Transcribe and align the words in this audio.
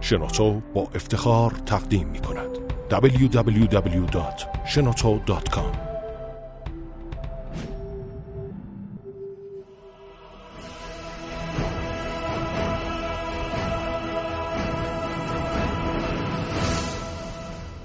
شنوتو 0.00 0.60
با 0.74 0.88
افتخار 0.94 1.50
تقدیم 1.50 2.08
می 2.08 2.20
کند. 2.20 2.58
www.shenoto.com 2.90 5.88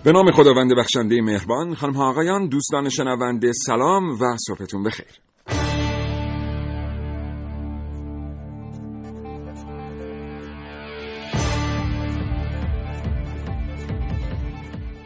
به 0.03 0.11
نام 0.11 0.31
خداوند 0.31 0.71
بخشنده 0.77 1.21
مهربان 1.21 1.75
خانم 1.75 1.93
ها 1.93 2.09
آقایان 2.09 2.47
دوستان 2.47 2.89
شنونده 2.89 3.51
سلام 3.53 4.11
و 4.11 4.37
صبحتون 4.47 4.83
بخیر. 4.83 5.32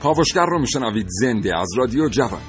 کاوشگر 0.08 0.46
رو 0.46 0.60
میشنوید. 0.60 1.06
زنده 1.10 1.60
از 1.60 1.68
رادیو 1.78 2.10
جوان. 2.10 2.42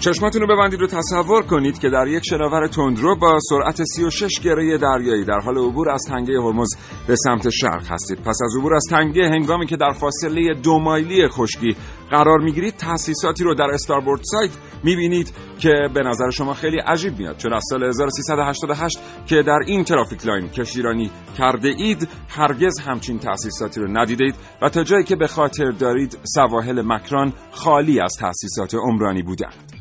چشماتون 0.00 0.42
رو 0.42 0.56
ببندید 0.56 0.82
و 0.82 0.86
تصور 0.86 1.42
کنید 1.42 1.78
که 1.78 1.88
در 1.88 2.06
یک 2.06 2.22
شناور 2.26 2.66
تندرو 2.66 3.16
با 3.16 3.38
سرعت 3.40 3.84
36 3.84 4.40
گره 4.40 4.78
دریایی 4.78 5.24
در 5.24 5.40
حال 5.44 5.58
عبور 5.58 5.90
از 5.90 6.02
تنگه 6.08 6.40
هرمز 6.40 6.68
به 7.06 7.16
سمت 7.16 7.48
شرق 7.50 7.86
هستید. 7.90 8.18
پس 8.18 8.38
از 8.44 8.56
عبور 8.58 8.74
از 8.74 8.84
تنگه 8.90 9.28
هنگامی 9.28 9.66
که 9.66 9.76
در 9.76 9.92
فاصله 9.92 10.54
دو 10.54 10.78
مایلی 10.78 11.28
خشکی 11.28 11.76
قرار 12.10 12.38
می‌گیرید 12.38 12.76
تأسیساتی 12.76 13.44
رو 13.44 13.54
در 13.54 13.70
استاربورد 13.74 14.20
سایت 14.24 14.50
می‌بینید 14.84 15.32
که 15.58 15.72
به 15.94 16.02
نظر 16.02 16.30
شما 16.30 16.54
خیلی 16.54 16.78
عجیب 16.78 17.18
میاد. 17.18 17.36
چون 17.36 17.52
از 17.52 17.62
سال 17.70 17.84
1388 17.84 18.98
که 19.26 19.42
در 19.42 19.58
این 19.66 19.84
ترافیک 19.84 20.26
لاین 20.26 20.48
کشتیرانی 20.48 21.10
کرده 21.38 21.68
اید 21.68 22.08
هرگز 22.28 22.80
همچین 22.80 23.18
تأسیساتی 23.18 23.80
رو 23.80 23.98
ندیدید 23.98 24.34
و 24.62 24.68
تا 24.68 24.84
جایی 24.84 25.04
که 25.04 25.16
به 25.16 25.26
خاطر 25.26 25.70
دارید 25.70 26.18
سواحل 26.24 26.82
مکران 26.82 27.32
خالی 27.52 28.00
از 28.00 28.16
تأسیسات 28.20 28.74
عمرانی 28.74 29.22
بودند. 29.22 29.72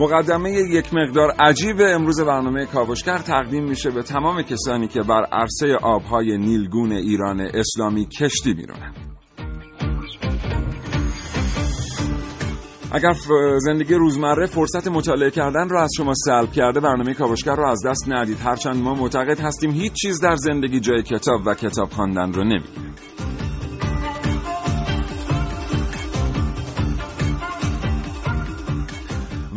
مقدمه 0.00 0.50
یک 0.50 0.94
مقدار 0.94 1.30
عجیب 1.30 1.76
امروز 1.80 2.20
برنامه 2.20 2.66
کاوشگر 2.66 3.18
تقدیم 3.18 3.64
میشه 3.64 3.90
به 3.90 4.02
تمام 4.02 4.42
کسانی 4.42 4.88
که 4.88 5.02
بر 5.02 5.24
عرصه 5.24 5.76
آبهای 5.82 6.38
نیلگون 6.38 6.92
ایران 6.92 7.40
اسلامی 7.40 8.06
کشتی 8.06 8.54
میرونند. 8.54 8.94
اگر 12.92 13.14
زندگی 13.58 13.94
روزمره 13.94 14.46
فرصت 14.46 14.88
مطالعه 14.88 15.30
کردن 15.30 15.68
رو 15.68 15.78
از 15.78 15.90
شما 15.96 16.12
سلب 16.14 16.52
کرده 16.52 16.80
برنامه 16.80 17.14
کاوشگر 17.14 17.54
رو 17.56 17.66
از 17.66 17.86
دست 17.86 18.04
ندید. 18.08 18.38
هرچند 18.40 18.76
ما 18.76 18.94
معتقد 18.94 19.40
هستیم 19.40 19.70
هیچ 19.70 19.92
چیز 19.92 20.20
در 20.20 20.36
زندگی 20.36 20.80
جای 20.80 21.02
کتاب 21.02 21.40
و 21.46 21.54
کتاب 21.54 21.90
خواندن 21.90 22.32
رو 22.32 22.44
نمی‌گیره 22.44 22.89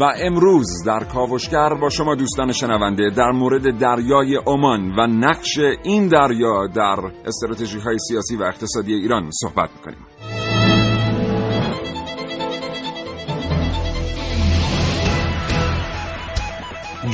و 0.03 0.05
امروز 0.19 0.83
در 0.85 1.03
کاوشگر 1.03 1.73
با 1.73 1.89
شما 1.89 2.15
دوستان 2.15 2.51
شنونده 2.51 3.09
در 3.09 3.31
مورد 3.31 3.77
دریای 3.77 4.35
عمان 4.47 4.95
و 4.97 5.07
نقش 5.07 5.59
این 5.83 6.07
دریا 6.07 6.67
در 6.67 7.11
استراتژی 7.25 7.79
های 7.79 7.97
سیاسی 8.07 8.35
و 8.35 8.43
اقتصادی 8.43 8.93
ایران 8.93 9.29
صحبت 9.41 9.69
می‌کنیم. 9.75 10.05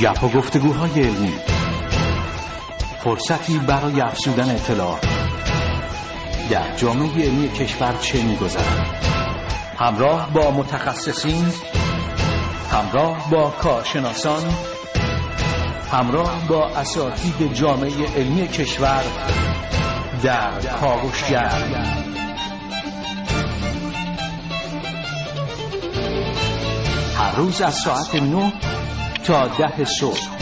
گپ 0.00 0.24
و 0.24 0.28
گفتگوهای 0.38 1.02
علمی. 1.02 1.34
فرصتی 3.04 3.58
برای 3.58 4.00
افزودن 4.00 4.54
اطلاعات 4.54 5.06
در 6.50 6.76
جامعه 6.76 7.24
علمی 7.24 7.48
کشور 7.48 7.96
چه 8.00 8.22
میگذرد؟ 8.22 8.86
همراه 9.78 10.32
با 10.34 10.50
متخصصین 10.50 11.46
همراه 12.70 13.30
با 13.30 13.50
کارشناسان 13.50 14.42
همراه 15.92 16.48
با 16.48 16.66
اساتید 16.66 17.52
جامعه 17.52 18.06
علمی 18.16 18.48
کشور 18.48 19.02
در 20.22 20.60
کاوشگر. 20.80 21.62
هر 27.18 27.36
روز 27.36 27.60
از 27.60 27.74
ساعت 27.74 28.14
9 28.14 28.52
تا 29.24 29.48
ده 29.48 29.84
صبح. 29.84 30.39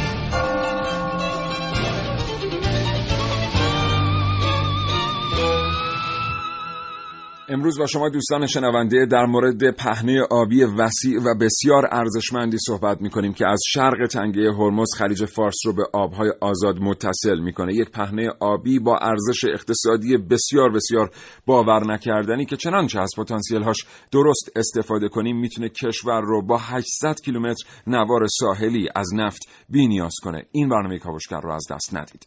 امروز 7.51 7.79
با 7.79 7.87
شما 7.87 8.09
دوستان 8.09 8.47
شنونده 8.47 9.07
در 9.07 9.27
مورد 9.27 9.71
پهنه 9.71 10.23
آبی 10.31 10.65
وسیع 10.65 11.21
و 11.21 11.35
بسیار 11.41 11.89
ارزشمندی 11.91 12.57
صحبت 12.67 13.01
می 13.01 13.11
کنیم 13.11 13.33
که 13.33 13.47
از 13.47 13.59
شرق 13.67 14.07
تنگه 14.11 14.53
هرمز 14.53 14.89
خلیج 14.99 15.25
فارس 15.25 15.57
رو 15.67 15.73
به 15.73 15.83
آبهای 15.93 16.33
آزاد 16.41 16.79
متصل 16.81 17.39
می‌کنه. 17.39 17.75
یک 17.75 17.91
پهنه 17.91 18.29
آبی 18.41 18.79
با 18.79 18.99
ارزش 18.99 19.45
اقتصادی 19.45 20.17
بسیار 20.17 20.73
بسیار 20.73 21.11
باور 21.47 21.93
نکردنی 21.93 22.47
که 22.47 22.57
چنانچه 22.57 23.01
از 23.01 23.11
پتانسیل 23.17 23.63
هاش 23.63 23.87
درست 24.13 24.53
استفاده 24.57 25.09
کنیم 25.09 25.41
می‌تونه 25.41 25.69
کشور 25.69 26.21
رو 26.21 26.47
با 26.47 26.59
800 26.59 27.15
کیلومتر 27.25 27.65
نوار 27.87 28.27
ساحلی 28.27 28.89
از 28.97 29.15
نفت 29.15 29.41
بینیاز 29.69 30.15
کنه. 30.23 30.47
این 30.53 30.69
برنامه 30.69 30.99
کاوشگر 30.99 31.41
رو 31.41 31.53
از 31.53 31.65
دست 31.71 31.97
ندید. 31.97 32.27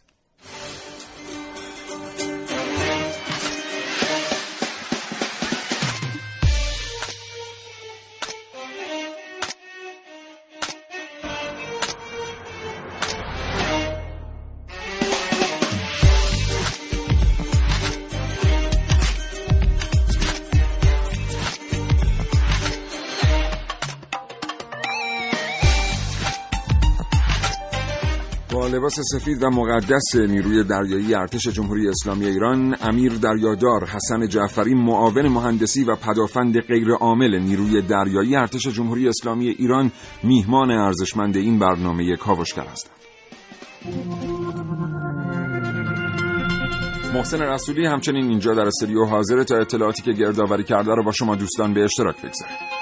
لباس 28.72 29.00
سفید 29.00 29.42
و 29.42 29.50
مقدس 29.50 30.16
نیروی 30.16 30.64
دریایی 30.64 31.14
ارتش 31.14 31.48
جمهوری 31.48 31.88
اسلامی 31.88 32.26
ایران 32.26 32.76
امیر 32.80 33.12
دریادار 33.12 33.84
حسن 33.86 34.28
جعفری 34.28 34.74
معاون 34.74 35.28
مهندسی 35.28 35.84
و 35.84 35.96
پدافند 35.96 36.60
غیرعامل 36.60 37.38
نیروی 37.38 37.82
دریایی 37.82 38.36
ارتش 38.36 38.68
جمهوری 38.68 39.08
اسلامی 39.08 39.48
ایران 39.48 39.92
میهمان 40.22 40.70
ارزشمند 40.70 41.36
این 41.36 41.58
برنامه 41.58 42.16
کاوشگر 42.16 42.66
هستند 42.66 42.96
محسن 47.14 47.42
رسولی 47.42 47.86
همچنین 47.86 48.24
اینجا 48.24 48.54
در 48.54 48.66
استودیو 48.66 49.04
حاضر 49.04 49.42
تا 49.42 49.56
اطلاعاتی 49.56 50.02
که 50.02 50.12
گردآوری 50.12 50.64
کرده 50.64 50.94
رو 50.94 51.04
با 51.04 51.12
شما 51.12 51.34
دوستان 51.36 51.74
به 51.74 51.84
اشتراک 51.84 52.16
بگذاره 52.16 52.81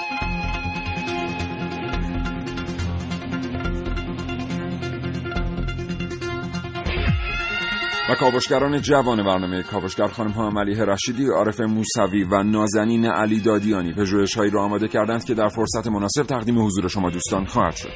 و 8.11 8.15
کاوشگران 8.15 8.81
جوان 8.81 9.25
برنامه 9.25 9.63
کاوشگر 9.63 10.07
خانم 10.07 10.31
ها 10.31 10.51
ملیه 10.51 10.85
رشیدی، 10.85 11.27
عارف 11.27 11.61
موسوی 11.61 12.25
و 12.25 12.43
نازنین 12.43 13.07
علی 13.07 13.41
دادیانی 13.41 13.93
پژوهش 13.93 14.37
هایی 14.37 14.51
را 14.51 14.65
آماده 14.65 14.89
کردند 14.89 15.25
که 15.25 15.35
در 15.35 15.49
فرصت 15.49 15.87
مناسب 15.87 16.23
تقدیم 16.23 16.67
حضور 16.67 16.89
شما 16.89 17.11
دوستان 17.11 17.45
خواهد 17.45 17.77
شد. 17.77 17.93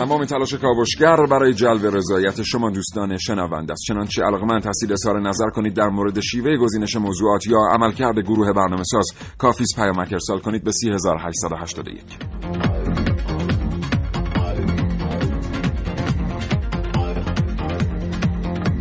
تمام 0.00 0.24
تلاش 0.24 0.54
کاوشگر 0.54 1.16
برای 1.30 1.54
جلب 1.54 1.96
رضایت 1.96 2.42
شما 2.42 2.70
دوستان 2.70 3.16
شنونده 3.18 3.72
است. 3.72 3.82
چنانچه 3.88 4.22
علاقمند 4.22 4.66
هستید 4.66 4.92
اظهار 4.92 5.20
نظر 5.20 5.50
کنید 5.50 5.74
در 5.74 5.88
مورد 5.88 6.20
شیوه 6.20 6.56
گزینش 6.56 6.96
موضوعات 6.96 7.46
یا 7.46 7.58
عملکرد 7.72 8.18
گروه 8.18 8.52
برنامه 8.52 8.82
ساز 8.82 9.06
کافیز 9.38 9.68
پیامک 9.76 10.12
ارسال 10.12 10.38
کنید 10.38 10.64
به 10.64 10.72
3881 10.72 12.02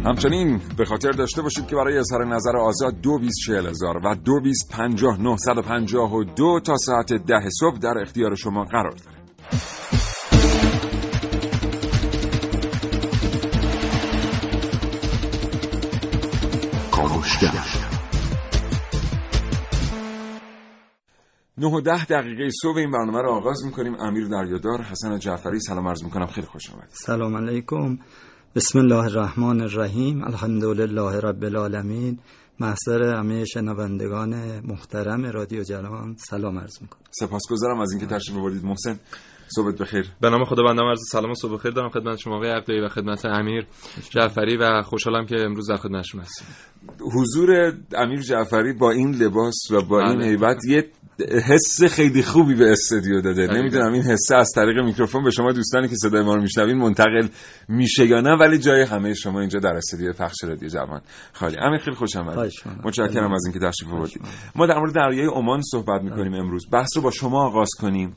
همچنین 0.06 0.62
به 0.77 0.86
خاطر 0.86 1.12
داشته 1.12 1.42
باشید 1.42 1.68
که 1.68 1.75
برای 1.75 1.98
اظهار 1.98 2.25
نظر 2.25 2.57
آزاد 2.57 3.01
دو 3.01 3.19
بیس 3.19 3.33
چهل 3.45 3.68
هزار 3.68 3.98
و 3.98 4.16
دو 4.16 4.39
بیس 4.44 4.60
پنجاه 4.71 5.18
پنجاه 5.62 6.13
و 6.13 6.24
دو 6.24 6.60
تا 6.60 6.77
ساعت 6.77 7.13
ده 7.13 7.50
صبح 7.60 7.77
در 7.77 7.98
اختیار 8.01 8.36
شما 8.36 8.63
قرار 8.63 8.95
داره 9.06 9.19
کاوشگر 17.00 17.66
9 21.57 21.68
و 21.68 21.81
10 21.81 22.06
دقیقه 22.06 22.50
صبح 22.62 22.78
این 22.78 22.92
برنامه 22.92 23.22
رو 23.22 23.30
آغاز 23.31 23.66
می‌کنیم. 23.66 23.96
امیر 23.96 24.28
دریادار 24.28 24.81
حسن 24.81 25.19
جعفری 25.19 25.60
سلام 25.60 25.88
عرض 25.88 26.04
می‌کنم. 26.04 26.28
خیلی 26.28 26.48
خوش 26.48 26.69
آمدید. 26.69 26.90
سلام 26.92 27.36
علیکم. 27.36 27.98
بسم 28.56 28.80
الله 28.80 29.04
الرحمن 29.04 29.62
الرحیم. 29.62 30.24
الحمدلله 30.24 31.19
رب 31.19 31.44
العالمین. 31.44 32.19
محضر 32.60 33.16
همه 33.16 33.45
شنوندگان 33.45 34.60
محترم 34.60 35.25
رادیو 35.25 35.63
جلان 35.63 36.16
سلام 36.30 36.60
عرض 36.60 36.81
می‌کنم. 36.81 37.02
سپاسگزارم 37.12 37.80
از 37.80 37.92
اینکه 37.92 38.16
تشریف 38.16 38.38
آوردید 38.38 38.66
محسن. 38.66 39.00
صبحت 39.56 39.81
بخیر 39.81 40.06
به 40.22 40.30
نام 40.30 40.46
خدا 40.46 40.63
بنده 40.63 40.81
عرض 40.81 41.00
سلام 41.12 41.31
و 41.31 41.36
صبح 41.36 41.54
بخیر 41.54 41.72
دارم 41.72 41.90
خدمت 41.90 42.18
شما 42.18 42.36
آقای 42.36 42.50
عقدی 42.50 42.80
و 42.80 42.90
خدمت 42.90 43.25
امیر 43.25 43.66
جعفری 44.10 44.57
و 44.57 44.81
خوشحالم 44.81 45.25
که 45.25 45.36
امروز 45.42 45.69
در 45.69 45.78
خدمتشون 45.78 46.22
هستیم 46.22 46.48
حضور 47.16 47.74
امیر 47.98 48.22
جعفری 48.22 48.74
با 48.74 48.92
این 48.92 49.16
لباس 49.16 49.57
و 49.72 49.81
با 49.81 50.00
این 50.00 50.18
بله. 50.18 50.28
هیبت 50.28 50.57
یه 50.68 50.90
حس 51.45 51.83
خیلی 51.83 52.24
خوبی 52.24 52.56
به 52.56 52.71
استودیو 52.71 53.21
داده. 53.21 53.48
نمی‌دونم 53.48 53.94
این 53.94 54.04
حسه 54.04 54.36
از 54.36 54.51
طریق 54.56 54.83
میکروفون 54.86 55.24
به 55.24 55.31
شما 55.31 55.51
دوستانی 55.51 55.88
که 55.88 55.95
صدای 55.95 56.24
ما 56.24 56.36
رو 56.36 56.42
میشنوین 56.42 56.77
منتقل 56.77 57.27
میشه 57.68 58.06
یا 58.06 58.21
نه 58.21 58.38
ولی 58.39 58.57
جای 58.57 58.81
همه 58.81 59.13
شما 59.13 59.39
اینجا 59.39 59.60
در 59.60 59.74
استودیو 59.74 60.13
پخش 60.13 60.44
رادیو 60.44 60.69
جوان 60.69 61.01
خالی. 61.33 61.56
امیر 61.60 61.80
خیلی 61.80 61.95
خوشم 61.95 62.27
می‌کنم. 62.27 62.81
متشکرم 62.83 63.33
از 63.33 63.45
اینکه 63.45 63.60
تشریف 63.60 63.94
آوردید. 63.94 64.21
ما 64.56 64.66
در 64.66 64.80
مورد 64.80 64.94
دریای 64.94 65.27
عمان 65.27 65.62
صحبت 65.71 66.01
می‌کنیم 66.01 66.33
امروز. 66.33 66.69
بحث 66.71 66.89
رو 66.95 67.01
با 67.01 67.12
شما 67.12 67.45
آغاز 67.45 67.69
کنیم. 67.80 68.16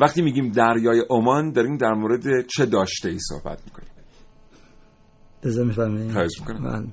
وقتی 0.00 0.22
میگیم 0.22 0.48
دریای 0.50 1.02
عمان 1.10 1.52
داریم 1.52 1.76
در 1.76 1.92
مورد 1.92 2.46
چه 2.46 2.66
داشته 2.66 3.08
ای 3.08 3.18
صحبت 3.18 3.58
می‌کنیم؟ 3.64 3.88
بذار 5.42 5.64
میفرمایید. 5.64 6.12
خواهش 6.12 6.40
می‌کنم. 6.40 6.92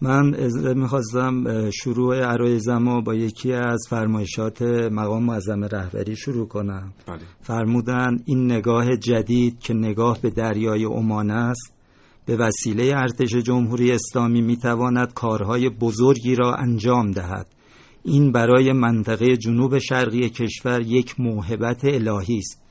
من 0.00 0.34
می‌خواستم 0.74 1.44
شروع 1.70 2.16
عرایزم 2.16 2.88
رو 2.88 3.02
با 3.02 3.14
یکی 3.14 3.52
از 3.52 3.78
فرمایشات 3.90 4.62
مقام 4.92 5.24
معظم 5.24 5.64
رهبری 5.64 6.16
شروع 6.16 6.48
کنم. 6.48 6.92
بله. 7.06 7.18
فرمودن 7.40 8.18
این 8.24 8.52
نگاه 8.52 8.96
جدید 8.96 9.58
که 9.58 9.74
نگاه 9.74 10.18
به 10.22 10.30
دریای 10.30 10.84
عمان 10.84 11.30
است 11.30 11.72
به 12.26 12.36
وسیله 12.36 12.92
ارتش 12.96 13.34
جمهوری 13.36 13.92
اسلامی 13.92 14.42
می‌تواند 14.42 15.14
کارهای 15.14 15.68
بزرگی 15.68 16.34
را 16.34 16.54
انجام 16.54 17.10
دهد. 17.10 17.46
این 18.04 18.32
برای 18.32 18.72
منطقه 18.72 19.36
جنوب 19.36 19.78
شرقی 19.78 20.30
کشور 20.30 20.80
یک 20.80 21.20
موهبت 21.20 21.84
الهی 21.84 22.38
است. 22.38 22.62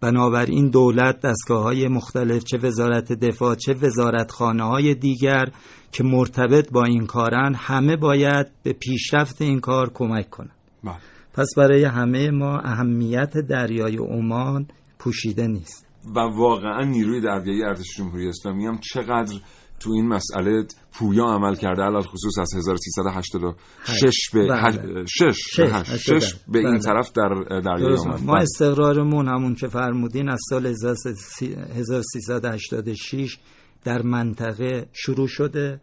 بنابراین 0.00 0.68
دولت 0.68 1.20
دستگاه 1.20 1.62
های 1.62 1.88
مختلف 1.88 2.44
چه 2.44 2.58
وزارت 2.58 3.12
دفاع 3.12 3.54
چه 3.54 3.74
وزارتخانه 3.74 4.62
های 4.62 4.94
دیگر 4.94 5.48
که 5.92 6.04
مرتبط 6.04 6.70
با 6.72 6.84
این 6.84 7.06
کارن 7.06 7.54
همه 7.54 7.96
باید 7.96 8.46
به 8.62 8.72
پیشرفت 8.72 9.42
این 9.42 9.60
کار 9.60 9.90
کمک 9.94 10.30
کنند 10.30 10.50
بله 10.84 10.94
پس 11.34 11.46
برای 11.56 11.84
همه 11.84 12.30
ما 12.30 12.58
اهمیت 12.58 13.38
دریای 13.38 13.96
عمان 13.96 14.66
پوشیده 14.98 15.46
نیست 15.46 15.86
و 16.16 16.20
واقعا 16.20 16.84
نیروی 16.84 17.20
دریایی 17.20 17.62
ارتش 17.64 17.96
جمهوری 17.96 18.28
اسلامی 18.28 18.66
هم 18.66 18.78
چقدر 18.92 19.34
تو 19.80 19.90
این 19.90 20.08
مسئله 20.08 20.66
پویا 20.92 21.24
عمل 21.24 21.54
کرده 21.54 21.82
علال 21.82 22.02
خصوص 22.02 22.38
از 22.38 22.54
1386 22.56 24.30
به 24.32 24.46
بله. 24.48 24.60
هش- 24.60 24.76
شش 25.06 25.36
شش، 25.36 25.60
به 25.60 25.72
هشت- 25.72 25.90
هشت 25.90 26.02
شش 26.20 26.32
بله. 26.34 26.42
به 26.52 26.58
این 26.58 26.70
بله. 26.70 26.78
طرف 26.78 27.12
در 27.12 27.28
دریای 27.60 27.96
عمان 27.96 28.20
ما 28.24 28.32
بله. 28.32 28.42
استقرارمون 28.42 29.28
همون 29.28 29.54
که 29.54 29.68
فرمودین 29.68 30.28
از 30.28 30.40
سال 30.50 30.66
1386 30.66 33.38
در 33.84 34.02
منطقه 34.02 34.86
شروع 34.92 35.28
شده 35.28 35.80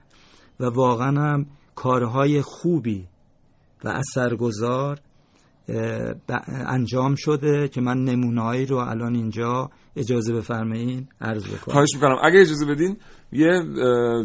و 0.59 0.65
واقعا 0.65 1.21
هم 1.21 1.45
کارهای 1.75 2.41
خوبی 2.41 3.07
و 3.83 3.89
اثرگذار 3.89 4.99
انجام 6.47 7.15
شده 7.15 7.67
که 7.67 7.81
من 7.81 8.03
نمونههایی 8.03 8.65
رو 8.65 8.77
الان 8.77 9.15
اینجا 9.15 9.69
اجازه 9.97 10.33
بفرمایین 10.33 11.07
عرض 11.21 11.47
بکنم 11.47 11.73
خواهش 11.73 11.89
می‌کنم. 11.95 12.15
اگه 12.23 12.39
اجازه 12.39 12.65
بدین 12.65 12.97
یه 13.31 13.63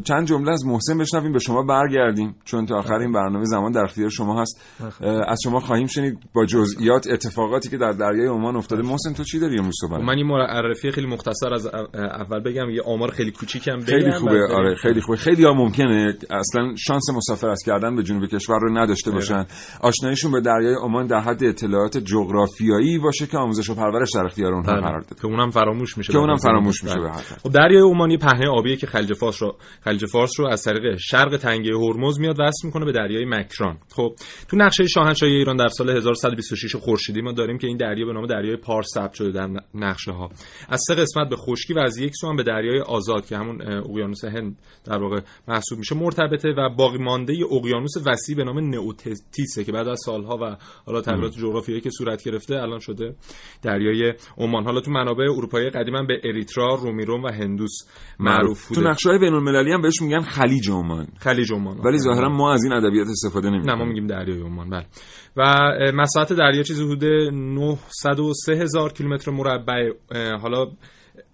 چند 0.05 0.27
جمله 0.27 0.51
از 0.51 0.67
محسن 0.67 0.99
بشنویم 0.99 1.33
به 1.33 1.39
شما 1.39 1.63
برگردیم 1.63 2.35
چون 2.45 2.67
تا 2.67 2.77
آخر 2.77 2.95
این 2.95 3.13
برنامه 3.13 3.45
زمان 3.45 3.73
در 3.73 3.81
اختیار 3.81 4.11
شما 4.11 4.41
هست. 4.41 4.61
از 5.29 5.39
شما 5.45 5.61
خواهیم 5.61 5.87
شنید 5.87 6.19
با 6.35 6.47
جزئیات 6.47 7.07
اتفاقاتی 7.11 7.69
که 7.69 7.77
در 7.77 7.93
دریای 7.93 8.27
عمان 8.27 8.57
افتاده. 8.57 8.83
محسن 8.83 9.13
تو 9.13 9.25
چی 9.25 9.39
داری 9.39 9.59
امروز 9.59 9.75
صبح 9.81 9.99
من 9.99 10.17
این 10.17 10.27
معرفی 10.27 10.91
خیلی 10.91 11.07
مختصر 11.07 11.55
از 11.55 11.67
اول 11.95 12.41
بگم 12.41 12.71
یه 12.71 12.83
آمار 12.83 13.11
خیلی 13.11 13.31
کوچیکم 13.31 13.77
بگم 13.77 13.85
خیلی 13.87 14.13
خوبه. 14.13 14.47
آره 14.55 14.75
خیلی 14.75 15.01
خوبه. 15.01 15.17
خیلی 15.17 15.45
ها 15.45 15.53
ممکنه 15.53 16.15
اصلا 16.31 16.75
شانس 16.77 17.11
مسافرت 17.17 17.63
کردن 17.67 17.97
به 17.97 18.03
جنوب 18.03 18.27
کشور 18.27 18.59
رو 18.59 18.79
نداشته 18.79 19.11
باشن. 19.11 19.45
آشناییشون 19.81 20.33
به 20.33 20.41
دریای 20.41 20.75
عمان 20.75 21.07
در 21.07 21.21
حد 21.21 21.45
اطلاعات 21.45 21.99
جغرافیایی 21.99 22.99
باشه 22.99 23.27
که 23.27 23.39
آموزش 23.39 23.71
و 23.71 23.75
پرورش 23.75 24.09
در 24.15 24.25
اختیار 24.25 24.55
اونها 24.55 24.73
بله. 24.73 24.81
قرار 24.81 25.01
داده. 25.01 25.15
که 25.15 25.27
اونم 25.27 25.51
فراموش 25.65 25.99
میشه 25.99 26.13
که 26.13 26.19
اونم 26.19 26.37
فراموش. 26.37 26.85
میشه 26.85 26.97
بله. 26.97 27.13
خب 27.13 27.53
دریای 27.53 27.83
عمان 27.83 28.11
یه 28.11 28.19
پهنه 28.19 28.49
آبیه 28.49 28.77
که 28.77 28.87
خلیج 28.87 29.13
فارس 29.13 29.43
رو 29.43 29.57
خلیج 29.81 30.07
فارس 30.07 30.41
رو 30.41 30.47
از 30.47 30.63
طریق 30.63 30.97
شرق 30.97 31.37
تنگه 31.37 31.77
هرمز 31.77 32.21
میاد 32.21 32.37
وصل 32.41 32.67
می‌کنه 32.67 32.85
به 32.85 32.93
دریای 32.93 33.25
مکران. 33.25 33.79
خب 33.97 34.15
تو 34.49 34.57
نقشه 34.57 34.87
شاهنشاهی 34.87 35.33
ایران 35.33 35.57
در 35.57 35.69
سال 35.69 35.91
1126 35.91 36.77
خورشیدی 36.77 37.21
ما 37.21 37.33
داریم 37.33 37.59
که 37.59 37.67
این 37.67 37.77
دریا 37.77 38.07
به 38.07 38.13
نام 38.13 38.27
دریای 38.27 38.57
پارس 38.57 38.87
ثبت 38.95 39.15
شده 39.15 39.31
در 39.31 39.49
نقشه 39.75 40.13
ها 40.13 40.31
از 40.69 40.81
سه 40.87 40.95
قسمت 40.95 41.29
به 41.29 41.37
خشکی 41.37 41.75
و 41.75 41.79
از 41.79 41.99
یک 41.99 42.13
سو 42.21 42.29
هم 42.29 42.37
به 42.37 42.43
دریای 42.43 42.81
آزاد 42.81 43.27
که 43.27 43.37
همون 43.37 43.63
اقیانوس 43.63 44.25
هند 44.25 44.59
در 44.85 44.99
واقع 44.99 45.21
محسوب 45.49 45.79
میشه 45.79 45.95
مرتبطه 45.95 46.49
و 46.49 46.69
باقی 46.79 46.99
مانده 46.99 47.35
اقیانوس 47.51 47.93
وسیع 48.07 48.37
به 48.37 48.45
نام 48.45 48.59
نئوتیسه 48.59 49.65
که 49.65 49.73
بعد 49.73 49.89
از 49.89 50.01
سالها 50.05 50.39
و 50.43 50.57
حالا 50.87 51.01
تغییرات 51.01 51.33
جغرافیایی 51.33 51.81
که 51.81 51.91
صورت 51.91 52.25
گرفته 52.25 52.55
الان 52.55 52.79
شده 52.79 53.15
دریای 53.63 54.15
عمان. 54.39 54.65
حالا 54.65 54.81
تو 54.81 54.91
منابع 54.91 55.25
اروپایی 55.55 55.71
قدیما 55.71 56.03
به 56.03 56.21
اریترا، 56.25 56.75
رومیروم 56.75 57.23
و 57.23 57.29
هندوس 57.29 57.71
معروف 58.19 58.69
تو 58.69 58.75
بوده. 58.75 58.89
نقشه 58.89 59.09
های 59.09 59.19
بین 59.19 59.35
المللی 59.35 59.73
هم 59.73 59.83
بهش 59.83 60.03
میگن 60.03 60.21
خلیج 60.21 60.71
عمان. 60.71 61.07
خلیج 61.19 61.53
عمان. 61.53 61.79
ولی 61.79 61.99
ظاهرا 61.99 62.29
ما 62.29 62.53
از 62.53 62.65
این 62.65 62.73
ادبیات 62.73 63.09
استفاده 63.09 63.51
نه 63.51 63.57
نمی‌کنیم 63.57 63.79
ما 63.79 63.85
میگیم 63.85 64.07
دریای 64.07 64.41
عمان 64.41 64.71
بله. 64.71 64.87
و 65.37 65.43
مساحت 65.95 66.33
دریا 66.33 66.63
چیزی 66.63 66.85
حدود 66.85 67.05
903 67.05 68.53
هزار 68.53 68.93
کیلومتر 68.93 69.31
مربع 69.31 69.91
حالا 70.43 70.67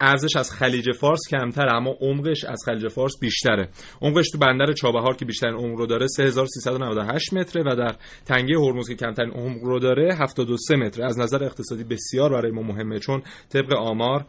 ارزش 0.01 0.37
از 0.37 0.53
خلیج 0.53 0.93
فارس 0.93 1.21
کمتره 1.31 1.75
اما 1.75 1.97
عمقش 2.01 2.45
از 2.45 2.59
خلیج 2.67 2.89
فارس 2.89 3.13
بیشتره. 3.21 3.69
عمقش 4.03 4.31
تو 4.31 4.39
بندر 4.39 4.73
چابهار 4.73 5.17
که 5.17 5.25
بیشترین 5.25 5.55
عمق 5.55 5.79
رو 5.79 5.87
داره 5.87 6.06
3398 6.06 7.35
متره 7.35 7.63
و 7.63 7.77
در 7.77 7.97
تنگه 8.25 8.58
هرمز 8.58 8.89
که 8.89 8.94
کمترین 8.94 9.31
عمق 9.31 9.65
رو 9.65 9.79
داره 9.79 10.15
72 10.15 10.56
متره. 10.79 11.05
از 11.06 11.19
نظر 11.19 11.44
اقتصادی 11.44 11.85
بسیار 11.85 12.31
برای 12.32 12.53
ما 12.53 12.63
مهمه 12.63 12.99
چون 12.99 13.23
طبق 13.49 13.73
آمار 13.73 14.25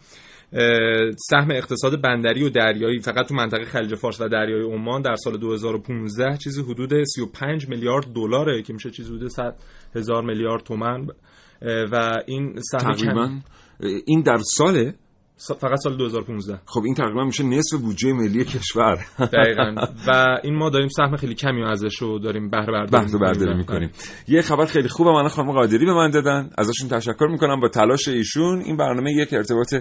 سهم 1.29 1.51
اقتصاد 1.51 2.01
بندری 2.01 2.43
و 2.43 2.49
دریایی 2.49 2.99
فقط 2.99 3.27
تو 3.27 3.35
منطقه 3.35 3.65
خلیج 3.65 3.95
فارس 3.95 4.21
و 4.21 4.27
دریای 4.27 4.73
عمان 4.73 5.01
در 5.01 5.15
سال 5.15 5.37
2015 5.37 6.37
چیزی 6.37 6.61
حدود 6.61 7.03
35 7.03 7.69
میلیارد 7.69 8.05
دلاره 8.15 8.61
که 8.61 8.73
میشه 8.73 8.89
چیزی 8.91 9.15
حدود 9.15 9.27
100 9.27 9.55
هزار 9.95 10.23
میلیارد 10.23 10.63
تومن. 10.63 11.07
اه، 11.61 11.83
و 11.91 12.13
این 12.27 12.55
سهم 12.61 12.93
تقریبا 12.93 13.29
این 14.05 14.21
در 14.21 14.37
ساله 14.37 14.91
سا- 14.91 15.08
فقط 15.39 15.77
سال 15.83 15.97
2015 15.97 16.59
خب 16.65 16.81
این 16.85 16.95
تقریبا 16.95 17.23
میشه 17.23 17.43
نصف 17.43 17.77
بودجه 17.77 18.13
ملی 18.13 18.45
کشور. 18.45 19.05
دقیقا. 19.19 19.75
و 20.07 20.37
این 20.43 20.55
ما 20.55 20.69
داریم 20.69 20.87
سهم 20.87 21.15
خیلی 21.15 21.35
کمی 21.35 21.63
ازش 21.63 21.95
رو 21.95 22.19
داریم 22.19 22.49
بهره 22.49 22.71
برداری 22.71 23.03
بحث 23.03 23.15
برداری 23.15 23.57
می‌کنیم. 23.57 23.91
یه 24.27 24.41
خبر 24.41 24.65
خیلی 24.65 24.87
خوبه 24.87 25.11
من 25.11 25.27
خانم 25.27 25.51
قادری 25.51 25.85
به 25.85 25.93
من 25.93 26.09
دادن. 26.09 26.49
ازشون 26.57 26.89
تشکر 26.89 27.27
می‌کنم. 27.31 27.59
با 27.59 27.67
تلاش 27.67 28.07
ایشون 28.07 28.61
این 28.61 28.77
برنامه 28.77 29.11
یک 29.11 29.33
ارتباط 29.33 29.75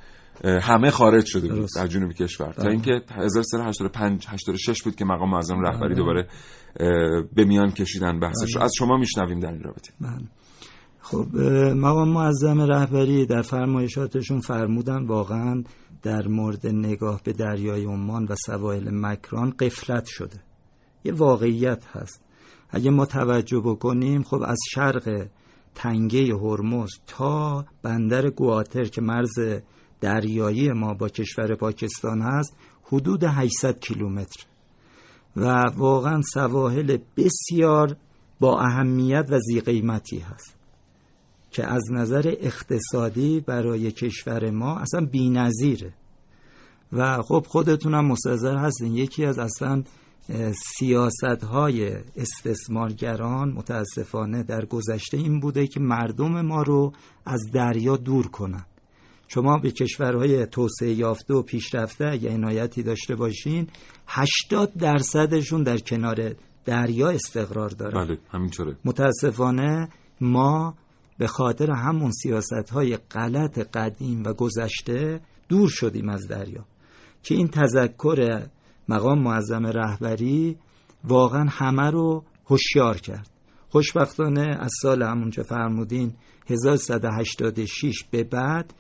همه 0.45 0.91
خارج 0.91 1.27
شده 1.27 1.49
بود. 1.49 1.69
در 1.77 1.87
جنوب 1.87 2.13
کشور. 2.13 2.53
تا 2.53 2.69
اینکه 2.69 3.01
1385 3.17 4.27
86 4.29 4.83
بود 4.83 4.97
که 4.97 5.05
مقام 5.05 5.31
معظم 5.31 5.61
رهبری 5.61 5.95
دوباره 5.95 6.29
اه، 6.81 6.89
به 7.35 7.45
میان 7.45 7.71
کشیدن 7.71 8.21
بحثش 8.21 8.57
رو. 8.57 8.63
از 8.63 8.73
شما 8.79 8.97
میشنویم 8.97 9.41
در 9.41 9.53
این 9.53 9.63
رابطه. 9.63 9.93
من 10.01 10.21
خب 11.01 11.37
مقام 11.77 12.09
معظم 12.09 12.61
رهبری 12.61 13.27
در 13.27 13.43
فرمایشاتشون 13.43 14.41
فرمودن 14.41 15.07
واقعا 15.07 15.63
در 16.03 16.29
مورد 16.29 16.67
نگاه 16.67 17.21
به 17.25 17.33
دریای 17.33 17.85
عمان 17.85 18.25
و 18.25 18.35
سواحل 18.47 18.91
مکران 18.93 19.51
قفلت 19.51 20.05
شده. 20.07 20.41
یه 21.05 21.13
واقعیت 21.13 21.85
هست. 21.87 22.21
اگه 22.71 22.91
ما 22.91 23.07
توجه 23.07 23.61
بکنیم 23.61 24.23
خب 24.23 24.43
از 24.47 24.59
شرق 24.75 25.27
تنگه 25.75 26.37
هرمز 26.37 26.91
تا 27.07 27.65
بندر 27.83 28.31
گواتر 28.31 28.85
که 28.85 29.01
مرز 29.01 29.63
دریایی 30.01 30.73
ما 30.73 30.95
با 30.95 31.09
کشور 31.09 31.55
پاکستان 31.55 32.23
هست 32.23 32.57
حدود 32.83 33.25
800 33.25 33.81
کیلومتر. 33.81 34.45
و 35.37 35.63
واقعا 35.77 36.23
سواحل 36.35 36.99
بسیار 37.17 37.97
با 38.41 38.61
اهمیت 38.61 39.27
و 39.31 39.39
زیقیمتی 39.39 40.19
هست 40.19 40.57
که 41.51 41.67
از 41.67 41.83
نظر 41.93 42.35
اقتصادی 42.41 43.41
برای 43.41 43.93
کشور 43.93 44.51
ما 44.51 44.79
اصلا 44.79 45.07
بی‌نظیره. 45.07 45.95
و 46.93 47.23
خب 47.23 47.47
خودتونم 47.49 48.07
مستظر 48.07 48.57
هستین. 48.57 48.97
یکی 48.97 49.25
از 49.25 49.39
اصلا 49.39 49.83
سیاست 50.79 51.45
های 51.45 51.97
استثمارگران 52.17 53.53
متاسفانه 53.53 54.43
در 54.43 54.65
گذشته 54.65 55.17
این 55.17 55.41
بوده 55.41 55.67
که 55.67 55.81
مردم 55.81 56.41
ما 56.41 56.63
رو 56.63 56.93
از 57.27 57.41
دریا 57.53 57.97
دور 57.97 58.27
کنن. 58.27 58.65
شما 59.29 59.59
به 59.59 59.71
کشورهای 59.71 60.47
توسعه 60.47 60.93
یافته 60.93 61.35
و 61.35 61.43
پیشرفته 61.43 62.07
اگه 62.07 62.31
عنایتی 62.31 62.83
داشته 62.83 63.15
باشین 63.15 63.69
80 64.07 64.73
درصدشون 64.79 65.63
در 65.63 65.79
کنار 65.79 66.35
دریا 66.65 67.09
استقرار 67.09 67.69
دارن. 67.69 68.07
بله 68.07 68.19
همینطوره. 68.31 68.77
متاسفانه 68.85 69.89
ما 70.21 70.75
به 71.19 71.27
خاطر 71.27 71.71
همون 71.71 72.11
سیاست 72.11 72.71
های 72.73 72.97
غلط 72.97 73.59
قدیم 73.59 74.23
و 74.25 74.33
گذشته 74.33 75.21
دور 75.49 75.69
شدیم 75.69 76.09
از 76.09 76.29
دریا. 76.29 76.65
که 77.23 77.35
این 77.35 77.49
تذکر 77.49 78.47
مقام 78.89 79.19
معظم 79.19 79.67
رهبری 79.67 80.57
واقعا 81.05 81.47
همه 81.51 81.91
رو 81.91 82.25
هوشیار 82.47 82.97
کرد. 82.97 83.31
خوشبختانه 83.69 84.57
از 84.61 84.71
سال 84.83 85.03
همون 85.03 85.31
چه 85.31 85.43
فرمودین 85.43 86.13
1186 86.51 88.05
به 88.11 88.25
بعد 88.25 88.75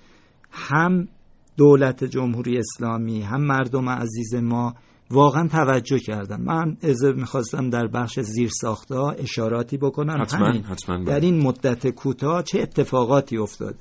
هم 0.50 1.08
دولت 1.56 2.04
جمهوری 2.04 2.58
اسلامی 2.58 3.22
هم 3.22 3.40
مردم 3.40 3.88
عزیز 3.88 4.34
ما 4.34 4.74
واقعا 5.10 5.48
توجه 5.48 5.98
کردن. 5.98 6.40
من 6.40 6.76
از 6.82 7.04
می‌خواستم 7.04 7.70
در 7.70 7.86
بخش 7.86 8.20
زیر 8.20 8.50
ساخته 8.60 8.94
اشاراتی 8.94 9.76
بکنم. 9.76 10.22
حتما، 10.22 10.46
همین. 10.46 10.62
حتما 10.62 10.96
بله. 10.96 11.04
در 11.04 11.20
این 11.20 11.42
مدت 11.42 11.88
کوتاه 11.88 12.42
چه 12.42 12.60
اتفاقاتی 12.60 13.38
افتاده؟ 13.38 13.78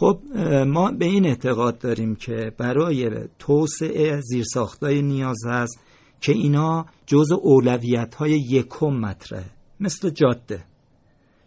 خب 0.00 0.20
ما 0.66 0.90
به 0.90 1.04
این 1.04 1.26
اعتقاد 1.26 1.78
داریم 1.78 2.14
که 2.14 2.52
برای 2.58 3.10
توسعه 3.38 4.20
زیرساختای 4.20 5.02
نیاز 5.02 5.38
هست 5.46 5.80
که 6.20 6.32
اینا 6.32 6.86
جز 7.06 7.32
اولویت 7.32 8.14
های 8.14 8.30
یکم 8.30 8.86
مطرحه 8.86 9.50
مثل 9.80 10.10
جاده 10.10 10.64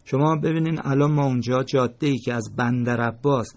شما 0.05 0.35
ببینین 0.35 0.79
الان 0.83 1.11
ما 1.11 1.25
اونجا 1.25 1.63
جاده 1.63 2.07
ای 2.07 2.17
که 2.17 2.33
از 2.33 2.43
بندر 2.57 3.01
عباس 3.01 3.47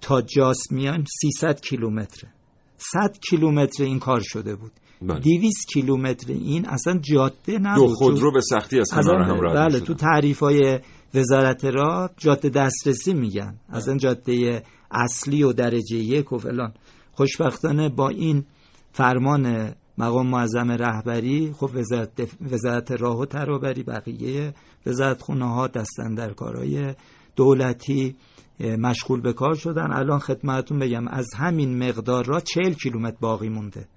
تا 0.00 0.22
جاس 0.22 0.58
میان 0.70 1.04
300 1.20 1.60
کیلومتره 1.60 2.30
100 2.76 3.18
کیلومتر 3.30 3.84
این 3.84 3.98
کار 3.98 4.20
شده 4.20 4.56
بود 4.56 4.72
بله. 5.02 5.20
200 5.20 5.68
کیلومتر 5.72 6.32
این 6.32 6.66
اصلا 6.68 6.98
جاده 6.98 7.58
نبود 7.58 7.88
دو 7.88 7.94
خودرو 7.94 8.32
به 8.32 8.40
سختی 8.40 8.80
از 8.80 8.90
کنار 8.90 9.22
هم 9.22 9.40
رد 9.40 9.54
بله. 9.54 9.80
تو 9.80 9.94
تعریف 9.94 10.38
های 10.38 10.80
وزارت 11.14 11.64
راه 11.64 12.10
جاده 12.16 12.48
دسترسی 12.48 13.14
میگن. 13.14 13.54
اصلا 13.68 13.96
جاده 13.96 14.62
اصلی 14.90 15.42
و 15.42 15.52
درجه 15.52 15.96
یک 15.96 16.32
و 16.32 16.38
فلان. 16.38 16.72
خوشبختانه 17.12 17.88
با 17.88 18.08
این 18.08 18.44
فرمان 18.92 19.74
مقام 19.98 20.26
معظم 20.26 20.70
رهبری 20.70 21.52
خب 21.56 21.70
وزارت, 21.74 22.20
دف- 22.22 22.52
وزارت 22.52 22.92
راه 22.92 23.18
و 23.18 23.26
ترابری 23.26 23.82
بقیه 23.82 24.54
وزارت 24.86 25.22
خونه 25.22 25.54
ها 25.54 25.66
دستن 25.66 26.14
در 26.14 26.32
کارهای 26.32 26.94
دولتی 27.36 28.16
مشغول 28.60 29.20
به 29.20 29.32
کار 29.32 29.54
شدن. 29.54 29.92
الان 29.92 30.18
خدمتون 30.18 30.78
بگم 30.78 31.08
از 31.08 31.26
همین 31.36 31.88
مقدار 31.88 32.24
را 32.24 32.40
چهل 32.40 32.72
کیلومتر 32.72 33.16
باقی 33.20 33.48
مونده. 33.48 33.88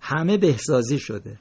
همه 0.00 0.36
بهسازی 0.36 0.98
شده 0.98 1.38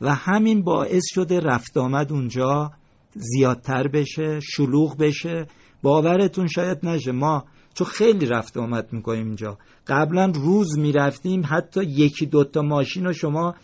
و 0.00 0.14
همین 0.14 0.62
باعث 0.62 1.02
شده 1.14 1.40
رفت 1.40 1.76
آمد 1.76 2.12
اونجا 2.12 2.72
زیادتر 3.14 3.88
بشه 3.88 4.40
شلوغ 4.40 4.96
بشه. 4.98 5.46
باورتون 5.82 6.46
شاید 6.46 6.78
نشه. 6.82 7.12
ما 7.12 7.44
چون 7.74 7.86
خیلی 7.86 8.26
رفت 8.26 8.56
آمد 8.56 8.92
می‌کنیم 8.92 9.26
اینجا. 9.26 9.58
قبلا 9.86 10.32
روز 10.34 10.78
می‌رفتیم 10.78 11.42
حتی 11.44 11.84
یکی 11.84 12.26
دوتا 12.26 12.62
ماشین 12.62 13.04
رو 13.04 13.12
شما 13.12 13.54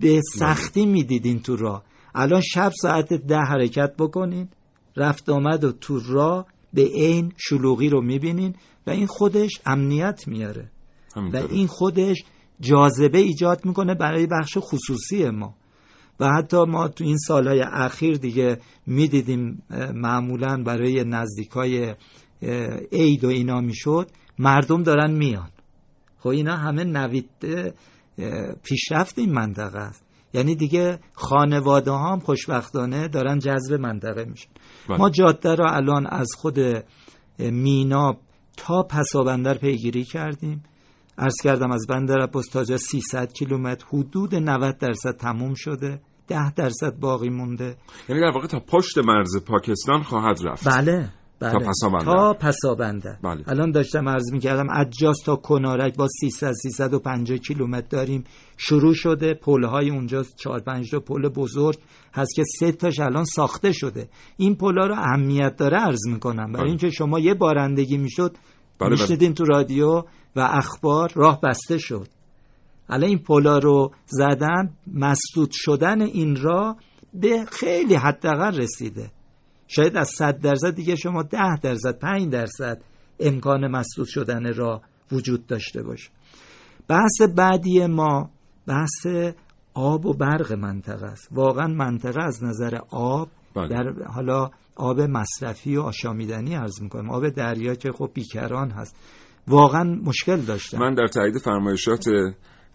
به 0.00 0.20
سختی 0.34 0.86
می‌دیدین 0.86 1.40
تو 1.40 1.56
راه. 1.56 1.82
الان 2.14 2.40
شب 2.40 2.72
ساعت 2.82 3.12
ده 3.12 3.38
حرکت 3.38 3.96
بکنین 3.98 4.48
رفت 4.96 5.28
آمد 5.28 5.64
و 5.64 5.72
تو 5.72 6.00
راه 6.08 6.46
به 6.74 6.84
عین 6.84 7.32
شلوغی 7.36 7.88
رو 7.88 8.02
می‌بینین 8.02 8.54
و 8.86 8.90
این 8.90 9.06
خودش 9.06 9.50
امنیت 9.66 10.28
میاره. 10.28 10.70
و. 11.16 11.36
این 11.50 11.66
خودش 11.66 12.24
جاذبه 12.60 13.18
ایجاد 13.18 13.64
می‌کنه 13.64 13.94
برای 13.94 14.26
بخش 14.26 14.58
خصوصی 14.60 15.30
ما. 15.30 15.54
و 16.22 16.28
حتی 16.38 16.64
ما 16.64 16.88
تو 16.88 17.04
این 17.04 17.16
سالهای 17.16 17.60
اخیر 17.60 18.16
دیگه 18.16 18.58
می‌دیدیم 18.86 19.62
معمولا 19.94 20.62
برای 20.62 21.04
نزدیکای 21.04 21.94
عید 22.92 23.24
و 23.24 23.28
اینا 23.28 23.60
می‌شد 23.60 24.10
مردم 24.38 24.82
دارن 24.82 25.10
میان. 25.10 25.50
خب 26.18 26.28
اینا 26.28 26.56
همه 26.56 26.84
نوید 26.84 27.30
پیشرفت 28.62 29.18
این 29.18 29.32
منطقه 29.32 29.78
است. 29.78 30.04
یعنی 30.34 30.54
دیگه 30.54 30.98
خانواده 31.12 31.90
ها 31.90 32.12
هم 32.12 32.20
خوشبختانه 32.20 33.08
دارن 33.08 33.38
جذب 33.38 33.74
منطقه 33.74 34.24
میشن. 34.24 34.50
بله. 34.88 34.98
ما 34.98 35.10
جاده 35.10 35.54
را 35.54 35.70
الان 35.70 36.06
از 36.06 36.28
خود 36.38 36.58
اه، 36.58 36.82
مینا 37.38 38.16
تا 38.56 38.82
پسابندر 38.82 39.58
پیگیری 39.58 40.04
کردیم. 40.04 40.62
عرض 41.18 41.34
کردم 41.42 41.70
از 41.70 41.86
بندر 41.88 42.20
عباس 42.20 42.46
تا 42.46 42.64
جا 42.64 42.76
300 42.76 43.32
کیلومتر 43.32 43.86
حدود 43.86 44.34
90 44.34 44.78
درصد 44.78 45.16
تموم 45.16 45.54
شده. 45.54 46.00
10 46.28 46.54
درصد 46.54 46.98
باقی 47.00 47.28
مونده. 47.28 47.76
یعنی 48.08 48.20
در 48.22 48.30
واقع 48.34 48.46
تا 48.46 48.60
پشت 48.60 48.98
مرز 48.98 49.44
پاکستان 49.46 50.02
خواهد 50.02 50.38
رفت. 50.44 50.68
بله 50.68 51.08
بله. 51.40 51.52
تا 51.52 51.58
پسابندر. 51.58 52.04
تا 52.04 52.32
پسابندر 52.32 53.16
بله. 53.24 53.44
الان 53.48 53.70
داشتم 53.70 54.08
عرض 54.08 54.32
می‌کردم 54.32 54.66
اجاز 54.80 55.16
تا 55.24 55.36
کنارک 55.36 55.96
با 55.96 56.08
300 56.20 56.52
350 56.52 57.38
کیلومتر 57.38 57.86
داریم. 57.90 58.24
شروع 58.56 58.94
شده 58.94 59.34
پل 59.34 59.64
های 59.64 59.90
اونجا 59.90 60.24
4 60.36 60.60
5 60.60 60.90
تا 60.90 61.00
پل 61.00 61.28
بزرگ 61.28 61.78
هست 62.14 62.34
که 62.34 62.42
سه 62.58 62.72
تاش 62.72 63.00
الان 63.00 63.24
ساخته 63.24 63.72
شده. 63.72 64.08
این 64.36 64.54
پل 64.54 64.74
رو 64.74 64.94
اهمیت 64.94 65.56
داره 65.56 65.78
عرض 65.78 66.06
می‌کنم. 66.08 66.52
برای 66.52 66.56
بله. 66.56 66.68
اینکه 66.68 66.90
شما 66.90 67.18
یه 67.18 67.34
بارندگی 67.34 67.98
می‌شد 67.98 68.36
بله، 68.80 68.90
میشنیدین 68.90 69.34
تو 69.34 69.44
رادیو 69.44 70.02
و 70.36 70.40
اخبار 70.40 71.12
راه 71.14 71.40
بسته 71.40 71.78
شد. 71.78 72.08
الان 72.92 73.08
این 73.08 73.18
پلا 73.18 73.58
رو 73.58 73.92
زدن 74.06 74.70
مسدود 74.94 75.50
شدن 75.52 76.00
این 76.02 76.36
راه 76.42 76.76
به 77.14 77.44
خیلی 77.52 77.94
حداقل 77.94 78.56
رسیده. 78.56 79.10
شاید 79.68 79.96
از 79.96 80.08
100 80.08 80.40
درصد 80.40 80.74
دیگه 80.74 80.96
شما 80.96 81.22
10 81.22 81.38
درصد 81.62 81.98
5 81.98 82.32
درصد 82.32 82.82
امکان 83.20 83.66
مسدود 83.66 84.06
شدن 84.06 84.54
راه 84.54 84.82
وجود 85.12 85.46
داشته 85.46 85.82
باشه. 85.82 86.10
بحث 86.88 87.22
بعدی 87.36 87.86
ما 87.86 88.30
بحث 88.66 89.06
آب 89.74 90.06
و 90.06 90.14
برق 90.14 90.52
منطقه 90.52 91.06
است. 91.06 91.28
واقعا 91.32 91.66
منطقه 91.66 92.22
از 92.22 92.44
نظر 92.44 92.78
آب 92.90 93.28
بله. 93.56 93.68
در 93.68 93.92
حالا 94.06 94.50
آب 94.76 95.00
مصرفی 95.00 95.76
و 95.76 95.80
آشامیدنی 95.80 96.54
عرض 96.54 96.82
می‌کنم. 96.82 97.10
آب 97.10 97.28
دریا 97.28 97.74
که 97.74 97.92
خب 97.92 98.10
بیکران 98.14 98.70
هست. 98.70 98.96
واقعا 99.48 99.84
مشکل 99.84 100.36
داشتن. 100.36 100.78
من 100.78 100.94
در 100.94 101.06
تایید 101.06 101.38
فرمایشات 101.38 102.04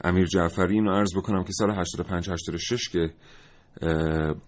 امیر 0.04 0.26
جعفری 0.26 0.74
اینو 0.74 0.92
عرض 0.92 1.16
بکنم 1.18 1.44
که 1.44 1.52
سال 1.52 1.72
85 1.72 2.30
86 2.30 2.90
که 2.90 3.14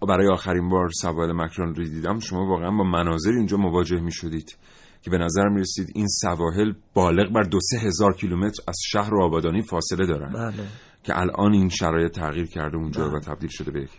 برای 0.08 0.28
آخرین 0.32 0.68
بار 0.68 0.88
سواحل 1.02 1.32
مکران 1.32 1.74
رو 1.74 1.84
دیدم 1.84 2.18
شما 2.18 2.46
واقعا 2.46 2.70
با 2.70 2.84
مناظر 2.84 3.30
اینجا 3.30 3.56
مواجه 3.56 4.00
می 4.00 4.12
شدید 4.12 4.56
که 5.02 5.10
به 5.10 5.18
نظر 5.18 5.48
می 5.48 5.60
رسید 5.60 5.92
این 5.94 6.06
سواحل 6.08 6.72
بالغ 6.94 7.32
بر 7.32 7.42
دو 7.42 7.58
سه 7.60 7.78
هزار 7.78 8.14
کیلومتر 8.14 8.62
از 8.68 8.76
شهر 8.86 9.14
و 9.14 9.22
آبادانی 9.22 9.62
فاصله 9.62 10.06
دارن 10.06 10.32
بله. 10.32 10.66
که 11.02 11.18
الان 11.18 11.52
این 11.52 11.68
شرایط 11.68 12.12
تغییر 12.12 12.46
کرده 12.46 12.76
اونجا 12.76 13.10
و 13.10 13.20
تبدیل 13.20 13.50
شده 13.52 13.70
به 13.70 13.82
یک 13.82 13.90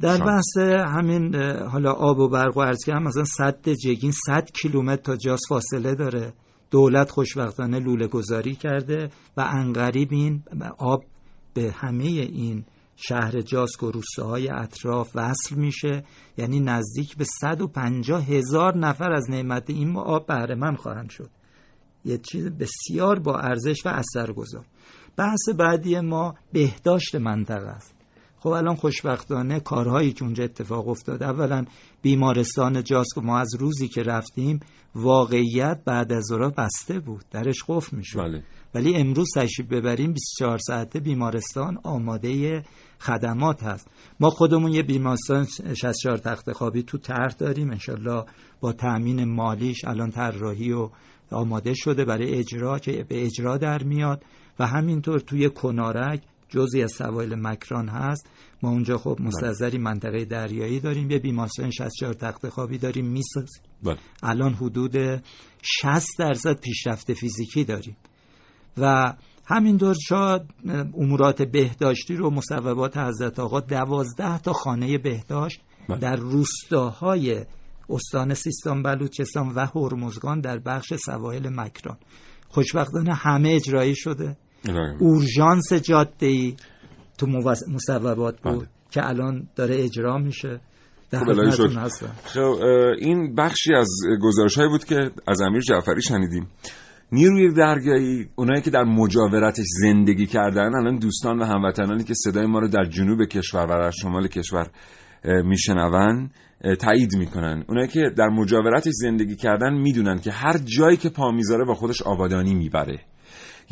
در 0.00 0.16
شانس. 0.16 0.28
بحث 0.28 0.58
همین 0.96 1.34
حالا 1.72 1.92
آب 1.92 2.18
و 2.18 2.28
برق 2.28 2.56
و 2.56 2.62
عرض 2.62 2.84
کردم 2.86 3.02
مثلا 3.02 3.24
صد 3.24 3.68
جگین 3.68 4.12
100 4.26 4.48
کیلومتر 4.54 5.02
تا 5.02 5.16
جاس 5.16 5.40
فاصله 5.48 5.94
داره. 5.94 6.32
دولت 6.72 7.10
خوشبختانه 7.10 7.78
لوله 7.78 8.06
گذاری 8.06 8.54
کرده 8.54 9.10
و 9.36 9.40
انقریب 9.40 10.08
این 10.12 10.42
آب 10.78 11.04
به 11.54 11.72
همه 11.72 12.04
این 12.04 12.64
شهر 12.96 13.40
جاسک 13.40 13.82
و 13.82 13.90
روستاهای 13.90 14.48
اطراف 14.48 15.10
وصل 15.14 15.54
میشه. 15.56 16.04
یعنی 16.36 16.60
نزدیک 16.60 17.16
به 17.16 17.24
150 17.24 18.24
هزار 18.24 18.78
نفر 18.78 19.12
از 19.12 19.30
نعمت 19.30 19.70
این 19.70 19.96
آب 19.96 20.26
بهره 20.26 20.54
من 20.54 20.74
خواهند 20.74 21.10
شد. 21.10 21.30
یه 22.04 22.18
چیز 22.18 22.50
بسیار 22.50 23.18
با 23.18 23.38
ارزش 23.38 23.86
و 23.86 23.88
اثرگذار. 23.88 24.64
بحث 25.16 25.48
بعدی 25.58 26.00
ما 26.00 26.34
بهداشت 26.52 27.14
منطقه 27.14 27.68
است. 27.68 28.01
خب 28.42 28.48
الان 28.48 28.74
خوشبختانه 28.74 29.60
کارهایی 29.60 30.12
که 30.12 30.24
اونجا 30.24 30.44
اتفاق 30.44 30.88
افتاد 30.88 31.22
اولا 31.22 31.64
بیمارستان 32.02 32.84
جاسک 32.84 33.18
ما 33.18 33.38
از 33.38 33.54
روزی 33.54 33.88
که 33.88 34.02
رفتیم 34.02 34.60
واقعیت 34.94 35.80
بعد 35.84 36.12
از 36.12 36.24
ظهر 36.24 36.48
بسته 36.48 36.98
بود 36.98 37.24
درش 37.30 37.64
قفل 37.68 37.96
می‌شد. 37.96 38.18
بله. 38.18 38.42
ولی 38.74 38.94
امروز 38.94 39.28
تشریف 39.36 39.68
ببریم 39.68 40.12
24 40.12 40.58
ساعته 40.58 41.00
بیمارستان 41.00 41.78
آماده 41.82 42.62
خدمات 42.98 43.62
هست. 43.62 43.88
ما 44.20 44.30
خودمون 44.30 44.72
یه 44.72 44.82
بیمارستان 44.82 45.46
64 45.74 46.16
تخت 46.16 46.52
خوابی 46.52 46.82
تو 46.82 46.98
طرح 46.98 47.34
داریم 47.38 47.70
انشالله 47.70 48.24
با 48.60 48.72
تأمین 48.72 49.24
مالیش 49.24 49.84
الان 49.84 50.10
طراحی 50.10 50.72
و 50.72 50.90
آماده 51.30 51.74
شده 51.74 52.04
برای 52.04 52.34
اجرا 52.34 52.78
که 52.78 53.04
به 53.08 53.24
اجرا 53.24 53.56
در 53.56 53.82
میاد. 53.82 54.24
و 54.58 54.66
همینطور 54.66 55.20
توی 55.20 55.50
کنارک 55.50 56.22
جزی 56.52 56.82
از 56.82 56.92
سوایل 56.92 57.34
مکران 57.34 57.88
هست 57.88 58.28
ما 58.62 58.70
اونجا 58.70 58.98
خب 58.98 59.16
مستظری 59.20 59.78
منطقه 59.78 60.24
دریایی 60.24 60.80
داریم 60.80 61.10
یه 61.10 61.18
بیمارستان 61.18 61.70
64 61.70 62.14
تخت 62.14 62.48
خوابی 62.48 62.78
داریم 62.78 63.06
می‌سازیم 63.06 63.62
بله. 63.82 63.98
الان 64.22 64.54
حدود 64.54 65.22
60 65.62 66.08
درصد 66.18 66.60
پیشرفت 66.60 67.12
فیزیکی 67.12 67.64
داریم 67.64 67.96
و 68.78 69.14
همینطور 69.46 69.94
شاید 70.08 70.42
امورات 70.98 71.42
بهداشتی 71.42 72.16
رو 72.16 72.30
مصوبات 72.30 72.96
حضرت 72.96 73.38
آقا 73.38 73.60
دوازده 73.60 74.38
تا 74.38 74.52
خانه 74.52 74.98
بهداشت 74.98 75.60
بله. 75.88 75.98
در 75.98 76.16
روستاهای 76.16 77.44
استان 77.90 78.34
سیستان 78.34 78.82
بلوچستان 78.82 79.48
و 79.48 79.66
هرمزگان 79.74 80.40
در 80.40 80.58
بخش 80.58 80.94
سواحل 80.94 81.48
مکران 81.48 81.98
خوشبختانه 82.48 83.14
همه 83.14 83.48
اجرایی 83.48 83.96
شده. 83.96 84.36
اورژانس 84.98 85.72
جاده 85.72 86.26
ای 86.26 86.54
تو 87.18 87.26
مصوبات 87.68 88.40
بود 88.40 88.56
بله. 88.56 88.68
که 88.90 89.08
الان 89.08 89.48
داره 89.56 89.84
اجرا 89.84 90.18
میشه. 90.18 90.60
خب، 91.10 91.88
خب 92.24 92.40
این 92.98 93.34
بخشی 93.34 93.74
از 93.74 93.88
گزارش 94.22 94.56
هایی 94.58 94.68
بود 94.68 94.84
که 94.84 95.10
از 95.28 95.40
امیر 95.40 95.60
جعفری 95.60 96.02
شنیدیم. 96.02 96.46
نیروی 97.12 97.54
دریایی 97.54 98.28
اونایی 98.36 98.62
که 98.62 98.70
در 98.70 98.84
مجاورتش 98.84 99.64
زندگی 99.82 100.26
کردن 100.26 100.74
الان 100.74 100.98
دوستان 100.98 101.38
و 101.38 101.44
هموطنانی 101.44 102.04
که 102.04 102.14
صدای 102.14 102.46
ما 102.46 102.58
رو 102.58 102.68
در 102.68 102.84
جنوب 102.84 103.24
کشور 103.24 103.66
و 103.66 103.82
در 103.82 103.90
شمال 103.90 104.28
کشور 104.28 104.70
میشنون 105.24 106.30
تایید 106.78 107.16
می‌کنن. 107.16 107.64
اونایی 107.68 107.88
که 107.88 108.10
در 108.16 108.28
مجاورتش 108.28 108.92
زندگی 108.92 109.36
کردن 109.36 109.74
می‌دونن 109.74 110.18
که 110.18 110.30
هر 110.30 110.58
جایی 110.58 110.96
که 110.96 111.08
پا 111.08 111.30
می‌ذاره 111.30 111.64
با 111.64 111.74
خودش 111.74 112.02
آبادانی 112.02 112.54
می‌بره. 112.54 113.00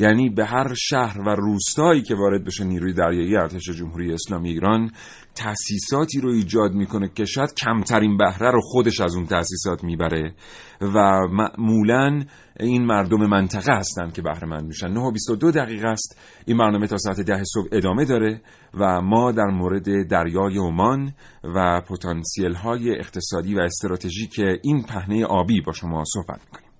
یعنی 0.01 0.29
به 0.29 0.45
هر 0.45 0.73
شهر 0.73 1.21
و 1.21 1.29
روستایی 1.29 2.01
که 2.01 2.15
وارد 2.15 2.45
بشه 2.45 2.63
نیروی 2.63 2.93
دریایی 2.93 3.35
ارتش 3.35 3.69
جمهوری 3.69 4.13
اسلامی 4.13 4.49
ایران 4.49 4.91
تأسیساتی 5.35 6.21
رو 6.21 6.29
ایجاد 6.29 6.71
می‌کنه 6.73 7.09
که 7.15 7.25
شاید 7.25 7.53
کمترین 7.53 8.17
بهره 8.17 8.51
رو 8.51 8.61
خودش 8.61 9.01
از 9.01 9.15
اون 9.15 9.25
تأسیسات 9.25 9.83
می‌بره 9.83 10.33
و 10.81 11.27
معمولا 11.27 12.23
این 12.59 12.85
مردم 12.85 13.25
منطقه 13.25 13.73
هستن 13.73 14.11
که 14.11 14.21
بهره 14.21 14.47
مند 14.47 14.65
میشن. 14.65 14.87
9 14.87 14.99
و 14.99 15.11
22 15.11 15.51
دقیقه 15.51 15.87
است. 15.87 16.19
این 16.45 16.57
برنامه 16.57 16.87
تا 16.87 16.97
ساعت 16.97 17.21
ده 17.21 17.43
صبح 17.43 17.67
ادامه 17.71 18.05
داره 18.05 18.41
و 18.73 19.01
ما 19.01 19.31
در 19.31 19.45
مورد 19.45 20.07
دریای 20.07 20.57
عمان 20.57 21.13
و 21.43 21.81
پتانسیل 21.81 22.53
های 22.53 22.99
اقتصادی 22.99 23.55
و 23.55 23.59
استراتژیک 23.59 24.39
این 24.63 24.83
پهنه 24.83 25.25
آبی 25.25 25.61
با 25.61 25.71
شما 25.71 26.03
صحبت 26.05 26.39
می‌کنیم. 26.45 26.71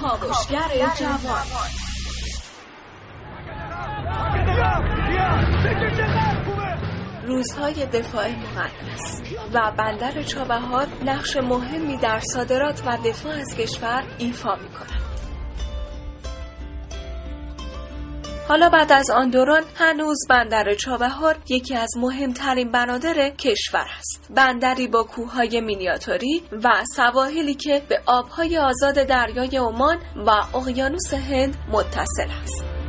کاوشگر 0.00 0.92
جوان 0.98 1.42
روزهای 7.26 7.86
دفاع 7.86 8.28
مقدس 8.30 9.22
و 9.54 9.72
بندر 9.78 10.22
چابهار 10.22 10.86
نقش 11.04 11.36
مهمی 11.36 11.96
در 11.96 12.20
صادرات 12.20 12.82
و 12.86 12.98
دفاع 13.04 13.32
از 13.32 13.56
کشور 13.56 14.04
ایفا 14.18 14.54
می 14.54 14.68
کند. 14.68 15.09
حالا 18.48 18.68
بعد 18.68 18.92
از 18.92 19.10
آن 19.10 19.30
دوران 19.30 19.62
هنوز 19.74 20.26
بندر 20.28 20.74
چابهار 20.74 21.36
یکی 21.48 21.76
از 21.76 21.90
مهمترین 21.96 22.70
بنادر 22.70 23.30
کشور 23.30 23.86
است. 23.98 24.30
بندری 24.30 24.86
با 24.86 25.02
کوههای 25.02 25.60
مینیاتوری 25.60 26.42
و 26.64 26.68
سواحلی 26.96 27.54
که 27.54 27.82
به 27.88 28.00
آبهای 28.06 28.58
آزاد 28.58 28.94
دریای 28.94 29.56
عمان 29.56 29.98
و 30.26 30.30
اقیانوس 30.56 31.14
هند 31.14 31.56
متصل 31.72 32.28
است. 32.42 32.79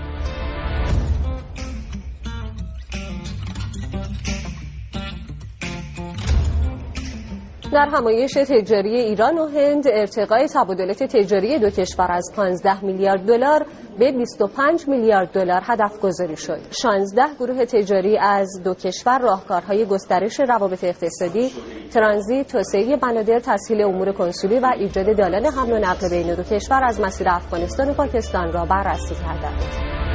در 7.72 7.90
همایش 7.94 8.34
تجاری 8.34 8.96
ایران 8.96 9.38
و 9.38 9.48
هند 9.48 9.84
ارتقای 9.88 10.48
تبادلات 10.48 11.04
تجاری 11.04 11.60
دو 11.60 11.70
کشور 11.70 12.12
از 12.12 12.32
15 12.36 12.86
میلیارد 12.86 13.26
دلار 13.26 13.66
به 14.00 14.12
25 14.12 14.88
میلیارد 14.88 15.32
دلار 15.32 15.62
هدف 15.66 16.00
گذاری 16.00 16.38
شد. 16.38 16.60
16 16.82 17.22
گروه 17.40 17.66
تجاری 17.66 18.18
از 18.18 18.62
دو 18.64 18.74
کشور 18.74 19.20
راهکارهای 19.20 19.86
گسترش 19.86 20.40
روابط 20.40 20.84
اقتصادی، 20.84 21.52
ترانزیت، 21.94 22.48
توسعه 22.48 22.98
بنادر، 22.98 23.40
تسهیل 23.40 23.82
امور 23.82 24.12
کنسولی 24.12 24.60
و 24.60 24.72
ایجاد 24.78 25.18
دالان 25.18 25.46
حمل 25.46 25.74
و 25.74 25.78
نقل 25.78 26.10
بین 26.10 26.36
دو 26.36 26.44
کشور 26.44 26.84
از 26.84 27.02
مسیر 27.02 27.30
افغانستان 27.30 27.90
و 27.90 27.94
پاکستان 27.94 28.52
را 28.52 28.66
بررسی 28.66 29.16
کردند. 29.16 30.11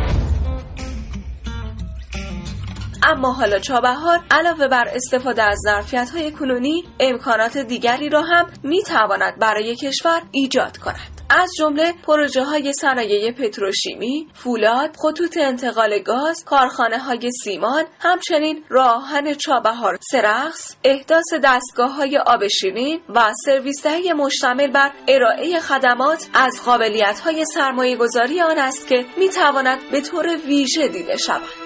اما 3.06 3.32
حالا 3.32 3.58
چابهار 3.58 4.24
علاوه 4.30 4.68
بر 4.68 4.88
استفاده 4.88 5.42
از 5.42 5.58
ظرفیت 5.64 6.10
های 6.10 6.32
کنونی 6.32 6.84
امکانات 7.00 7.58
دیگری 7.58 8.08
را 8.08 8.22
هم 8.22 8.46
می 8.62 8.82
تواند 8.82 9.38
برای 9.38 9.76
کشور 9.76 10.22
ایجاد 10.32 10.78
کند 10.78 11.16
از 11.30 11.50
جمله 11.58 11.92
پروژه 12.06 12.44
های 12.44 12.72
صنایع 12.72 13.32
پتروشیمی، 13.32 14.28
فولاد، 14.34 14.96
خطوط 14.96 15.38
انتقال 15.40 15.98
گاز، 15.98 16.44
کارخانه 16.44 16.98
های 16.98 17.30
سیمان، 17.44 17.84
همچنین 18.00 18.64
راهن 18.68 19.34
چابهار 19.34 19.98
سرخس، 20.12 20.76
احداث 20.84 21.34
دستگاه 21.44 21.94
های 21.94 22.18
آب 22.18 22.48
شیرین 22.48 23.00
و 23.08 23.32
سرویس 23.44 23.82
دهی 23.82 24.12
مشتمل 24.12 24.70
بر 24.72 24.90
ارائه 25.08 25.60
خدمات 25.60 26.28
از 26.34 26.62
قابلیت 26.64 27.20
های 27.20 27.44
سرمایه 27.54 27.96
گذاری 27.96 28.40
آن 28.40 28.58
است 28.58 28.86
که 28.88 29.04
می 29.18 29.28
تواند 29.28 29.78
به 29.92 30.00
طور 30.00 30.36
ویژه 30.46 30.88
دیده 30.88 31.16
شود. 31.16 31.65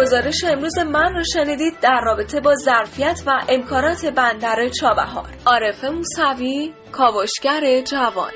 گزارش 0.00 0.44
امروز 0.44 0.78
من 0.78 1.14
رو 1.14 1.22
شنیدید 1.34 1.80
در 1.80 2.00
رابطه 2.04 2.40
با 2.40 2.54
ظرفیت 2.54 3.22
و 3.26 3.30
امکانات 3.48 4.06
بندر 4.06 4.68
چابهار. 4.80 5.28
عارف 5.46 5.84
موسوی 5.84 6.74
کاوشگر 6.92 7.80
جوان. 7.80 8.32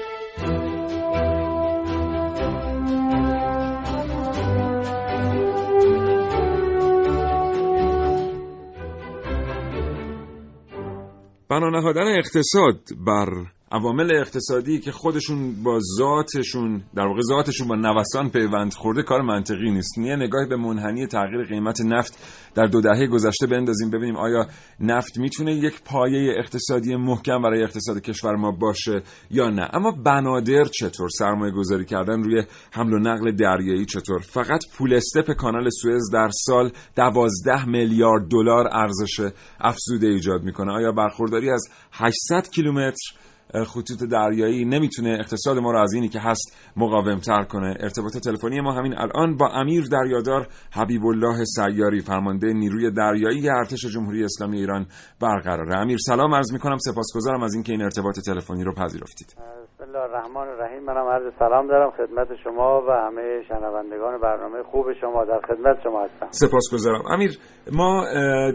بنا 11.50 11.70
نهادن 11.70 12.18
اقتصاد 12.18 12.80
بر 13.06 13.26
عوامل 13.72 14.16
اقتصادی 14.16 14.78
که 14.78 14.92
خودشون 14.92 15.62
با 15.62 15.78
ذاتشون 15.98 16.82
در 16.94 17.06
واقع 17.06 17.20
ذاتشون 17.20 17.68
با 17.68 17.74
نوسان 17.74 18.30
پیوند 18.30 18.74
خورده 18.74 19.02
کار 19.02 19.22
منطقی 19.22 19.70
نیست. 19.70 19.98
یه 19.98 20.16
نگاهی 20.16 20.46
به 20.46 20.56
منحنی 20.56 21.06
تغییر 21.06 21.44
قیمت 21.44 21.80
نفت 21.80 22.18
در 22.54 22.66
دو 22.66 22.80
دهه 22.80 23.06
گذشته 23.06 23.46
بندازیم 23.46 23.90
ببینیم 23.90 24.16
آیا 24.16 24.46
نفت 24.80 25.18
می‌تونه 25.18 25.54
یک 25.54 25.82
پایه 25.84 26.34
اقتصادی 26.38 26.96
محکم 26.96 27.42
برای 27.42 27.62
اقتصاد 27.62 28.00
کشور 28.00 28.36
ما 28.36 28.50
باشه 28.50 29.02
یا 29.30 29.50
نه. 29.50 29.68
اما 29.72 29.90
بنادر 29.90 30.64
چطور؟ 30.64 31.08
سرمایه 31.08 31.52
گذاری 31.52 31.84
کردن 31.84 32.22
روی 32.22 32.42
حمل 32.72 32.92
و 32.92 32.98
نقل 32.98 33.32
دریایی 33.32 33.84
چطور؟ 33.84 34.18
فقط 34.20 34.64
پول 34.74 34.94
استپ 34.94 35.32
کانال 35.32 35.68
سوئز 35.70 36.10
در 36.12 36.28
سال 36.32 36.70
دوازده 36.96 37.68
میلیارد 37.68 38.28
دلار 38.28 38.68
ارزش 38.72 39.32
افزوده 39.60 40.06
ایجاد 40.06 40.42
می‌کنه. 40.42 40.72
آیا 40.72 40.92
برخورداری 40.92 41.50
از 41.50 41.62
800 41.92 42.48
کیلومتر 42.50 43.21
خطوط 43.54 44.02
دریایی 44.02 44.64
نمی‌تونه 44.64 45.16
اقتصاد 45.20 45.58
ما 45.58 45.70
رو 45.70 45.78
از 45.78 45.92
اینی 45.92 46.08
که 46.08 46.20
هست 46.20 46.56
مقاومتر 46.76 47.42
کنه. 47.42 47.76
ارتباط 47.80 48.16
تلفنی 48.16 48.60
ما 48.60 48.72
همین 48.72 48.94
الان 48.98 49.36
با 49.36 49.48
امیر 49.48 49.84
دریادار 49.92 50.48
حبیب 50.72 51.06
الله 51.06 51.44
سیاری 51.44 52.00
فرمانده 52.00 52.52
نیروی 52.52 52.90
دریایی 52.90 53.48
ارتش 53.48 53.86
جمهوری 53.86 54.24
اسلامی 54.24 54.58
ایران 54.58 54.86
برقراره. 55.20 55.78
امیر 55.78 55.98
سلام 56.06 56.34
عرض 56.34 56.52
می‌کنم 56.52 56.78
سپاسگزارم 56.78 57.42
از 57.42 57.54
اینکه 57.54 57.72
این 57.72 57.82
ارتباط 57.82 58.20
تلفنی 58.26 58.64
رو 58.64 58.74
پذیرفتید. 58.74 59.36
بسم 59.82 59.90
الله 59.90 60.04
الرحمن 60.04 60.48
الرحیم. 60.48 60.82
منم 60.82 61.06
عرض 61.06 61.32
سلام 61.38 61.68
دارم 61.68 61.90
خدمت 61.90 62.28
شما 62.44 62.82
و 62.88 62.90
همه 62.90 63.42
شنوندگان 63.48 64.20
برنامه 64.20 64.62
خوب 64.62 64.86
شما 65.00 65.24
در 65.24 65.40
خدمت 65.40 65.76
شما 65.82 66.04
هستم. 66.04 66.26
سپاسگزارم. 66.30 67.02
امیر 67.10 67.38
ما 67.72 68.04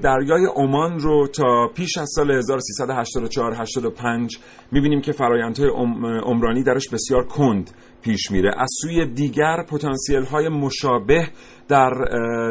دریای 0.04 0.46
عمان 0.56 1.00
رو 1.00 1.28
تا 1.28 1.68
پیش 1.76 1.98
از 1.98 2.08
سال 2.16 2.32
1384 2.32 3.54
85 3.54 4.38
می‌بینیم 4.72 5.02
که 5.02 5.12
فرایندهای 5.12 5.70
عمرانی 6.24 6.64
درش 6.64 6.90
بسیار 6.94 7.24
کند. 7.24 7.70
پیش 8.08 8.32
میره. 8.32 8.52
از 8.58 8.70
سوی 8.82 9.06
دیگر 9.06 9.64
پتانسیل 9.64 10.24
های 10.24 10.50
مشابه 10.50 11.28
در 11.68 11.90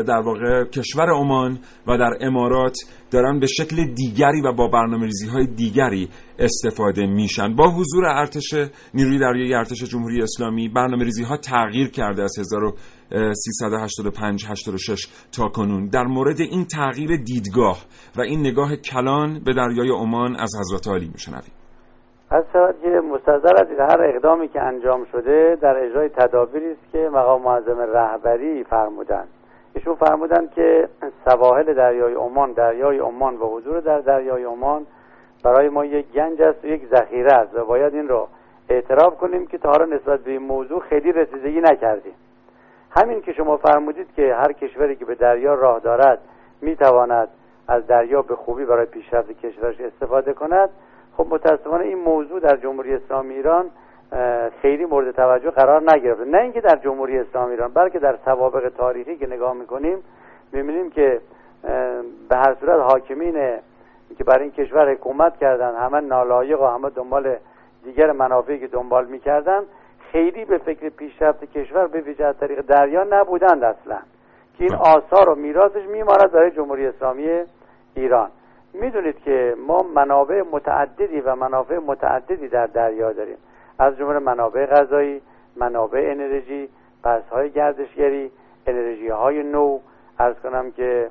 در 0.07 0.19
واقع 0.19 0.64
کشور 0.64 1.11
عمان 1.11 1.59
و 1.87 1.99
در 1.99 2.19
امارات 2.21 2.77
دارن 3.11 3.40
به 3.40 3.47
شکل 3.47 3.95
دیگری 3.95 4.40
و 4.40 4.53
با 4.53 4.69
برنامه 4.69 5.11
های 5.33 5.47
دیگری 5.47 6.09
استفاده 6.38 7.07
میشن. 7.07 7.57
با 7.57 7.71
حضور 7.71 8.05
ارتش 8.05 8.55
نیروی 8.95 9.19
دریایی 9.19 9.55
ارتش 9.55 9.83
جمهوری 9.83 10.23
اسلامی 10.23 10.69
برنامه 10.69 11.07
ها 11.29 11.37
تغییر 11.37 11.88
کرده 11.88 12.23
از 12.23 12.38
1385 12.38 14.47
86 14.49 15.07
تا 15.33 15.49
کنون. 15.49 15.88
در 15.88 16.05
مورد 16.05 16.40
این 16.40 16.64
تغییر 16.64 17.16
دیدگاه 17.16 17.85
و 18.16 18.21
این 18.21 18.40
نگاه 18.40 18.77
کلان 18.77 19.45
به 19.45 19.53
دریای 19.53 19.90
عمان 19.90 20.37
از 20.37 20.51
حضرت 20.61 20.88
علی 20.88 21.09
میشنویم. 21.09 21.65
از 22.31 22.45
که 22.83 22.89
مستظر 22.89 23.61
از 23.61 23.91
هر 23.91 24.03
اقدامی 24.03 24.49
که 24.49 24.62
انجام 24.62 25.05
شده 25.05 25.59
در 25.61 25.77
اجرای 25.85 26.09
تدابیری 26.09 26.73
است 26.73 26.93
که 26.93 27.09
مقام 27.12 27.43
معظم 27.43 27.81
رهبری 27.81 28.65
فرمودند. 28.65 29.29
ایشون 29.75 29.95
فرمودند 29.95 30.51
که 30.51 30.89
سواحل 31.25 31.75
دریای 31.75 32.15
عمان 32.15 32.53
دریای 32.53 32.99
عمان 32.99 33.37
و 33.37 33.47
حضور 33.47 33.81
در 33.81 34.01
دریای 34.01 34.45
عمان 34.45 34.87
برای 35.45 35.69
ما 35.69 35.85
یک 35.85 36.12
گنج 36.12 36.43
است 36.43 36.65
و 36.65 36.67
یک 36.67 36.87
ذخیره 36.87 37.33
است 37.33 37.55
و 37.55 37.65
باید 37.65 37.95
این 37.95 38.09
رو 38.09 38.29
اعتراف 38.69 39.17
کنیم 39.17 39.47
که 39.47 39.59
تا 39.59 39.71
حالا 39.71 39.85
نسبت 39.85 40.21
به 40.21 40.31
این 40.31 40.43
موضوع 40.43 40.81
خیلی 40.81 41.12
رسیدگی 41.12 41.61
نکردیم. 41.61 42.15
همین 42.91 43.21
که 43.21 43.33
شما 43.33 43.57
فرمودید 43.57 44.07
که 44.17 44.35
هر 44.35 44.53
کشوری 44.53 44.97
که 44.97 45.05
به 45.05 45.15
دریا 45.15 45.55
راه 45.55 45.81
دارد 45.81 46.19
می‌تواند 46.61 47.29
از 47.69 47.87
دریا 47.87 48.23
به 48.23 48.37
خوبی 48.37 48.65
برای 48.65 48.87
پیشرفت 48.87 49.33
کشورش 49.33 49.81
استفاده 49.81 50.33
کند 50.33 50.71
خب 51.16 51.26
متاسفانه 51.31 51.85
این 51.85 51.98
موضوع 51.98 52.40
در 52.40 52.57
جمهوری 52.57 52.94
اسلامی 52.94 53.35
ایران 53.35 53.70
خیلی 54.62 54.85
مورد 54.85 55.11
توجه 55.11 55.50
قرار 55.50 55.94
نگرفته. 55.94 56.24
نه 56.24 56.38
اینکه 56.38 56.61
در 56.61 56.76
جمهوری 56.76 57.18
اسلامی 57.18 57.50
ایران 57.50 57.72
بلکه 57.72 57.98
در 57.98 58.18
سوابق 58.24 58.72
تاریخی 58.76 59.16
که 59.16 59.26
نگاه 59.26 59.55
می‌کنیم 59.55 59.98
می‌بینیم 60.52 60.90
که 60.90 61.20
به 62.29 62.37
هر 62.37 62.57
صورت 62.61 62.81
حاکمین 62.81 63.33
که 64.18 64.24
برای 64.24 64.42
این 64.42 64.52
کشور 64.52 64.92
حکومت 64.92 65.37
کردن 65.37 65.74
همه 65.74 66.00
نالایق 66.00 66.62
و 66.62 66.66
همه 66.66 66.90
دنبال 66.90 67.37
دیگر 67.85 68.12
منافعی 68.12 68.59
که 68.59 68.66
دنبال 68.66 69.07
می‌کردن 69.07 69.62
خیلی 70.12 70.44
به 70.44 70.59
فکر 70.59 70.88
پیشرفت 70.88 71.44
کشور 71.44 71.87
به 71.87 72.00
ویژه 72.00 72.24
از 72.24 72.38
طریق 72.38 72.61
دریا 72.61 73.07
نبودند 73.11 73.64
اصلا. 73.64 73.98
که 74.59 74.64
این 74.64 74.74
آثار 74.74 75.29
و 75.29 75.35
میراثش 75.35 75.87
میماند 75.92 76.33
برای 76.33 76.50
جمهوری 76.50 76.87
اسلامی 76.87 77.29
ایران. 77.94 78.31
می‌دونید 78.74 79.18
که 79.18 79.55
ما 79.66 79.83
منابع 79.94 80.42
متعددی 80.52 81.20
و 81.20 81.35
منافع 81.35 81.79
متعددی 81.79 82.48
در 82.48 82.66
دریا 82.66 83.12
داریم. 83.12 83.37
از 83.79 83.96
جمله 83.96 84.18
منابع 84.18 84.66
غذایی 84.66 85.22
منابع 85.57 86.09
انرژی 86.11 86.68
های 87.31 87.50
گردشگری 87.50 88.31
انرژی 88.66 89.09
های 89.09 89.42
نو. 89.42 89.79
ارز 90.18 90.37
کنم 90.42 90.70
که 90.70 91.11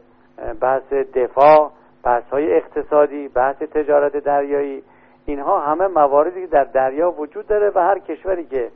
بحث 0.62 0.94
دفاع 0.94 1.72
بحث 2.04 2.24
های 2.24 2.54
اقتصادی 2.54 3.28
بحث 3.28 3.56
تجارت 3.56 4.18
دریایی. 4.18 4.84
اینها 5.26 5.60
همه 5.60 5.88
مواردی 5.88 6.42
که 6.42 6.48
در 6.48 6.64
دریا 6.64 7.12
وجود 7.12 7.48
داره 7.48 7.72
و 7.76 7.80
هر 7.80 8.00
کشوری 8.00 8.46
که 8.46 8.72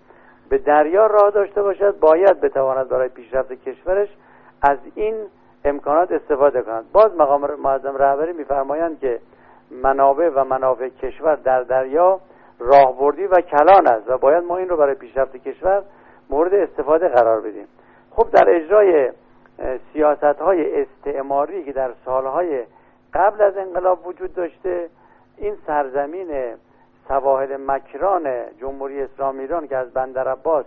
به 0.50 0.58
دریا 0.58 1.08
راه 1.08 1.32
داشته 1.32 1.62
باشد 1.62 2.00
باید 2.00 2.42
بتواند 2.42 2.90
برای 2.90 3.10
پیشرفت 3.10 3.54
کشورش 3.54 4.10
از 4.62 4.78
این 4.96 5.16
امکانات 5.66 6.12
استفاده 6.12 6.62
کنند. 6.62 6.92
باز 6.92 7.16
مقام 7.16 7.56
معظم 7.56 7.98
رهبری 7.98 8.34
میفرمایند 8.34 9.00
که 9.00 9.20
منابع 9.72 10.30
و 10.36 10.44
منافع 10.44 10.90
کشور 10.90 11.36
در 11.36 11.64
دریا 11.64 12.20
راهبردی 12.60 13.28
و 13.28 13.42
کلان 13.42 13.88
است 13.88 14.10
و 14.10 14.18
باید 14.18 14.44
ما 14.44 14.58
این 14.58 14.70
رو 14.70 14.78
برای 14.78 14.96
پیشرفت 14.96 15.38
کشور 15.38 15.84
مورد 16.30 16.54
استفاده 16.54 17.08
قرار 17.08 17.42
بدیم. 17.42 17.68
خب 18.12 18.30
در 18.32 18.50
اجرای 18.50 19.12
سیاست 19.94 20.24
های 20.24 20.82
استعماری 20.82 21.64
که 21.64 21.72
در 21.72 21.92
سالهای 22.06 22.64
قبل 23.14 23.42
از 23.42 23.58
انقلاب 23.58 24.08
وجود 24.08 24.34
داشته 24.34 24.90
این 25.38 25.56
سرزمین 25.68 26.56
سواحل 27.08 27.58
مکران 27.68 28.44
جمهوری 28.62 29.02
اسلامی 29.02 29.40
ایران 29.40 29.68
که 29.68 29.78
از 29.78 29.94
بندر 29.94 30.28
عباس 30.28 30.66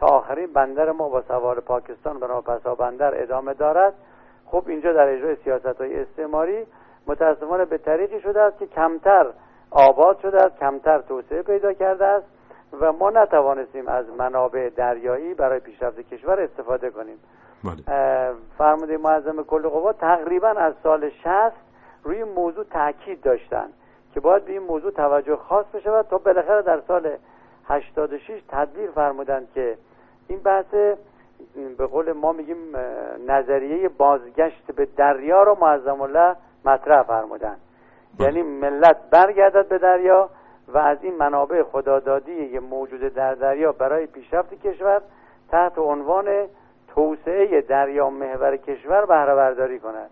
تا 0.00 0.06
آخرین 0.06 0.52
بندر 0.52 0.90
ما 0.90 1.08
با 1.08 1.22
سوار 1.22 1.60
پاکستان 1.60 2.16
نام 2.16 2.42
پسا 2.42 2.74
بندر 2.74 3.22
ادامه 3.22 3.54
دارد 3.54 3.94
خب 4.54 4.64
اینجا 4.68 4.92
در 4.92 5.08
اجرای 5.08 5.36
سیاست 5.44 5.80
های 5.80 6.00
استعماری 6.00 6.66
متاسفانه 7.06 7.64
به 7.64 7.78
طریقی 7.78 8.20
شده 8.20 8.40
است 8.40 8.58
که 8.58 8.66
کمتر 8.66 9.26
آباد 9.70 10.18
شده 10.20 10.42
است 10.42 10.58
کمتر 10.58 10.98
توسعه 10.98 11.42
پیدا 11.42 11.72
کرده 11.72 12.04
است 12.04 12.26
و 12.80 12.92
ما 12.92 13.10
نتوانستیم 13.10 13.88
از 13.88 14.04
منابع 14.18 14.68
دریایی 14.68 15.34
برای 15.34 15.60
پیشرفت 15.60 16.00
کشور 16.00 16.40
استفاده 16.40 16.90
کنیم 16.90 17.16
بله. 17.64 18.32
فرمانده 18.58 18.96
معظم 18.96 19.42
کل 19.42 19.68
قوا 19.68 19.92
تقریبا 19.92 20.48
از 20.48 20.74
سال 20.82 21.10
60 21.10 21.52
روی 22.04 22.24
موضوع 22.24 22.64
تاکید 22.64 23.20
داشتن 23.20 23.66
که 24.14 24.20
باید 24.20 24.44
به 24.44 24.52
این 24.52 24.62
موضوع 24.62 24.90
توجه 24.90 25.36
خاص 25.36 25.66
بشود 25.66 26.06
تا 26.10 26.18
بالاخره 26.18 26.62
در 26.62 26.80
سال 26.88 27.16
86 27.68 28.42
تدبیر 28.48 28.90
فرمودند 28.90 29.48
که 29.54 29.78
این 30.28 30.38
بحث 30.38 30.74
به 31.78 31.86
قول 31.86 32.12
ما 32.12 32.32
میگیم 32.32 32.56
نظریه 33.26 33.88
بازگشت 33.88 34.72
به 34.72 34.88
دریا 34.96 35.42
رو 35.42 35.56
معظم 35.60 36.00
الله 36.00 36.36
مطرح 36.64 37.02
فرمودن. 37.02 37.56
یعنی 38.18 38.42
ملت 38.42 38.96
برگردد 39.10 39.68
به 39.68 39.78
دریا 39.78 40.30
و 40.68 40.78
از 40.78 40.98
این 41.02 41.14
منابع 41.14 41.62
خدادادی 41.62 42.58
موجود 42.58 43.00
در 43.00 43.34
دریا 43.34 43.72
برای 43.72 44.06
پیشرفت 44.06 44.54
کشور 44.54 45.02
تحت 45.50 45.78
عنوان 45.78 46.46
توسعه 46.94 47.60
دریا 47.60 48.10
محور 48.10 48.56
کشور 48.56 49.06
بهره 49.06 49.34
برداری 49.34 49.78
کند. 49.78 50.10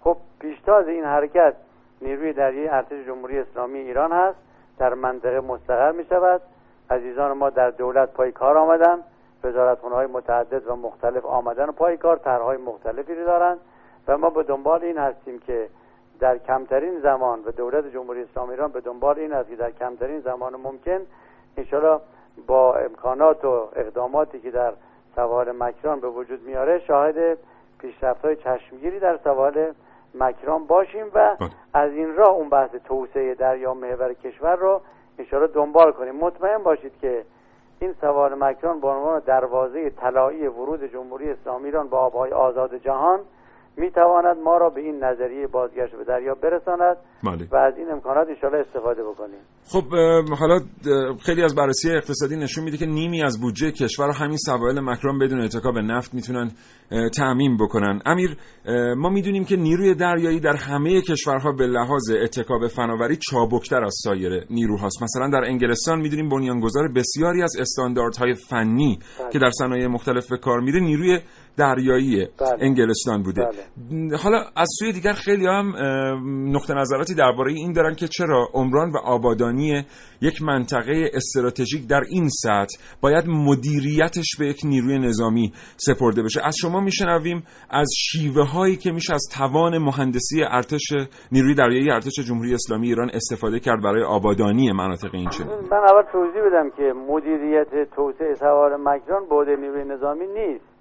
خب 0.00 0.16
پیشتاز 0.40 0.88
این 0.88 1.04
حرکت 1.04 1.54
نیروی 2.00 2.32
دریایی 2.32 2.68
ارتش 2.68 3.06
جمهوری 3.06 3.38
اسلامی 3.38 3.78
ایران 3.78 4.12
هست 4.12 4.38
در 4.78 4.94
منطقه 4.94 5.40
مستقر 5.40 5.92
می 5.92 6.04
شود 6.04 6.40
عزیزان 6.90 7.32
ما 7.32 7.50
در 7.50 7.70
دولت 7.70 8.12
پای 8.12 8.32
کار 8.32 8.58
آمدن. 8.58 8.98
وزارتخانه 9.44 9.94
های 9.94 10.06
متعدد 10.06 10.68
و 10.68 10.76
مختلف 10.76 11.24
آمدن 11.24 11.68
و 11.68 11.72
پای 11.72 11.96
کار 11.96 12.16
طرحهای 12.16 12.56
مختلفی 12.56 13.14
رو 13.14 13.24
دارن 13.24 13.56
و 14.08 14.18
ما 14.18 14.30
به 14.30 14.42
دنبال 14.42 14.84
این 14.84 14.98
هستیم 14.98 15.38
که 15.38 15.68
در 16.20 16.38
کمترین 16.38 17.00
زمان 17.00 17.42
و 17.44 17.50
دولت 17.50 17.92
جمهوری 17.92 18.22
اسلامی 18.22 18.50
ایران 18.50 18.72
به 18.72 18.80
دنبال 18.80 19.18
این 19.18 19.32
است 19.32 19.48
که 19.48 19.56
در 19.56 19.70
کمترین 19.70 20.20
زمان 20.20 20.54
ممکن 20.56 21.00
انشالله 21.56 22.00
با 22.46 22.74
امکانات 22.74 23.44
و 23.44 23.68
اقداماتی 23.76 24.40
که 24.40 24.50
در 24.50 24.72
سواحل 25.16 25.52
مکران 25.52 26.00
به 26.00 26.08
وجود 26.08 26.42
میاره 26.42 26.78
شاهد 26.78 27.38
پیشرفت 27.78 28.24
های 28.24 28.36
چشمگیری 28.36 28.98
در 28.98 29.18
سواحل 29.24 29.72
مکران 30.14 30.66
باشیم 30.66 31.06
و 31.06 31.36
بله. 31.36 31.50
از 31.74 31.92
این 31.92 32.16
راه 32.16 32.30
اون 32.30 32.48
بحث 32.48 32.70
توسعه 32.70 33.34
دریا 33.34 33.74
محور 33.74 34.14
کشور 34.14 34.56
رو 34.56 34.80
انشالله 35.18 35.46
دنبال 35.46 35.92
کنیم 35.92 36.14
مطمئن 36.14 36.58
باشید 36.58 36.92
که 37.00 37.24
این 37.82 37.94
سوال 38.00 38.34
مکران 38.34 38.80
به 38.80 38.88
عنوان 38.88 39.18
دروازه 39.26 39.90
طلایی 39.90 40.46
ورود 40.46 40.92
جمهوری 40.92 41.30
اسلامی 41.30 41.64
ایران 41.64 41.88
به 41.88 41.96
آبهای 41.96 42.32
آزاد 42.32 42.74
جهان 42.74 43.20
می 43.76 43.90
تواند 43.90 44.36
ما 44.44 44.56
را 44.56 44.70
به 44.70 44.80
این 44.80 45.04
نظریه 45.04 45.46
بازگشت 45.46 45.96
به 45.96 46.04
دریا 46.04 46.34
برساند 46.34 46.96
بله. 47.24 47.48
و 47.52 47.56
از 47.56 47.74
این 47.78 47.90
امکانات 47.90 48.28
انشاءالله 48.28 48.64
استفاده 48.68 49.02
بکنیم. 49.02 49.38
خب 49.64 49.84
حالا 50.38 50.58
خیلی 51.26 51.42
از 51.42 51.54
بررسی 51.54 51.90
اقتصادی 51.90 52.36
نشون 52.36 52.64
میده 52.64 52.76
که 52.76 52.86
نیمی 52.86 53.22
از 53.22 53.40
بودجه 53.40 53.70
کشور 53.70 54.06
رو 54.06 54.12
همین 54.12 54.36
سواحل 54.36 54.80
مکران 54.80 55.18
بدون 55.18 55.40
اتکا 55.40 55.72
به 55.72 55.82
نفت 55.82 56.14
می‌تونن 56.14 56.50
تعمین 57.16 57.56
بکنن. 57.56 58.00
امیر 58.06 58.36
ما 58.96 59.08
می‌دونیم 59.08 59.44
که 59.44 59.56
نیروی 59.56 59.94
دریایی 59.94 60.40
در 60.40 60.56
همه 60.56 61.00
کشورها 61.00 61.52
به 61.52 61.66
لحاظ 61.66 62.10
اتکا 62.22 62.58
به 62.58 62.68
فناوری 62.68 63.16
چابکتر 63.30 63.84
از 63.84 63.94
سایر 64.04 64.44
نیروهاست. 64.50 65.02
مثلا 65.02 65.30
در 65.30 65.44
انگلستان 65.48 66.00
می‌دونیم 66.00 66.28
بنیانگذار 66.28 66.88
بسیاری 66.88 67.42
از 67.42 67.56
استانداردهای 67.60 68.34
فنی 68.34 68.98
که 69.32 69.38
در 69.38 69.50
صنایع 69.50 69.86
مختلف 69.86 70.30
به 70.30 70.36
کار 70.36 70.60
میره 70.60 70.80
نیروی 70.80 71.18
دریایی 71.56 72.16
بله. 72.16 72.56
انگلستان 72.60 73.22
بوده 73.22 73.42
بله. 73.42 74.16
حالا 74.16 74.38
از 74.56 74.68
سوی 74.78 74.92
دیگر 74.92 75.12
خیلی 75.12 75.46
هم 75.46 75.72
نقطه 76.56 76.74
نظراتی 76.74 77.14
درباره 77.14 77.52
این 77.52 77.72
دارن 77.72 77.94
که 77.94 78.08
چرا 78.08 78.48
عمران 78.54 78.90
و 78.90 78.96
آبادانی 78.96 79.84
یک 80.20 80.42
منطقه 80.42 81.10
استراتژیک 81.14 81.88
در 81.88 82.02
این 82.10 82.28
سطح 82.28 82.78
باید 83.00 83.24
مدیریتش 83.28 84.36
به 84.38 84.46
یک 84.46 84.60
نیروی 84.64 84.98
نظامی 84.98 85.52
سپرده 85.76 86.22
بشه 86.22 86.40
از 86.44 86.54
شما 86.60 86.80
میشنویم 86.80 87.42
از 87.70 87.88
شیوه 87.96 88.44
هایی 88.44 88.76
که 88.76 88.92
میشه 88.92 89.14
از 89.14 89.22
توان 89.36 89.78
مهندسی 89.78 90.42
ارتش 90.50 90.92
نیروی 91.32 91.54
دریایی 91.54 91.90
ارتش 91.90 92.20
جمهوری 92.28 92.54
اسلامی 92.54 92.86
ایران 92.86 93.10
استفاده 93.14 93.60
کرد 93.60 93.82
برای 93.82 94.02
آبادانی 94.02 94.72
مناطق 94.72 95.14
این 95.14 95.28
چنین 95.28 95.50
من 95.50 95.76
اول 95.76 96.02
توضیح 96.12 96.42
بدم 96.42 96.70
که 96.70 96.92
مدیریت 97.08 97.90
توسعه 97.96 98.34
سوار 98.34 98.76
مکران 98.76 99.22
بعد 99.28 99.48
نیروی 99.48 99.84
نظامی 99.84 100.26
نیست 100.26 100.71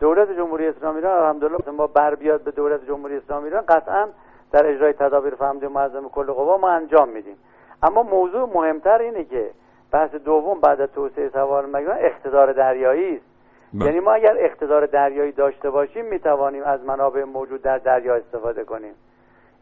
دولت 0.00 0.30
جمهوری 0.30 0.66
اسلامی 0.66 0.96
ایران 0.96 1.22
الحمدلله 1.22 1.70
ما 1.70 1.86
بر 1.86 2.14
بیاد 2.14 2.42
به 2.42 2.50
دولت 2.50 2.86
جمهوری 2.86 3.16
اسلامی 3.16 3.44
ایران 3.44 3.64
قطعا 3.68 4.08
در 4.52 4.66
اجرای 4.66 4.92
تدابیر 4.92 5.34
فهمده 5.34 5.68
معظم 5.68 6.08
کل 6.08 6.32
قوا 6.32 6.56
ما 6.56 6.70
انجام 6.70 7.08
میدیم. 7.08 7.36
اما 7.82 8.02
موضوع 8.02 8.48
مهمتر 8.54 8.98
اینه 8.98 9.24
که 9.24 9.50
بحث 9.92 10.14
دوم 10.14 10.60
بعد 10.60 10.80
از 10.80 10.88
توسعه 10.92 11.28
سوار 11.28 11.66
مکران 11.66 11.96
اقتدار 12.00 12.52
دریایی 12.52 13.16
است. 13.16 13.24
بله. 13.74 13.86
یعنی 13.86 14.00
ما 14.00 14.12
اگر 14.12 14.36
اقتدار 14.38 14.86
دریایی 14.86 15.32
داشته 15.32 15.70
باشیم 15.70 16.04
می‌توانیم 16.04 16.62
از 16.62 16.84
منابع 16.84 17.24
موجود 17.24 17.62
در 17.62 17.78
دریا 17.78 18.14
استفاده 18.14 18.64
کنیم. 18.64 18.94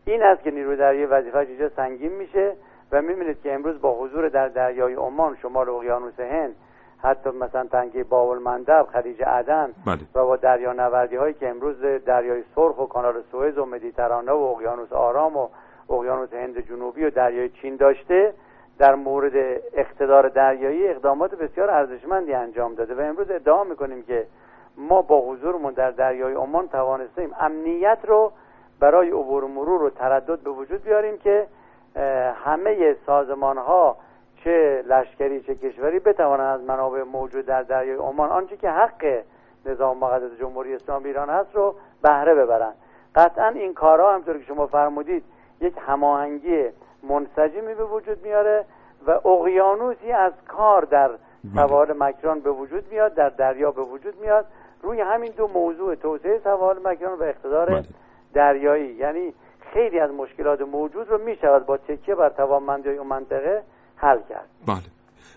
این 0.05 0.23
است 0.23 0.43
که 0.43 0.51
نیروی 0.51 0.77
دریایی 0.77 1.07
وظیفه‌اش 1.07 1.47
اینجا 1.47 1.69
سنگین 1.69 2.13
میشه 2.13 2.53
و 2.93 3.03
می‌بینید 3.03 3.43
که 3.43 3.55
امروز 3.55 3.81
با 3.81 3.95
حضور 3.95 4.29
در 4.29 4.49
دریای 4.49 4.95
عمان 4.95 5.37
شمال 5.43 5.69
اقیانوس 5.69 6.21
هند 6.21 6.57
حتی 7.03 7.31
مثلا 7.31 7.67
تنگه 7.67 8.05
باول 8.05 8.39
مندب 8.39 8.87
خلیج 8.93 9.23
عدن 9.23 9.73
بله. 9.87 9.99
و 10.15 10.25
با 10.25 10.37
دریا 10.37 10.73
نوردی 10.73 11.17
هایی 11.17 11.35
که 11.35 11.49
امروز 11.49 11.81
دریای 12.07 12.43
سرخ 12.55 12.79
و 12.79 12.87
کانال 12.87 13.23
سوئز 13.33 13.59
و 13.59 13.65
مدیترانه 13.67 14.33
و 14.33 14.43
اقیانوس 14.43 14.93
آرام 14.93 15.37
و 15.37 15.49
اقیانوس 15.91 16.33
هند 16.33 16.59
جنوبی 16.69 17.05
و 17.05 17.11
دریای 17.11 17.49
چین 17.49 17.77
داشته 17.77 18.35
در 18.79 18.95
مورد 18.95 19.61
اقتدار 19.75 20.29
دریایی 20.29 20.89
اقدامات 20.89 21.35
بسیار 21.35 21.71
ارزشمندی 21.71 22.35
انجام 22.35 22.75
داده 22.75 22.95
و 22.95 23.01
امروز 23.01 23.31
ادعا 23.31 23.65
می‌کنیم 23.65 24.03
که 24.03 24.27
ما 24.77 25.03
با 25.03 25.21
حضورمون 25.21 25.73
در 25.73 25.91
دریای 25.91 26.35
عمان 26.35 26.69
توانستیم 26.69 27.31
امنیت 27.41 27.99
رو 28.07 28.33
برای 28.81 29.11
عبور 29.11 29.45
و 29.45 29.49
مرور 29.49 29.83
و 29.83 29.91
تردد 29.91 30.39
به 30.39 30.51
وجود 30.51 30.83
بیاریم 30.83 31.19
که 31.19 31.47
همه 32.45 32.97
سازمان 33.07 33.59
ها 33.59 33.97
چه 34.47 34.85
لشکری 34.89 35.41
چه 35.41 35.55
کشوری 35.55 35.99
بتوانند 35.99 36.61
از 36.61 36.67
منابع 36.67 37.03
موجود 37.03 37.47
در 37.47 37.63
دریای 37.63 37.97
عمان 37.97 38.31
آنچه 38.31 38.57
که 38.57 38.71
حق 38.71 39.23
نظام 39.67 39.99
مقدس 39.99 40.39
جمهوری 40.39 40.75
اسلامی 40.75 41.07
ایران 41.07 41.31
هست 41.31 41.55
رو 41.55 41.75
بهره 42.03 42.35
ببرند. 42.35 42.75
قطعا 43.15 43.49
این 43.49 43.75
کارها 43.75 44.15
همطور 44.15 44.39
که 44.39 44.45
شما 44.45 44.67
فرمودید 44.67 45.25
یک 45.61 45.75
هماهنگی 45.87 46.65
منسجمی 47.03 47.75
به 47.75 47.85
وجود 47.85 48.23
میاره 48.23 48.65
و 49.07 49.29
اقیانوسی 49.29 50.13
از 50.13 50.33
کار 50.49 50.83
در 50.83 51.11
سواحل 51.55 51.93
مکران 51.99 52.41
به 52.41 52.51
وجود 52.51 52.85
میاد 52.91 53.15
در 53.15 53.29
دریا 53.29 53.71
به 53.71 53.83
وجود 53.83 54.21
میاد. 54.21 54.47
روی 54.83 55.01
همین 55.01 55.33
دو 55.37 55.47
موضوع 55.47 55.95
توسعه 55.95 56.41
سواحل 56.45 56.79
مکران 56.85 57.19
و 57.19 57.23
اقتدار 57.23 57.67
بله. 57.71 57.85
دریایی. 58.35 58.89
یعنی 58.89 59.35
خیلی 59.61 60.01
از 60.01 60.11
مشکلات 60.11 60.61
موجود 60.61 61.11
رو 61.11 61.19
می‌شود 61.19 61.67
با 61.67 61.77
تکیه 61.77 62.15
بر 62.15 62.29
توانمندی 62.29 62.89
اون 62.89 63.07
منطقه 63.07 63.63
حل 63.97 64.19
کرد. 64.29 64.49
بله. 64.67 64.83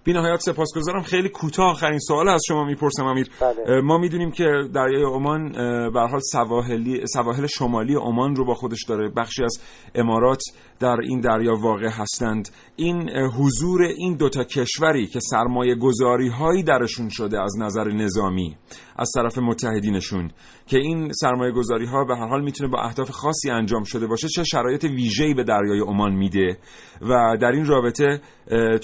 بی 0.04 0.14
نهایت 0.14 0.40
سپاسگزارم. 0.40 1.02
خیلی 1.02 1.30
کوتاه 1.30 1.72
آخرین 1.72 2.00
سوال 2.00 2.30
از 2.30 2.42
شما 2.48 2.64
می‌پرسم 2.64 3.06
امیر. 3.06 3.30
بله. 3.42 3.82
ما 3.82 3.98
می‌دونیم 3.98 4.32
که 4.32 4.46
دریای 4.74 5.04
عمان 5.04 5.52
به 5.94 6.00
هر 6.00 6.08
حال 6.08 6.20
سواحلی 6.32 7.08
سواحل 7.08 7.48
شمالی 7.48 7.96
عمان 7.96 8.36
رو 8.36 8.46
با 8.46 8.54
خودش 8.54 8.86
داره. 8.88 9.10
بخشی 9.10 9.44
از 9.44 9.60
امارات 9.96 10.42
در 10.80 10.98
این 11.04 11.20
دریا 11.20 11.56
واقع 11.56 11.90
هستند. 11.90 12.50
این 12.76 13.10
حضور 13.10 13.82
این 13.82 14.18
دوتا 14.18 14.44
کشوری 14.44 15.08
که 15.08 15.20
سرمایه 15.20 15.76
گذاری 15.76 16.30
هایی 16.30 16.64
درشون 16.64 17.10
شده 17.10 17.42
از 17.42 17.56
نظر 17.60 17.84
نظامی 17.84 18.58
از 19.00 19.12
طرف 19.16 19.38
متحدینشون 19.38 20.30
که 20.68 20.78
این 20.78 21.12
سرمایه 21.12 21.52
گذاری 21.52 21.86
ها 21.86 22.06
به 22.06 22.16
هر 22.16 22.28
حال 22.28 22.42
می‌تونه 22.42 22.70
با 22.72 22.80
اهداف 22.80 23.10
خاصی 23.10 23.50
انجام 23.52 23.84
شده 23.84 24.08
باشه 24.08 24.28
چه 24.28 24.44
شرایط 24.44 24.84
ویژه‌ای 24.84 25.34
به 25.34 25.44
دریای 25.44 25.80
عمان 25.80 26.14
میده 26.14 26.58
و 27.02 27.38
در 27.42 27.52
این 27.52 27.66
رابطه 27.66 28.20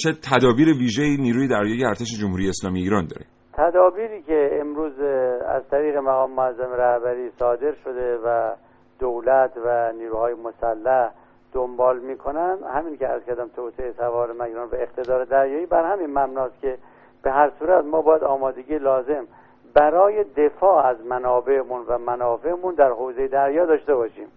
چه 0.04 0.14
تدابیر 0.32 0.68
ویژه‌ای 0.68 1.18
نیروی 1.18 1.48
دریایی 1.48 1.86
ارتش 1.86 2.20
جمهوری 2.20 2.50
اسلامی 2.50 2.80
ایران 2.80 3.06
داره. 3.06 3.26
تدابیری 3.54 4.22
که 4.24 4.50
امروز 4.62 5.00
از 5.48 5.64
طریق 5.72 5.98
مقام 5.98 6.32
معظم 6.32 6.72
رهبری 6.78 7.30
صادر 7.40 7.74
شده 7.84 8.18
و 8.26 8.56
دولت 9.00 9.52
و 9.66 9.92
نیروهای 9.98 10.34
مسلح 10.34 11.12
دنبال 11.54 12.00
می‌کنن 12.00 12.58
همین 12.76 12.98
که 12.98 13.08
از 13.08 13.22
کردم 13.28 13.48
توسعه 13.56 13.94
سوار 13.98 14.34
مگران 14.34 14.70
و 14.70 14.76
اقتدار 14.76 15.26
دریایی 15.26 15.66
بر 15.66 15.92
همین 15.92 16.20
مبناست 16.20 16.62
که 16.62 16.78
به 17.24 17.32
هر 17.32 17.52
صورت 17.60 17.86
ما 17.86 18.02
باید 18.02 18.24
آمادگی 18.24 18.78
لازم 18.78 19.28
برای 19.76 20.24
دفاع 20.24 20.86
از 20.86 20.98
منابعمون 21.06 21.86
و 21.88 21.98
منافعمون 21.98 22.76
در 22.76 22.90
حوزه 22.90 23.28
دریا 23.28 23.66
داشته 23.66 23.96
باشیم 23.96 24.28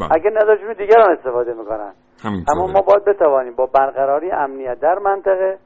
بله. 0.00 0.08
اگه 0.12 0.30
نداشتیم 0.30 0.72
دیگران 0.72 1.16
استفاده 1.16 1.54
می‌کنن. 1.54 1.92
اما 2.24 2.66
ما 2.66 2.80
باید 2.80 3.04
بتوانیم 3.04 3.54
با 3.54 3.66
برقراری 3.66 4.30
امنیت 4.30 4.80
در 4.80 4.98
منطقه 4.98 5.58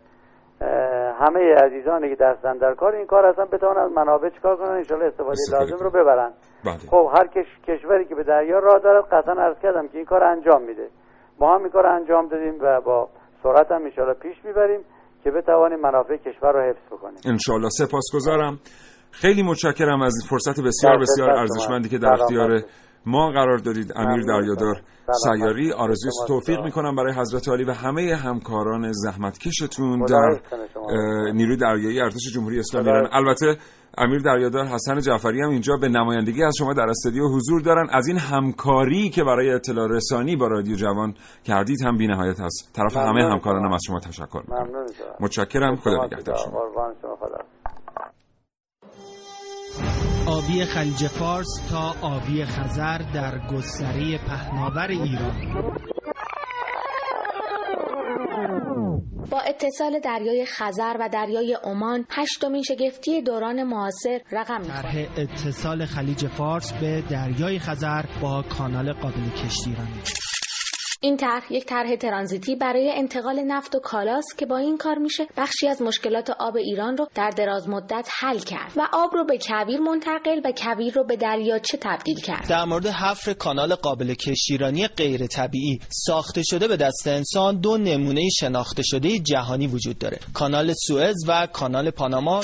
همه 1.21 1.55
عزیزانی 1.65 2.09
که 2.09 2.15
دستن 2.15 2.59
در 2.59 2.75
کار 2.75 2.95
این 2.95 3.07
کار 3.07 3.27
هستن 3.27 3.45
بتوانن 3.45 3.81
از 3.81 3.93
منابع 3.93 4.29
چکار 4.29 4.57
کنن 4.57 4.71
انشالله 4.71 5.07
استفاده 5.07 5.31
استفاده 5.31 5.71
لازم. 5.71 5.85
رو 5.85 5.91
ببرن 5.91 6.33
بله. 6.65 6.79
خب 6.91 7.11
هر 7.19 7.27
کش... 7.27 7.47
کشوری 7.67 8.05
که 8.05 8.15
به 8.15 8.23
دریا 8.23 8.59
راه 8.59 8.79
دارد 8.79 9.05
قطعا 9.05 9.35
عرض 9.35 9.57
کردم 9.63 9.89
که 9.89 9.99
این 9.99 10.05
کار 10.05 10.25
انجام 10.25 10.63
میده 10.63 10.89
ما 11.41 11.55
هم 11.55 11.61
این 11.61 11.71
کار 11.71 11.87
انجام 11.87 12.29
دادیم 12.29 12.55
و 12.61 12.81
با 12.81 13.09
سرعت 13.43 13.73
هم 13.73 13.83
انشالله 13.85 14.15
پیش 14.15 14.45
می‌بریم 14.45 14.81
که 15.25 15.31
بتوانیم 15.31 15.81
منافع 15.81 16.17
کشور 16.17 16.53
رو 16.53 16.61
حفظ 16.61 16.87
بکنیم 16.93 17.19
انشالله 17.27 17.69
سپاسگزارم 17.69 18.59
خیلی 19.21 19.43
متشکرم 19.43 20.03
از 20.03 20.15
فرصت 20.29 20.61
بسیار 20.61 20.99
بسیار 20.99 21.31
ارزشمندی 21.31 21.89
که. 21.89 21.99
در 21.99 22.13
اختیار. 22.13 22.63
ما 23.07 23.31
قرار 23.31 23.59
دادید 23.59 23.93
امیر. 23.97 24.25
دریادار 24.25 24.83
سیاری. 25.25 25.73
آرزوی 25.73 26.11
توفیق. 26.29 26.61
می‌کنم 26.61 26.97
برای 26.97 27.13
حضرت 27.13 27.49
علی 27.49 27.65
و 27.65 27.73
همه 27.73 28.17
همکاران 28.17 28.93
زحمتکشتون 28.93 30.05
در 30.05 30.41
نیروی 31.33 31.57
دریایی 31.57 32.01
ارتش 32.01 32.33
جمهوری 32.35 32.59
اسلامی 32.59 32.89
ایران. 32.89 33.09
البته 33.13 33.57
امیر 33.99 34.19
دریادار 34.19 34.67
حسن 34.67 35.01
جعفری 35.01 35.43
هم 35.43 35.49
اینجا 35.49 35.77
به 35.77 35.89
نمایندگی 35.89 36.43
از 36.43 36.55
شما 36.59 36.75
در 36.75 36.87
استودیو 36.91 37.25
حضور 37.29 37.61
دارن 37.61 37.87
از 37.91 38.07
این 38.07 38.19
همکاری 38.19 39.11
که 39.11 39.25
برای 39.25 39.51
اطلاع 39.51 39.89
رسانی 39.89 40.37
با 40.37 40.47
رادیو 40.47 40.77
جوان 40.77 41.15
کردید 41.45 41.83
هم 41.85 41.97
بی‌نهایت 41.97 42.41
هست 42.41 42.73
طرف 42.75 42.97
همه 42.97 43.25
همکارانم 43.25 43.67
شما. 43.67 43.75
از 43.75 43.81
شما 43.87 44.01
تشکر 44.01 44.43
می‌کنم. 44.49 44.87
متشکرم 45.21 45.77
خدا 45.77 46.05
نگهدار 46.05 46.37
شما 46.37 46.61
آبی 50.27 50.65
خلیج 50.65 51.07
فارس 51.07 51.61
تا 51.71 51.95
آبی 52.03 52.45
خزر 52.45 52.99
در 52.99 53.39
گستره 53.39 54.19
پهناور 54.19 54.89
ایران. 54.89 55.55
با 59.31 59.41
اتصال 59.41 60.01
دریای 60.01 60.47
خزر 60.47 60.97
و 61.01 61.09
دریای 61.09 61.59
عمان 61.65 62.05
هشتمین 62.11 62.63
شگفتی 62.63 63.23
دوران 63.23 63.63
معاصر 63.63 64.21
رقم 64.33 64.63
طرح 64.63 64.97
اتصال 65.17 65.87
خلیج 65.87 66.27
فارس 66.27 66.73
به 66.73 67.03
دریای 67.11 67.59
خزر 67.59 68.05
با 68.23 68.43
کانال 68.43 68.93
قابل 68.93 69.31
کشتیرانی 69.45 70.01
این 71.05 71.17
طرح 71.17 71.53
یک 71.53 71.65
طرح 71.65 71.97
ترانزیتی 71.97 72.57
برای 72.57 72.93
انتقال 72.95 73.41
نفت 73.41 73.75
و 73.75 73.81
کالاست 73.81 74.39
که 74.39 74.47
با 74.47 74.57
این 74.57 74.79
کار 74.79 74.99
میشه 74.99 75.27
بخشی 75.37 75.69
از 75.69 75.83
مشکلات 75.83 76.31
آب 76.31 76.57
ایران 76.57 76.97
رو 76.97 77.09
در 77.15 77.31
دراز 77.31 77.69
مدت 77.69 78.09
حل 78.21 78.39
کرد 78.39 78.73
و 78.77 78.89
آب 78.93 79.11
رو 79.15 79.25
به 79.25 79.39
کویر 79.39 79.81
منتقل 79.81 80.41
و 80.45 80.53
کویر 80.57 80.95
رو 80.95 81.05
به 81.05 81.17
دریاچه 81.17 81.79
تبدیل 81.81 82.21
کرد. 82.21 82.49
در 82.49 82.65
مورد 82.65 82.87
حفر 82.87 83.33
کانال 83.33 83.75
قابل 83.75 84.15
کشتیرانی 84.15 84.87
غیر 84.87 85.27
طبیعی 85.27 85.79
ساخته 85.91 86.43
شده 86.43 86.69
به 86.69 86.77
دست 86.77 87.07
انسان 87.07 87.61
دو 87.61 87.77
نمونه 87.77 88.29
شناخته 88.41 88.83
شده 88.83 89.19
جهانی 89.19 89.67
وجود 89.67 89.99
داره. 89.99 90.19
کانال 90.35 90.73
سوئز 90.87 91.17
و 91.29 91.47
کانال 91.47 91.91
پاناما. 91.91 92.41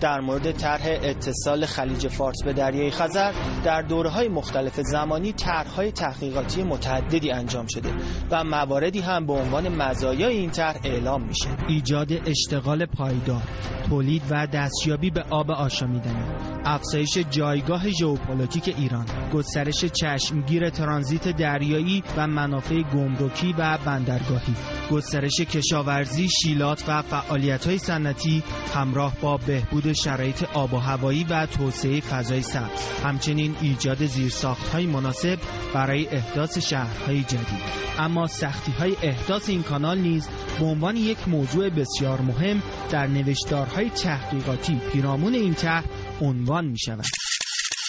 در 0.00 0.20
مورد 0.20 0.52
طرح 0.52 0.98
اتصال 1.02 1.66
خلیج 1.66 2.08
فارس 2.08 2.42
به 2.44 2.52
دریای 2.52 2.90
خزر 2.90 3.32
در 3.64 3.82
دوره‌های 3.82 4.28
مختلف 4.28 4.80
زمانی 4.80 5.32
طرح‌های 5.32 5.92
تحقیقاتی 5.92 6.62
متعددی 6.62 7.30
انجام 7.30 7.66
شده 7.66 7.88
و 8.30 8.44
مواردی 8.44 9.00
هم 9.00 9.26
به 9.26 9.32
عنوان 9.32 9.68
مزایای 9.68 10.36
این 10.36 10.50
طرح 10.50 10.80
اعلام 10.84 11.22
میشه. 11.22 11.48
ایجاد 11.68 12.12
اشتغال 12.26 12.86
پایدار 12.86 13.42
تولید 13.88 14.22
و 14.30 14.46
دستیابی 14.46 15.10
به 15.10 15.24
آب 15.30 15.50
آشامیدنی 15.50 16.22
افزایش 16.64 17.18
جایگاه 17.18 17.90
ژئوپلیتیک 17.90 18.74
ایران 18.78 19.06
گسترش 19.34 19.84
چشمگیر 19.84 20.70
ترانزیت 20.70 21.28
دریایی 21.28 22.02
و 22.16 22.26
منافع 22.26 22.82
گمرکی 22.82 23.54
و 23.58 23.78
بندرگاهی 23.86 24.54
گسترش 24.90 25.40
کشاورزی 25.40 26.28
شیلات 26.28 26.84
و 26.88 27.02
فعالیت‌های 27.02 27.78
صنعتی 27.78 28.42
همراه 28.74 29.12
با 29.22 29.36
بهبود 29.36 29.77
بهبود 29.80 29.92
شرایط 29.92 30.42
آب 30.54 30.74
و 30.74 30.76
هوایی 30.76 31.24
و 31.24 31.46
توسعه 31.46 32.00
فضای 32.00 32.42
سبز. 32.42 32.86
همچنین 33.04 33.56
ایجاد 33.60 34.06
زیرساختهای 34.06 34.86
مناسب 34.86 35.38
برای 35.74 36.08
احداث 36.08 36.58
شهرهای 36.58 37.22
جدید. 37.22 37.62
اما 37.98 38.26
سختی 38.26 38.72
های 38.72 38.96
احداث 39.02 39.48
این 39.48 39.62
کانال 39.62 39.98
نیز 39.98 40.28
به 40.58 40.64
عنوان 40.64 40.96
یک 40.96 41.28
موضوع 41.28 41.68
بسیار 41.68 42.20
مهم 42.20 42.62
در 42.90 43.06
نوشتارهای 43.06 43.90
تحقیقاتی 43.90 44.80
پیرامون 44.92 45.34
این 45.34 45.54
طرح 45.54 45.84
عنوان 46.20 46.66
می 46.66 46.78
شود 46.78 47.04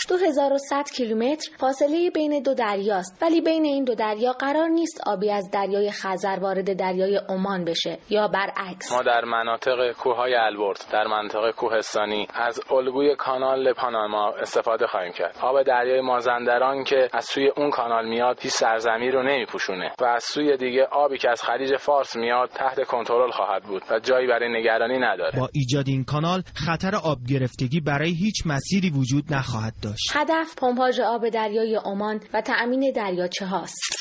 2100 0.10 0.84
کیلومتر 0.96 1.52
فاصله 1.60 2.10
بین 2.10 2.42
دو 2.44 2.54
دریاست. 2.54 3.18
ولی 3.22 3.42
بین 3.42 3.66
این 3.66 3.84
دو 3.84 3.96
دریا 3.96 4.32
قرار 4.32 4.68
نیست 4.68 5.02
آبی 5.08 5.32
از 5.32 5.52
دریای 5.52 5.92
خزر 5.92 6.38
وارد 6.42 6.78
دریای 6.78 7.22
عمان 7.30 7.66
بشه 7.66 7.98
یا 8.10 8.28
برعکس. 8.28 8.92
ما 8.92 9.02
در 9.02 9.26
مناطق 9.26 9.92
کوههای 9.92 10.36
البرز 10.36 10.88
در 10.92 11.08
منطقه 11.08 11.52
کوهستانی 11.52 12.28
از 12.34 12.60
الگوی 12.72 13.16
کانال 13.16 13.74
پاناما 13.74 14.34
استفاده 14.42 14.88
خواهیم 14.88 15.14
کرد. 15.14 15.36
آب 15.42 15.64
دریای 15.64 16.02
مازندران 16.02 16.84
که 16.84 17.10
از 17.14 17.26
سوی 17.26 17.52
اون 17.58 17.70
کانال 17.70 18.10
میاد 18.10 18.40
هیچ 18.42 18.52
سرزمین 18.52 19.12
رو 19.12 19.24
نمیپوشونه 19.24 19.92
و 20.02 20.06
از 20.06 20.24
سوی 20.24 20.58
دیگه 20.58 20.86
آبی 20.92 21.18
که 21.18 21.30
از 21.30 21.42
خلیج 21.42 21.76
فارس 21.76 22.16
میاد 22.16 22.50
تحت 22.50 22.84
کنترل 22.84 23.32
خواهد 23.32 23.64
بود 23.64 23.84
و 23.92 24.00
جایی 24.00 24.28
برای 24.28 24.60
نگرانی 24.60 25.00
نداره. 25.00 25.40
با 25.40 25.50
ایجاد 25.54 25.86
این 25.88 26.04
کانال 26.04 26.42
خطر 26.54 26.96
آب 26.96 27.18
گرفتگی 27.30 27.80
برای 27.80 28.12
هیچ 28.12 28.36
مسیری 28.46 28.90
وجود 28.90 29.24
نخواهد 29.34 29.74
داشت. 29.84 29.99
هدف 30.12 30.56
پمپاژ 30.58 31.00
آب 31.00 31.30
دریای 31.30 31.76
عمان 31.76 32.20
و 32.34 32.42
تأمین 32.42 32.92
دریاچه 32.96 33.46
هاست؟ 33.46 34.00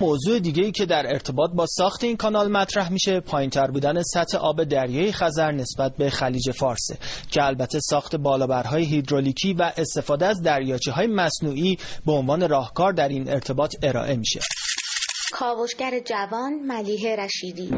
موضوع 0.00 0.38
دیگه 0.38 0.64
ای 0.64 0.72
که 0.72 0.86
در 0.86 1.06
ارتباط 1.06 1.50
با 1.50 1.66
ساخت 1.66 2.04
این 2.04 2.16
کانال 2.16 2.50
مطرح 2.50 2.92
میشه 2.92 3.20
پایینتر 3.20 3.70
بودن 3.70 4.02
سطح 4.02 4.38
آب 4.38 4.64
دریای 4.64 5.12
خزر 5.12 5.52
نسبت 5.52 5.96
به 5.96 6.10
خلیج 6.10 6.50
فارسه 6.50 6.98
که 7.30 7.44
البته 7.44 7.80
ساخت 7.80 8.16
بالابرهای 8.16 8.84
هیدرولیکی 8.84 9.52
و 9.52 9.72
استفاده 9.76 10.26
از 10.26 10.42
دریاچه 10.42 10.92
های 10.92 11.06
مصنوعی 11.06 11.78
به 12.06 12.12
عنوان 12.12 12.48
راهکار 12.48 12.92
در 12.92 13.08
این 13.08 13.28
ارتباط 13.28 13.74
ارائه 13.82 14.16
میشه. 14.16 14.40
کاوشگر 15.32 16.00
جوان 16.00 16.52
ملیه 16.66 17.16
رشیدی. 17.16 17.70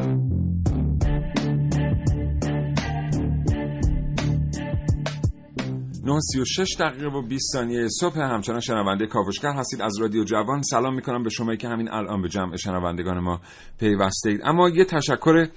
936 6.05 6.75
دقیقه 6.79 7.07
و 7.07 7.21
20 7.21 7.53
ثانیه 7.53 7.87
صبح. 7.99 8.19
همچنان 8.19 8.59
شنونده 8.59 9.07
کاوشگر 9.07 9.53
هستید. 9.53 9.81
از 9.81 9.97
رادیو 10.01 10.23
جوان 10.23 10.61
سلام 10.61 10.95
می‌کنم 10.95 11.23
به 11.23 11.29
شما 11.29 11.55
که 11.55 11.67
همین 11.67 11.91
الان 11.91 12.21
به 12.21 12.29
جمع 12.29 12.55
شنوندگان 12.55 13.19
ما 13.19 13.41
پیوسته 13.79 14.29
اید 14.29 14.41
اما 14.43 14.69
یه 14.69 14.85
تشکر 14.85 15.47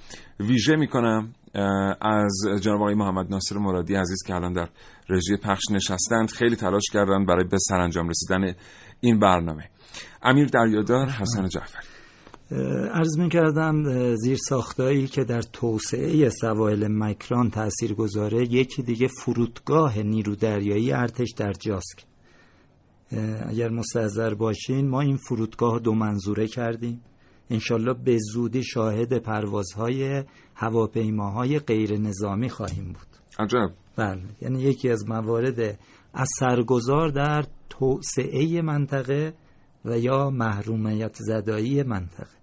ویژه 0.41 0.77
می‌کنم 0.77 1.35
از 2.01 2.33
جناب 2.61 2.81
آقای 2.81 2.95
محمد 2.95 3.31
ناصر 3.31 3.59
مرادی 3.59 3.95
عزیز 3.95 4.19
که 4.27 4.35
الان 4.35 4.53
در 4.53 4.69
رژی 5.09 5.37
پخش 5.37 5.63
نشستند. 5.71 6.31
خیلی 6.31 6.57
تلاش 6.57 6.85
کردن 6.93 7.27
برای 7.27 7.45
به 7.45 7.59
سرانجام 7.59 8.09
رسیدن 8.09 8.55
این 9.01 9.19
برنامه. 9.19 9.65
امیر 10.23 10.47
دریادار 10.47 11.09
حسن 11.09 11.49
جعفری. 11.49 11.98
عرض 12.93 13.19
می 13.19 13.29
کردم 13.29 13.85
زیر 14.15 14.37
ساختایی 14.37 15.07
که 15.07 15.25
در 15.25 15.43
توسعه 15.43 16.29
سواحل 16.29 16.89
مکران 16.91 17.51
تأثیر 17.51 17.95
گذاره 17.95 18.43
یکی 18.53 18.83
دیگه 18.83 19.09
فرودگاه 19.09 19.99
نیرو 19.99 20.35
دریایی 20.35 20.93
ارتش 20.93 21.29
در 21.37 21.53
جاسک. 21.53 22.05
اگر 23.49 23.69
مستحضر 23.69 24.35
باشین 24.35 24.89
ما 24.89 25.01
این 25.01 25.17
فرودگاه 25.17 25.79
دو 25.79 25.95
منظوره 25.95 26.47
کردیم. 26.47 27.01
انشالله 27.51 27.95
به 28.05 28.19
زودی 28.33 28.65
شاهد 28.65 29.19
پروازهای 29.19 30.25
هواپیماهای 30.55 31.59
غیر 31.59 31.99
نظامی 31.99 32.49
خواهیم 32.49 32.85
بود. 32.85 33.09
عجب. 33.39 33.75
بله. 33.97 34.23
یعنی 34.43 34.63
یکی 34.63 34.91
از 34.91 35.09
موارد 35.09 35.79
اثرگذار 36.15 37.09
در 37.09 37.45
توسعه 37.69 38.63
منطقه 38.63 39.35
و 39.85 39.99
یا 39.99 40.31
محرومیت 40.31 41.15
زدایی 41.15 41.83
منطقه. 41.83 42.38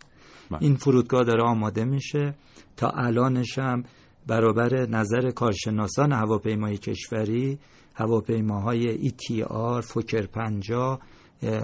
این 0.60 0.75
فرودگاه 0.75 1.23
داره 1.23 1.43
آماده 1.43 1.86
میشه. 1.86 2.36
تا 2.77 2.89
الانش 2.89 3.60
هم 3.60 3.84
برابر 4.27 4.86
نظر 4.89 5.31
کارشناسان 5.31 6.12
هواپیمای 6.12 6.77
کشوری 6.77 7.60
هواپیماهای 7.95 9.12
آر 9.49 9.81
فوکر 9.81 10.25
پنجا 10.25 10.99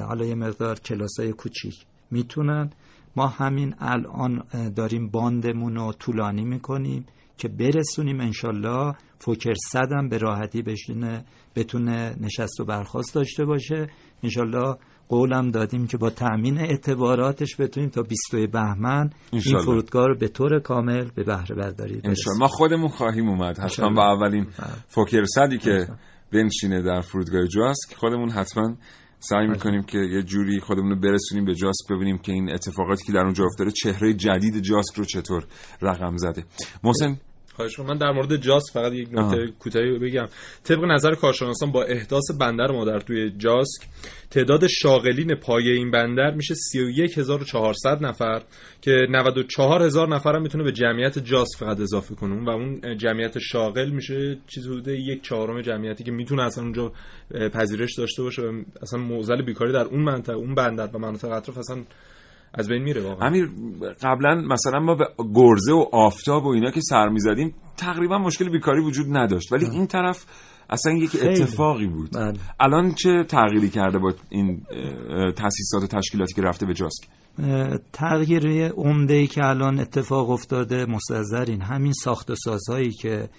حالا 0.08 0.26
یه 0.26 0.36
مقدار 0.36 0.80
کلاس 0.80 1.20
های 1.20 1.34
کوچیک 1.34 1.76
می‌تونن. 2.12 2.70
ما 3.16 3.28
همین 3.28 3.76
الان 3.80 4.44
داریم 4.76 5.10
باندمون 5.10 5.76
رو 5.76 5.94
طولانی 5.94 6.46
می‌کنیم 6.46 7.06
که 7.38 7.48
برسونیم 7.48 8.20
انشالله 8.20 8.96
فوکر 9.20 9.54
صدم 9.54 10.10
به 10.10 10.18
راحتی 10.18 10.62
بشینه 10.62 11.26
بتونه 11.56 12.16
نشست 12.22 12.60
و 12.60 12.66
برخواست 12.66 13.16
داشته 13.16 13.46
باشه. 13.46 13.90
انشالله 14.24 14.76
قولم 15.12 15.52
دادیم 15.52 15.88
که 15.88 15.98
با 15.98 16.10
تأمین 16.10 16.58
اعتباراتش 16.58 17.56
بتونیم 17.60 17.90
تا 17.90 18.02
22 18.02 18.52
بهمن 18.52 19.10
این 19.32 19.60
فرودگاه 19.60 20.08
رو 20.08 20.18
به 20.18 20.28
طور 20.28 20.60
کامل 20.60 21.10
به 21.16 21.24
بهره 21.24 21.56
برداری 21.56 21.94
برسیم 21.94 22.34
ما 22.40 22.48
خودمون 22.48 22.88
خواهیم 22.90 23.30
اومد. 23.30 23.60
حتما 23.60 23.94
با 23.96 24.14
اولین 24.14 24.48
فوکر 24.88 25.24
صدی 25.26 25.58
که 25.58 25.88
بنشینه 26.34 26.82
در 26.82 27.02
فرودگاه 27.02 27.48
جاسک 27.48 27.96
خودمون 27.98 28.30
حتما 28.30 28.76
سعی 29.20 29.48
می‌کنیم 29.48 29.84
که 29.84 29.98
یه 29.98 30.24
جوری 30.24 30.60
خودمون 30.60 30.90
رو 30.90 31.00
برسونیم 31.00 31.46
به 31.46 31.56
جاسک 31.56 31.92
ببینیم 31.92 32.18
که 32.18 32.32
این 32.32 32.52
اتفاقاتی 32.54 33.06
که 33.06 33.12
در 33.12 33.20
اونجا 33.20 33.46
افتاده 33.46 33.72
چهره 33.72 34.14
جدید 34.14 34.60
جاسک 34.60 34.96
رو 34.96 35.06
چطور 35.06 35.46
رقم 35.82 36.18
زده. 36.18 36.44
محسن 36.84 37.18
خواهش 37.70 37.90
من 37.90 37.98
در 37.98 38.12
مورد 38.12 38.36
جاس 38.36 38.64
فقط 38.74 38.94
یک 38.94 39.10
نکته 39.12 39.48
کوتاهی 39.60 40.00
بگم. 40.00 40.28
طبق 40.64 40.84
نظر 40.84 41.16
کارشناسان 41.16 41.72
با 41.72 41.84
احداث 41.84 42.32
بندر 42.40 42.72
مادر 42.72 43.00
توی 43.00 43.32
جاسک 43.38 43.82
تعداد 44.32 44.68
شاغلین 44.68 45.36
پایه 45.36 45.74
این 45.74 45.92
بندر 45.92 46.32
میشه 46.32 46.54
31400 46.54 48.06
نفر 48.06 48.42
که 48.82 49.08
94000 49.10 50.10
نفر 50.10 50.36
هم 50.36 50.42
می‌تونه 50.42 50.64
به 50.64 50.72
جمعیت 50.72 51.20
جاس 51.20 51.48
فقط 51.60 51.80
اضافه 51.80 52.16
کنه. 52.16 52.46
و 52.46 52.50
اون 52.50 52.98
جمعیت 52.98 53.40
شاغل 53.40 53.90
میشه 53.90 54.38
چیز 54.48 54.68
حدود 54.68 54.88
یک 54.88 55.24
چهارم 55.24 55.62
جمعیتی 55.62 56.04
که 56.04 56.12
می‌تونه 56.12 56.44
اصلا 56.44 56.64
اونجا 56.64 56.92
پذیرش 57.54 57.96
داشته 57.98 58.24
باشه 58.24 58.42
اصلا 58.82 59.00
معضل 59.00 59.42
بیکاری 59.42 59.74
در 59.74 59.86
اون 59.86 60.04
منطقه 60.04 60.36
اون 60.36 60.56
بندر 60.56 60.90
و 60.94 61.00
مناطق 61.00 61.32
اطراف 61.32 61.58
اصلا 61.58 61.84
از 62.54 62.68
بین 62.68 62.84
میره 62.84 63.02
واقعا. 63.02 63.28
امیر 63.28 63.50
قبلا 64.02 64.36
مثلا 64.36 64.80
ما 64.80 64.96
به 64.96 65.06
گرزه 65.36 65.74
و 65.74 65.86
آفتاب 65.92 66.46
و 66.46 66.48
اینا 66.48 66.72
که 66.72 66.82
سر 66.82 67.10
می‌زدیم 67.10 67.56
تقریبا 67.78 68.18
مشکل 68.18 68.50
بیکاری 68.50 68.82
وجود 68.82 69.06
نداشت. 69.10 69.54
ولی 69.54 69.66
این 69.66 69.88
طرف 69.88 70.26
اصلا 70.70 70.94
یک 70.94 71.18
اتفاقی 71.22 71.88
بود. 71.88 72.10
بله. 72.12 72.34
الان 72.60 72.94
چه 72.94 73.24
تغییری 73.24 73.70
کرده 73.70 74.00
با 74.00 74.14
این 74.30 74.62
تاسیسات 75.38 75.84
و 75.84 75.88
تشکیلاتی 75.88 76.34
که 76.34 76.42
رفته 76.42 76.66
به 76.66 76.74
جاسک؟ 76.74 77.08
تغییر 77.94 78.68
عمده 78.68 79.14
ای 79.14 79.28
که 79.28 79.46
الان 79.46 79.80
اتفاق 79.80 80.30
افتاده 80.30 80.86
مستظرین 80.86 81.62
همین 81.62 81.94
ساخت 81.94 82.32
و 82.32 82.36
سازهایی 82.36 82.92
که 82.92 83.30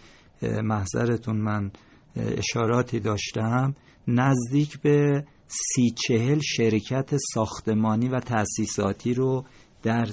محضرتون 0.42 1.36
من 1.36 1.70
اشاراتی 2.16 3.00
داشتم 3.00 3.74
نزدیک 4.08 4.80
به 4.80 5.24
سی 5.52 5.90
چهل 5.90 6.38
شرکت 6.38 7.16
ساختمانی 7.34 8.08
و 8.08 8.20
تأسیساتی 8.20 9.14
رو 9.14 9.44
در 9.82 10.08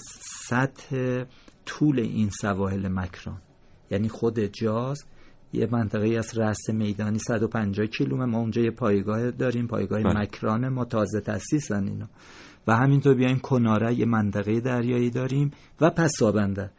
سطح 0.47 1.23
طول 1.65 1.99
این 1.99 2.29
سواحل 2.29 2.87
مکران. 2.87 3.41
یعنی 3.91 4.09
خود 4.09 4.39
جاز 4.39 5.05
یه 5.53 5.67
منطقه 5.71 6.17
از 6.17 6.37
رأس 6.37 6.69
میدانی 6.69 7.19
150 7.19 7.87
کیلومتر 7.87 8.25
ما 8.25 8.37
اونجا 8.37 8.61
یه 8.61 8.71
پایگاه 8.71 9.31
داریم 9.31 9.67
پایگاه 9.67 10.03
بله. 10.03 10.19
مکران 10.19 10.69
ما 10.69 10.85
تازه 10.85 11.21
تأسیسن 11.21 11.87
اینا 11.87 12.09
و 12.67 12.75
همینطور 12.75 13.15
بیاین 13.15 13.39
کناره 13.39 13.99
یه 13.99 14.05
منطقه 14.05 14.59
دریایی 14.59 15.09
داریم 15.09 15.51
و 15.81 15.89
پسابنده 15.89 16.71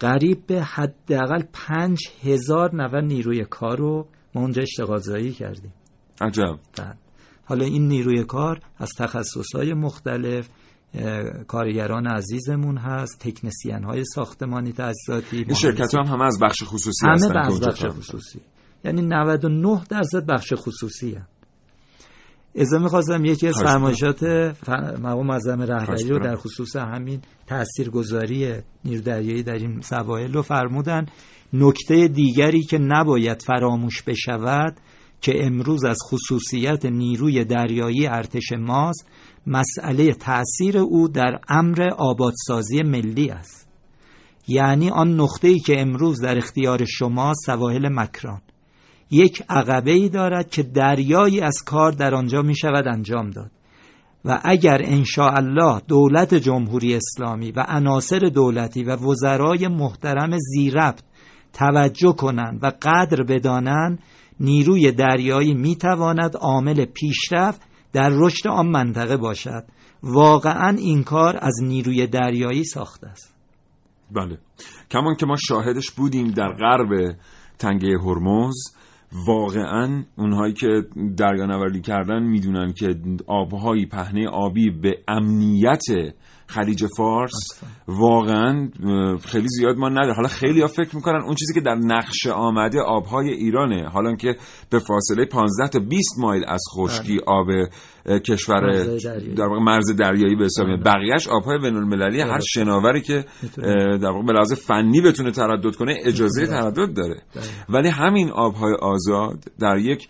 قریب 0.00 0.46
به 0.46 0.62
حداقل 0.62 1.42
پنج 1.52 1.98
هزار 2.22 2.74
نفر 2.74 3.00
نیروی 3.00 3.44
کار 3.44 3.78
رو 3.78 4.08
ما 4.34 4.42
اونجا 4.42 4.62
اشتغال 4.62 4.98
زایی 4.98 5.32
کردیم. 5.32 5.72
عجب. 6.20 6.58
بله. 6.78 7.05
حالا 7.46 7.64
این 7.64 7.88
نیروی 7.88 8.24
کار 8.24 8.60
از 8.78 8.88
تخصصهای 8.98 9.74
مختلف 9.74 10.48
کارگران 11.46 12.06
عزیزمون 12.06 12.76
هست 12.76 13.18
تکنسین 13.20 13.84
های 13.84 14.04
ساختمانی 14.04 14.72
تجهیزاتی 14.72 15.36
این 15.36 15.54
شرکت 15.54 15.94
هم 15.94 16.04
همه 16.04 16.24
از 16.24 16.38
بخش 16.42 16.62
خصوصی 16.62 17.06
همه 17.06 17.14
هستن 17.14 17.38
از 17.38 17.60
بخش 17.60 17.84
خصوصی 17.84 18.40
یعنی 18.84 19.02
99 19.02 19.84
درصد 19.88 20.26
بخش 20.26 20.52
خصوصی 20.56 21.14
هم. 21.14 21.26
ازا 22.58 22.78
می‌خواستم 22.78 23.24
یکی 23.24 23.48
از 23.48 23.62
فرمایشات 23.62 24.22
مقام 25.02 25.26
معظم 25.26 25.62
رهبری 25.62 26.08
رو. 26.08 26.18
در 26.18 26.36
خصوص 26.36 26.76
همین 26.76 27.20
تاثیرگذاری 27.46 28.54
نیرو 28.84 29.02
دریایی 29.02 29.42
در 29.42 29.54
این 29.54 29.80
سواحل 29.80 30.32
رو 30.32 30.42
فرمودن 30.42 31.06
نکته 31.52 32.08
دیگری 32.08 32.62
که 32.62 32.78
نباید 32.78 33.42
فراموش 33.42 34.02
بشود 34.02 34.76
که 35.20 35.46
امروز 35.46 35.84
از 35.84 35.98
خصوصیت 36.10 36.84
نیروی 36.84 37.44
دریایی 37.44 38.06
ارتش 38.06 38.52
ماست 38.58 39.06
مسئله 39.46 40.12
تأثیر 40.12 40.78
او 40.78 41.08
در 41.08 41.38
امر 41.48 41.90
آبادسازی 41.98 42.82
ملی 42.82 43.30
است. 43.30 43.68
یعنی 44.48 44.90
آن 44.90 45.20
نقطه‌ای 45.20 45.58
که 45.58 45.80
امروز 45.80 46.20
در 46.20 46.38
اختیار 46.38 46.84
شما 46.84 47.32
سواحل 47.46 47.88
مکران. 47.88 48.40
یک 49.10 49.42
عقبه 49.48 49.92
ای 49.92 50.08
دارد 50.08 50.50
که 50.50 50.62
دریایی 50.62 51.40
از 51.40 51.62
کار 51.66 51.92
در 51.92 52.14
آنجا 52.14 52.42
می 52.42 52.56
شود 52.56 52.88
انجام 52.88 53.30
داد. 53.30 53.50
و 54.24 54.40
اگر 54.44 54.82
الله 55.18 55.80
دولت 55.88 56.34
جمهوری 56.34 56.94
اسلامی 56.94 57.52
و 57.52 57.64
عناصر 57.68 58.18
دولتی 58.18 58.84
و 58.84 58.96
وزرای 58.96 59.68
محترم 59.68 60.38
زیربط 60.38 61.00
توجه 61.52 62.12
کنند 62.12 62.58
و 62.62 62.72
قدر 62.82 63.22
بدانند 63.22 63.98
نیروی 64.40 64.92
دریایی 64.92 65.54
می‌تواند 65.54 66.36
عامل 66.36 66.84
پیشرفت 66.84 67.62
در 67.92 68.10
رشد 68.12 68.48
آن 68.48 68.66
منطقه 68.66 69.16
باشد. 69.16 69.64
واقعا 70.02 70.76
این 70.78 71.02
کار 71.02 71.38
از 71.42 71.54
نیروی 71.62 72.06
دریایی 72.06 72.64
ساخته 72.64 73.06
است. 73.06 73.34
بله. 74.10 74.38
کمان 74.90 75.14
که 75.14 75.26
ما 75.26 75.36
شاهدش 75.36 75.90
بودیم 75.90 76.30
در 76.30 76.52
غرب 76.52 77.16
تنگه 77.58 77.98
هرمز 77.98 78.54
واقعا 79.26 80.04
اونهایی 80.16 80.54
که 80.54 80.82
دریانوردی 81.16 81.80
کردن 81.80 82.22
می‌دونن 82.22 82.72
که 82.72 82.94
آبهایی 83.26 83.86
پهنه 83.86 84.28
آبی 84.28 84.70
به 84.70 84.98
امنیت 85.08 85.84
خلیج 86.48 86.84
فارس. 86.96 87.62
واقعا 87.88 88.68
خیلی 89.24 89.48
زیاد 89.48 89.76
ما 89.76 89.88
نداره 89.88 90.14
حالا 90.14 90.28
خیلی 90.28 90.60
ها 90.60 90.66
فکر 90.66 90.96
می‌کنن 90.96 91.22
اون 91.22 91.34
چیزی 91.34 91.54
که 91.54 91.60
در 91.60 91.74
نقشه 91.74 92.30
آمده 92.30 92.80
آبهای 92.80 93.28
ایرانه. 93.28 93.88
حالا 93.88 94.16
که 94.16 94.36
به 94.70 94.78
فاصله 94.78 95.24
15 95.24 95.68
تا 95.68 95.78
20 95.78 96.18
مایل 96.18 96.44
از 96.48 96.62
خشکی 96.76 97.16
بله. 97.16 97.24
آب 97.26 97.46
کشور 98.18 98.60
در 99.36 99.44
واقع 99.44 99.60
مرز 99.62 99.96
دریایی 99.96 100.36
به 100.36 100.44
حساب 100.44 100.66
بله. 100.66 100.76
بقیهش 100.76 101.28
آبهای 101.28 101.58
بین 101.58 101.76
المللی 101.76 102.20
هر 102.20 102.40
شناوری 102.40 103.00
که 103.00 103.24
در 104.02 104.10
واقع 104.10 104.26
به 104.26 104.32
لحاظ 104.32 104.52
فنی 104.52 105.00
بتونه 105.00 105.30
تردد 105.30 105.76
کنه 105.76 105.96
اجازه 106.04 106.46
تردد 106.46 106.94
داره. 106.96 107.22
ولی 107.68 107.88
همین 107.88 108.30
آبهای 108.30 108.74
آزاد 108.74 109.44
در 109.60 109.78
یک 109.78 110.08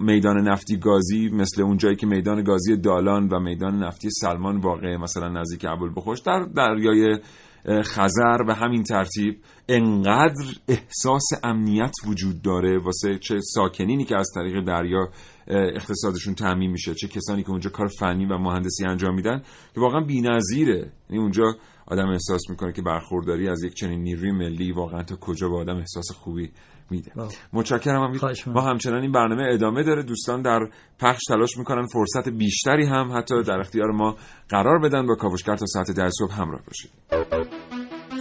میدان 0.00 0.48
نفتی 0.48 0.76
گازی 0.76 1.28
مثل 1.28 1.62
اون 1.62 1.76
جایی 1.76 1.96
که 1.96 2.06
میدان 2.06 2.42
گازی 2.42 2.76
دالان 2.76 3.28
و 3.28 3.40
میدان 3.40 3.82
نفتی 3.82 4.08
سلمان 4.10 4.56
واقع 4.56 4.96
مثلا 4.96 5.28
نزدیک 5.28 5.66
بخوش 5.96 6.20
در 6.20 6.46
دریای 6.56 7.18
خزر 7.66 8.42
به 8.46 8.54
همین 8.54 8.82
ترتیب. 8.82 9.38
انقدر 9.68 10.44
احساس 10.68 11.26
امنیت 11.44 11.92
وجود 12.06 12.42
داره 12.42 12.78
واسه 12.78 13.18
چه 13.18 13.40
ساکنینی 13.40 14.04
که 14.04 14.16
از 14.16 14.28
طریق 14.34 14.64
دریا 14.64 15.08
اقتصادشون 15.48 16.34
تعمین 16.34 16.70
میشه 16.70 16.94
چه 16.94 17.08
کسانی 17.08 17.42
که 17.42 17.50
اونجا 17.50 17.70
کار 17.70 17.86
فنی 17.86 18.26
و 18.26 18.38
مهندسی 18.38 18.84
انجام 18.84 19.14
میدن 19.14 19.42
که 19.74 19.80
واقعا 19.80 20.00
بی‌نظیره. 20.00 20.92
یعنی 21.10 21.22
اونجا 21.22 21.44
آدم 21.86 22.08
احساس 22.08 22.40
می‌کنه 22.50 22.72
که 22.72 22.82
برخورداری 22.82 23.48
از 23.48 23.62
یک 23.64 23.74
چنین 23.74 24.02
نیروی 24.02 24.32
ملی 24.32 24.72
واقعا 24.72 25.02
تا 25.02 25.16
کجا 25.16 25.48
به 25.48 25.56
آدم 25.56 25.76
احساس 25.76 26.10
خوبی 26.10 26.50
میده. 26.90 27.12
متشکرم 27.52 28.02
هم 28.02 28.30
ما 28.46 28.60
همچنان 28.60 29.02
این 29.02 29.12
برنامه 29.12 29.42
ادامه 29.54 29.82
داره. 29.82 30.02
دوستان 30.02 30.42
در 30.42 30.60
پخش 31.00 31.20
تلاش 31.28 31.56
می‌کنن. 31.56 31.86
فرصت 31.92 32.28
بیشتری 32.28 32.86
هم 32.86 33.18
حتی 33.18 33.42
در 33.42 33.60
اختیار 33.60 33.90
ما 33.90 34.16
قرار 34.48 34.78
بدن. 34.78 35.06
با 35.06 35.14
کاوشگر 35.14 35.56
تا 35.56 35.66
ساعت 35.66 35.90
ده 35.90 36.10
صبح 36.10 36.32
همراه 36.40 36.62
باشید. 36.66 36.90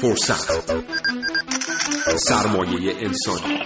فرصت. 0.01 0.73
سرمایه 2.17 2.95
انسانی. 2.99 3.59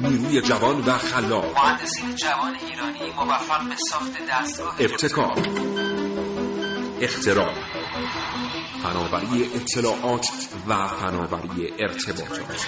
نیروی 0.00 0.40
جوان 0.40 0.80
و 0.80 0.92
خلاق. 0.92 1.58
مهندسین 1.58 2.14
جوان 2.16 2.54
ایرانی 2.54 3.12
موفق 3.16 3.68
به 3.68 3.76
ساخت 3.90 4.12
دستگاه 4.30 4.76
ابتکار. 4.80 5.34
اختراع. 7.00 7.54
فناوری 8.82 9.50
اطلاعات 9.54 10.26
و 10.68 10.88
فناوری 10.88 11.72
ارتباطات. 11.78 12.66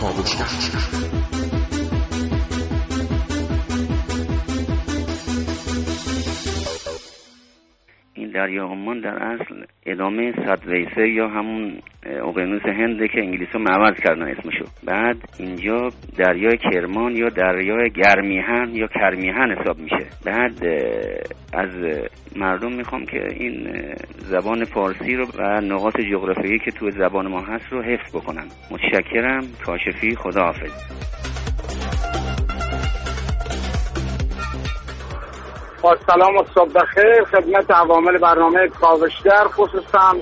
کاوشگر 0.00 0.46
دریا 8.42 8.64
عمان 8.64 9.00
در 9.00 9.22
اصل 9.22 9.64
ادامه 9.86 10.32
سدویسه 10.32 11.08
یا 11.08 11.28
همون 11.28 11.72
اقیانوس 12.06 12.62
هند 12.62 13.10
که 13.10 13.20
انگلیس 13.20 13.48
رو 13.52 13.60
معوض 13.60 13.96
کردن 14.04 14.22
اسمشو. 14.22 14.64
بعد 14.84 15.16
اینجا 15.38 15.88
دریای 16.18 16.56
کرمان 16.56 17.16
یا 17.16 17.28
دریای 17.28 17.90
گرمیهن 17.90 18.68
یا 18.72 18.86
کرمیهن 18.86 19.50
حساب 19.58 19.78
میشه. 19.78 20.06
بعد 20.26 20.64
از 21.54 21.70
مردم 22.36 22.72
می‌خوام 22.72 23.04
که 23.04 23.26
این 23.36 23.68
زبان 24.16 24.64
فارسی 24.64 25.16
رو 25.16 25.26
و 25.38 25.60
نقاط 25.60 26.00
جغرافیایی 26.00 26.58
که 26.58 26.70
تو 26.70 26.90
زبان 26.90 27.28
ما 27.28 27.40
هست 27.40 27.72
رو 27.72 27.82
حفظ 27.82 28.16
بکنن. 28.16 28.44
متشکرم. 28.70 29.42
کاشفی. 29.66 30.16
خداحافظ. 30.16 31.02
با 35.82 35.96
سلام 36.06 36.36
و 36.36 36.44
صبح 36.54 36.72
بخیر. 36.72 37.24
خدمت 37.24 37.70
عوامل 37.70 38.18
برنامه 38.18 38.68
کاوشگر 38.68 39.44
خصوصا 39.44 40.16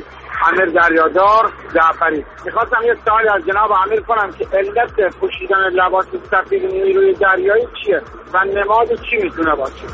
امیر 0.49 0.67
دریادار 0.67 1.53
جعفری. 1.75 2.25
می‌خواستم 2.45 2.83
یه 2.87 2.97
سوالی 3.05 3.29
از 3.29 3.47
جناب 3.47 3.73
امیر 3.87 4.01
کنم 4.01 4.33
که 4.39 4.47
علت 4.53 5.15
پوشیدن 5.21 5.71
لباس 5.73 6.07
سفید 6.31 6.65
نیروی 6.65 7.15
دریایی 7.15 7.69
چیه 7.85 8.03
و 8.33 8.45
نماد 8.45 8.89
چی 8.95 9.17
می‌تونه 9.23 9.55
باشه؟ 9.55 9.87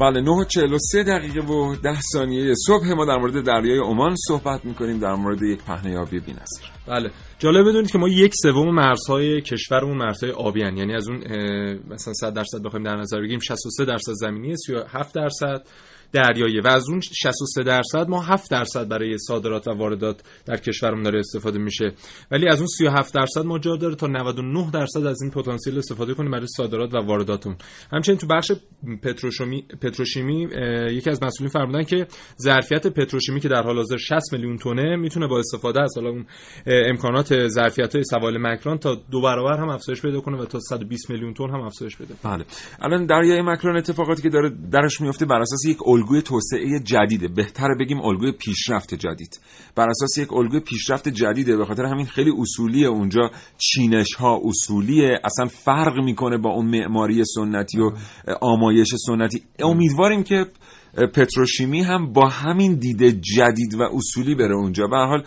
بله 0.00 0.24
9:43 0.24 0.94
دقیقه 0.94 1.40
و 1.40 1.76
10 1.76 2.00
ثانیه 2.12 2.54
صبح 2.66 2.92
ما 2.96 3.04
در 3.04 3.16
مورد 3.16 3.44
دریای 3.44 3.78
عمان 3.78 4.14
صحبت 4.28 4.64
می‌کنیم 4.64 4.98
در 4.98 5.14
مورد 5.14 5.42
یک 5.42 5.62
پهنه 5.62 5.98
آبی 5.98 6.20
بی‌نظیر 6.20 6.70
بله 6.86 7.10
جالب 7.38 7.68
بدونید 7.68 7.90
که 7.90 7.98
ما 7.98 8.08
یک 8.08 8.32
سوم 8.34 8.74
مرزهای 8.74 9.40
کشورمون 9.40 9.96
مرزهای 9.96 10.32
آبی 10.32 10.62
هن. 10.62 10.76
یعنی 10.76 10.94
از 10.94 11.08
اون 11.08 11.18
مثلا 11.90 12.14
100 12.14 12.34
درصد 12.34 12.62
بخوایم 12.64 12.84
در 12.84 12.96
نظر 12.96 13.20
بگیریم 13.20 13.40
63 13.40 13.84
درصد 13.84 14.12
زمینی 14.12 14.56
37 14.56 15.14
درصد 15.14 15.66
دریایی. 16.12 16.60
و 16.60 16.68
از 16.68 16.88
اون 16.88 17.00
63 17.00 17.62
درصد 17.62 18.08
ما 18.08 18.22
7 18.22 18.50
درصد 18.50 18.88
برای 18.88 19.18
صادرات 19.18 19.68
و 19.68 19.70
واردات 19.70 20.22
در 20.46 20.56
کشورمون 20.56 21.02
داره 21.02 21.18
استفاده 21.18 21.58
میشه. 21.58 21.92
ولی 22.30 22.48
از 22.48 22.58
اون 22.58 22.66
37 22.66 23.14
درصد 23.14 23.44
ما 23.44 23.58
جا 23.58 23.76
داره 23.76 23.94
تا 23.94 24.06
99 24.06 24.70
درصد 24.70 25.06
از 25.06 25.22
این 25.22 25.30
پتانسیل 25.30 25.78
استفاده 25.78 26.14
کنیم 26.14 26.30
برای 26.30 26.46
صادرات 26.56 26.94
و 26.94 26.98
وارداتمون 26.98 27.56
همچنین 27.92 28.18
تو 28.18 28.26
بخش 28.26 28.52
پتروشیمی 29.02 29.62
پتروشیمی 29.80 30.48
یکی 30.90 31.10
از 31.10 31.22
مسئولین 31.22 31.50
فرمودن 31.50 31.82
که 31.82 32.06
ظرفیت 32.42 32.86
پتروشیمی 32.86 33.40
که 33.40 33.48
در 33.48 33.62
حال 33.62 33.76
حاضر 33.76 33.96
60 33.96 34.32
میلیون 34.32 34.56
تونه 34.56 34.96
می‌تونه 34.96 35.26
با 35.26 35.38
استفاده 35.38 35.82
از 35.82 35.92
حالا 35.96 36.10
اون 36.10 36.26
امکانات 36.66 37.48
ظرفیت 37.48 37.94
های 37.94 38.04
سوال 38.04 38.38
مکران 38.38 38.78
تا 38.78 38.94
دو 39.10 39.22
برابر 39.22 39.60
هم 39.60 39.68
افزایش 39.68 40.02
پیدا 40.02 40.20
کنه 40.20 40.38
و 40.38 40.44
تا 40.44 40.60
120 40.60 41.10
میلیون 41.10 41.34
تن 41.34 41.50
هم 41.50 41.60
افزایش 41.60 41.96
بده. 41.96 42.14
بله. 42.24 42.44
الان 42.80 43.06
دریای 43.06 43.42
مکران 43.42 43.76
اتفاقاتی 43.76 44.22
که 44.22 44.28
داره 44.28 44.50
درش 44.72 45.00
میفته 45.00 45.26
بر 45.26 45.40
اساس 45.40 45.64
یک 45.64 45.76
الگوی 45.96 46.22
توسعه 46.22 46.80
جدیده. 46.84 47.28
بهتره 47.28 47.74
بگیم 47.80 48.00
الگوی 48.00 48.32
پیشرفت 48.32 48.94
جدید. 48.94 49.40
بر 49.74 49.88
اساس 49.88 50.18
یک 50.18 50.32
الگوی 50.32 50.60
پیشرفت 50.60 51.08
جدیده. 51.08 51.56
به 51.56 51.64
خاطر 51.64 51.84
همین 51.84 52.06
خیلی 52.06 52.32
اصولیه 52.38 52.88
اونجا. 52.88 53.30
چینش 53.58 54.14
ها 54.14 54.40
اصولیه. 54.44 55.18
اصلا 55.24 55.46
فرق 55.46 55.98
می‌کنه 56.04 56.38
با 56.38 56.50
اون 56.50 56.66
معماری 56.66 57.24
سنتی 57.24 57.80
و 57.80 57.90
آمایش 58.40 58.94
سنتی. 59.06 59.42
امیدواریم 59.58 60.22
که 60.22 60.46
پتروشیمی 61.14 61.82
هم 61.82 62.12
با 62.12 62.28
همین 62.28 62.74
دیده 62.74 63.12
جدید 63.12 63.74
و 63.74 63.82
اصولی 63.82 64.34
بره 64.34 64.54
اونجا. 64.54 64.86
به 64.86 64.96
حال 64.96 65.22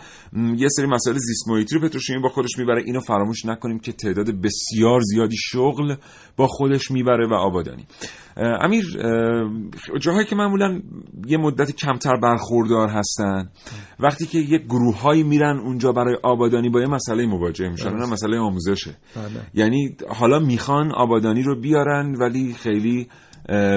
یه 0.56 0.68
سری 0.68 0.86
مسائل 0.86 1.16
زیست 1.16 1.48
محیطی 1.48 1.74
رو 1.74 1.88
پتروشیمی 1.88 2.22
با 2.22 2.28
خودش 2.28 2.58
می‌بره. 2.58 2.82
اینو 2.86 3.00
فراموش 3.00 3.44
نکنیم 3.44 3.78
که 3.78 3.92
تعداد 3.92 4.26
بسیار 4.26 5.00
زیادی 5.00 5.36
شغل 5.36 5.94
با 6.36 6.46
خودش 6.46 6.90
می‌بره 6.90 7.26
و 7.26 7.34
آبادانی. 7.34 7.86
امیر 8.36 8.84
جاهایی 10.00 10.26
که 10.26 10.36
معمولا 10.36 10.80
یه 11.26 11.38
مدت 11.38 11.70
کمتر 11.76 12.16
برخوردار 12.16 12.88
هستن 12.88 13.50
وقتی 14.00 14.26
که 14.26 14.38
یه 14.38 14.58
گروه 14.58 15.22
میرن 15.22 15.58
اونجا 15.58 15.92
برای 15.92 16.16
آبادانی 16.22 16.68
با 16.68 16.80
یه 16.80 16.86
مسئله 16.86 17.26
مواجه 17.26 17.68
میشن. 17.68 17.88
اون 17.88 18.08
مسئله 18.08 18.38
آموزشه. 18.38 18.96
بله. 19.16 19.40
یعنی 19.54 19.96
حالا 20.08 20.38
می‌خوان 20.38 20.92
آبادانی 20.92 21.42
رو 21.42 21.60
بیارن 21.60 22.14
ولی 22.20 22.54
خیلی 22.54 23.08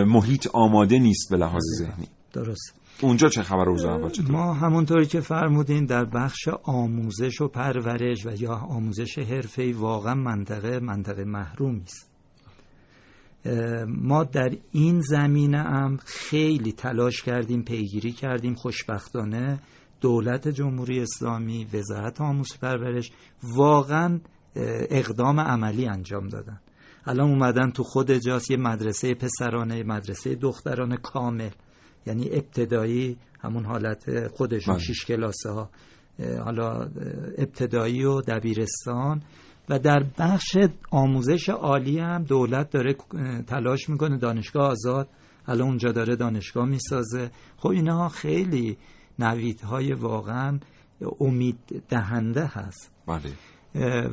محیط 0.06 0.48
آماده 0.54 1.00
نیست 1.00 1.30
به 1.32 1.38
لحاظ 1.38 1.64
ذهنی. 1.80 2.08
درست 2.34 2.74
اونجا 3.02 3.30
چه 3.30 3.44
خبر 3.44 3.66
روز 3.66 3.86
ما 4.30 4.54
همونطوری 4.54 5.06
که 5.06 5.20
فرمودین 5.20 5.86
در 5.86 6.06
بخش 6.06 6.48
آموزش 6.64 7.42
و 7.42 7.48
پرورش 7.48 8.26
و 8.26 8.42
یا 8.42 8.56
آموزش 8.56 9.20
حرفه‌ای 9.20 9.72
واقعا 9.72 10.16
منطقه 10.16 10.80
منطقه 10.80 11.24
محرومی 11.24 11.82
است 11.82 12.10
ما 13.88 14.24
در 14.24 14.52
این 14.72 15.02
زمینه 15.02 15.58
هم 15.58 15.98
خیلی 16.06 16.72
تلاش 16.72 17.22
کردیم 17.22 17.64
پیگیری 17.64 18.12
کردیم 18.12 18.54
خوشبختانه 18.54 19.60
دولت 20.02 20.48
جمهوری 20.48 21.00
اسلامی 21.00 21.68
وزارت 21.74 22.22
آموزش 22.22 22.58
پرورش 22.58 23.12
واقعا 23.44 24.20
اقدام 24.90 25.40
عملی 25.40 25.88
انجام 25.88 26.28
دادن. 26.28 26.60
الان 27.06 27.30
اومدن 27.30 27.72
تو 27.72 27.84
خود 27.84 28.12
جاست 28.12 28.52
یه 28.52 28.58
مدرسه 28.58 29.14
پسرانه 29.14 29.84
مدرسه 29.84 30.36
دخترانه 30.36 30.98
کامل. 30.98 31.50
یعنی 32.06 32.30
ابتدایی 32.32 33.18
همون 33.42 33.66
حالت 33.66 34.28
خودشون 34.28 34.74
بله. 34.74 34.84
شیش 34.84 35.06
کلاسه 35.06 35.50
ها 35.50 35.70
حالا 36.46 36.90
ابتدایی 37.38 38.06
و 38.06 38.22
دبیرستان. 38.22 39.22
و 39.70 39.80
در 39.80 40.06
بخش 40.20 40.58
آموزش 40.92 41.50
عالی 41.50 42.00
هم 42.00 42.24
دولت 42.24 42.70
داره 42.70 42.96
تلاش 43.48 43.90
می‌کنه 43.90 44.18
دانشگاه 44.18 44.72
آزاد. 44.72 45.10
الان 45.48 45.68
اونجا 45.68 45.92
داره 45.92 46.16
دانشگاه 46.16 46.66
می‌سازه. 46.66 47.32
خب 47.58 47.70
اینها 47.70 48.10
خیلی 48.10 48.78
نویدهای 49.20 49.94
واقعا 49.94 50.60
امید 51.20 51.84
دهنده 51.90 52.46
هست. 52.46 52.92
بله. 53.08 53.32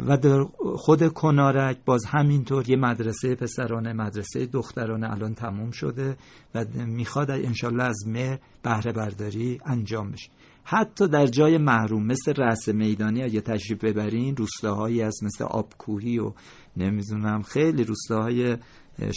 و 0.06 0.16
در 0.16 0.44
خود 0.76 1.08
کنارک 1.08 1.78
باز 1.84 2.04
همینطور 2.04 2.70
یه 2.70 2.76
مدرسه 2.76 3.34
پسرانه 3.34 3.92
مدرسه 3.92 4.46
دخترانه 4.46 5.10
الان 5.10 5.34
تموم 5.34 5.70
شده 5.70 6.16
و 6.54 6.64
می‌خواد 6.86 7.30
انشالله 7.30 7.84
از 7.84 8.04
مهر 8.06 8.38
بهره 8.62 8.92
برداری 8.92 9.60
انجام 9.66 10.10
بشه. 10.10 10.30
حتی 10.64 11.08
در 11.08 11.26
جای 11.26 11.58
محروم 11.58 12.06
مثل 12.06 12.34
رأس 12.36 12.68
میدانی 12.68 13.22
اگه 13.22 13.40
تشریف 13.40 13.84
ببرین 13.84 14.36
روستاهایی 14.36 15.00
هست 15.00 15.24
مثل 15.24 15.44
آبکوهی 15.44 16.18
و 16.18 16.32
نمی‌دونم 16.76 17.42
خیلی 17.42 17.84
روستاهای 17.84 18.56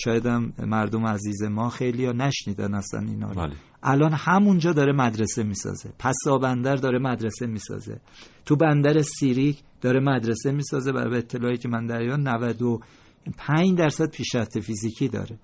شایدم 0.03 0.53
مردم 0.59 1.05
عزیز 1.05 1.43
ما 1.43 1.69
خیلی 1.69 2.05
ها 2.05 2.11
نشنیدن 2.11 2.73
اصلا 2.73 2.99
اینا 2.99 3.31
رو 3.31 3.41
بله. 3.41 3.55
الان 3.83 4.13
همونجا 4.13 4.73
داره 4.73 4.93
مدرسه 4.93 5.43
می‌سازه. 5.43 5.93
پسا 5.99 6.37
بندر 6.37 6.75
داره 6.75 6.99
مدرسه 6.99 7.47
می‌سازه. 7.47 8.01
تو 8.45 8.55
بندر 8.55 9.01
سیریک 9.01 9.63
داره 9.81 9.99
مدرسه 9.99 10.51
می‌سازه 10.51 10.91
برای 10.91 11.17
اطلاعی 11.17 11.57
که 11.57 11.69
من 11.69 11.85
دریان 11.85 12.27
95 12.27 13.77
درصد 13.77 14.09
پیشرفت 14.09 14.59
فیزیکی 14.59 15.07
داره. 15.07 15.39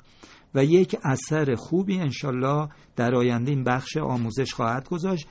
و 0.55 0.65
یک 0.65 0.95
اثر 1.03 1.55
خوبی 1.55 1.99
انشالله 1.99 2.69
در 2.95 3.15
آینده 3.15 3.51
این 3.51 3.63
بخش 3.63 3.97
آموزش 3.97 4.53
خواهد 4.53 4.89
گذاشت. 4.89 5.27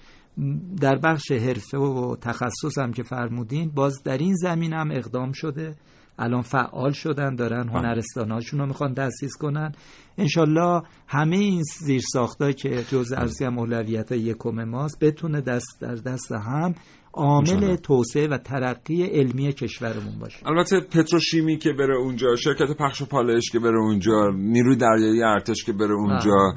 در 0.81 0.99
بخش 0.99 1.33
حرفه 1.33 1.79
و 1.79 2.17
تخصص 2.17 2.79
هم 2.79 2.93
که 2.93 3.03
فرمودین 3.03 3.71
باز 3.71 4.03
در 4.03 4.19
این 4.19 4.35
زمین 4.35 4.73
هم 4.73 4.91
اقدام 4.91 5.33
شده. 5.33 5.75
الان 6.19 6.43
فعال 6.43 6.93
شدن 6.93 7.35
دارن 7.35 7.69
هنرستانهاشون 7.69 8.61
رو 8.61 8.67
می‌خوان 8.67 8.95
تأسیس 8.95 9.33
کنن. 9.41 9.73
انشالله 10.19 10.83
همه 11.09 11.37
این 11.37 11.63
زیر 11.63 12.03
ساختایی 12.13 12.55
که 12.55 12.85
جز 12.91 13.13
ارزی 13.13 13.45
هم 13.45 13.59
اولویت 13.59 14.13
یکم 14.13 14.65
ماست 14.65 14.99
بتونه 15.01 15.41
دست 15.41 15.81
در 15.81 15.95
دست 15.95 16.33
هم 16.33 16.75
عامل 17.13 17.77
توسعه 17.77 18.29
و 18.29 18.39
ترقی 18.39 19.03
علمی 19.03 19.53
کشورمون 19.53 20.19
باشه. 20.21 20.47
البته 20.47 20.81
پتروشیمی 20.81 21.59
که 21.59 21.73
بره 21.73 21.97
اونجا 21.97 22.37
شرکت 22.37 22.77
پخش 22.79 23.03
و 23.03 23.07
پالایش 23.07 23.51
که 23.51 23.59
بره 23.59 23.79
اونجا 23.79 24.31
نیروی 24.35 24.77
دریایی 24.77 25.23
ارتش 25.23 25.65
که 25.65 25.73
بره 25.73 25.95
اونجا 25.95 26.55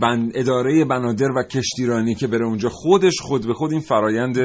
بن... 0.00 0.30
اداره 0.34 0.84
بنادر 0.84 1.30
و 1.36 1.42
کشتیرانی 1.42 2.14
که 2.14 2.26
بره 2.26 2.46
اونجا 2.46 2.68
خودش 2.68 3.14
خود 3.20 3.46
به 3.46 3.54
خود 3.54 3.72
این 3.72 3.80
فرایند 3.80 4.36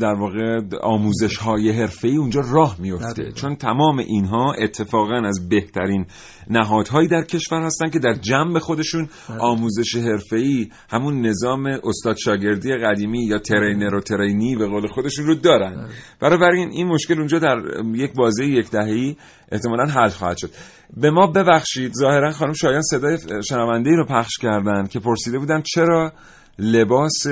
در 0.00 0.14
واقع 0.14 0.60
آموزش 0.82 1.36
های 1.36 1.70
حرفه‌ای 1.70 2.16
اونجا 2.16 2.40
راه 2.52 2.76
میفته 2.78 3.32
چون 3.32 3.56
تمام 3.56 3.98
اینها 3.98 4.52
اتفاقا 4.52 5.20
از 5.24 5.48
بهترین 5.48 6.06
نهادهایی 6.50 7.08
در 7.08 7.22
کشور 7.22 7.62
هستن 7.62 7.90
که 7.90 7.98
در 7.98 8.14
جنب 8.14 8.58
خودشون 8.58 9.08
آموزش 9.40 9.96
حرفه‌ای 9.96 10.68
همون 10.90 11.26
نظام 11.26 11.66
استاد 11.66 12.16
شاگردی 12.16 12.76
قدیمی 12.76 13.24
یا 13.24 13.38
ترینر 13.38 13.94
و 13.94 14.00
ترینی 14.00 14.56
به 14.56 14.66
قول 14.66 14.86
خودشون 14.86 15.26
رو 15.26 15.34
دارن. 15.34 15.88
برای 16.20 16.58
این 16.58 16.70
این 16.70 16.86
مشکل 16.86 17.18
اونجا 17.18 17.38
در 17.38 17.56
یک 17.94 18.12
بازه 18.14 18.46
یک 18.46 18.70
دهه‌ای 18.70 19.16
احتمالا 19.52 19.84
حل 19.84 20.08
خواهد 20.08 20.36
شد. 20.36 20.50
به 20.96 21.10
ما 21.10 21.26
ببخشید 21.26 21.92
ظاهرا 22.00 22.32
خانم 22.32 22.52
شایان 22.52 22.82
صدای 22.82 23.18
شنونده 23.48 23.90
رو 23.90 24.06
پخش 24.06 24.38
کردن 24.40 24.86
که 24.86 25.00
پرسیده 25.00 25.38
بودن 25.38 25.62
چرا 25.66 26.12
لباس 26.58 27.26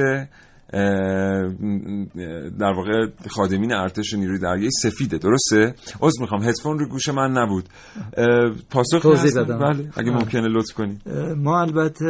در 2.58 2.72
واقع 2.76 3.06
خادمین 3.28 3.72
ارتش 3.72 4.14
نیروی 4.14 4.38
دریایی 4.38 4.70
سفیده 4.70 5.18
درسته؟ 5.18 5.74
عذر 6.00 6.20
می‌خوام 6.20 6.42
هدفون 6.42 6.78
رو 6.78 6.88
گوش 6.88 7.08
من 7.08 7.32
نبود. 7.32 7.64
پاسخ 8.70 9.02
توضیح 9.02 9.30
دادم. 9.30 9.58
بله 9.58 9.90
اگه 9.96 10.10
ممکنه 10.10 10.48
لطف 10.48 10.74
کنید. 10.74 11.08
ما 11.36 11.60
البته 11.60 12.04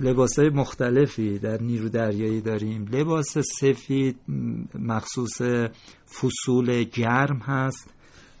لباس 0.00 0.38
های 0.38 0.48
مختلفی 0.48 1.38
در 1.38 1.62
نیرو 1.62 1.88
دریایی 1.88 2.40
داریم. 2.40 2.88
لباس 2.92 3.38
سفید 3.60 4.16
مخصوص 4.74 5.42
فصول 6.20 6.84
گرم 6.84 7.38
هست 7.38 7.90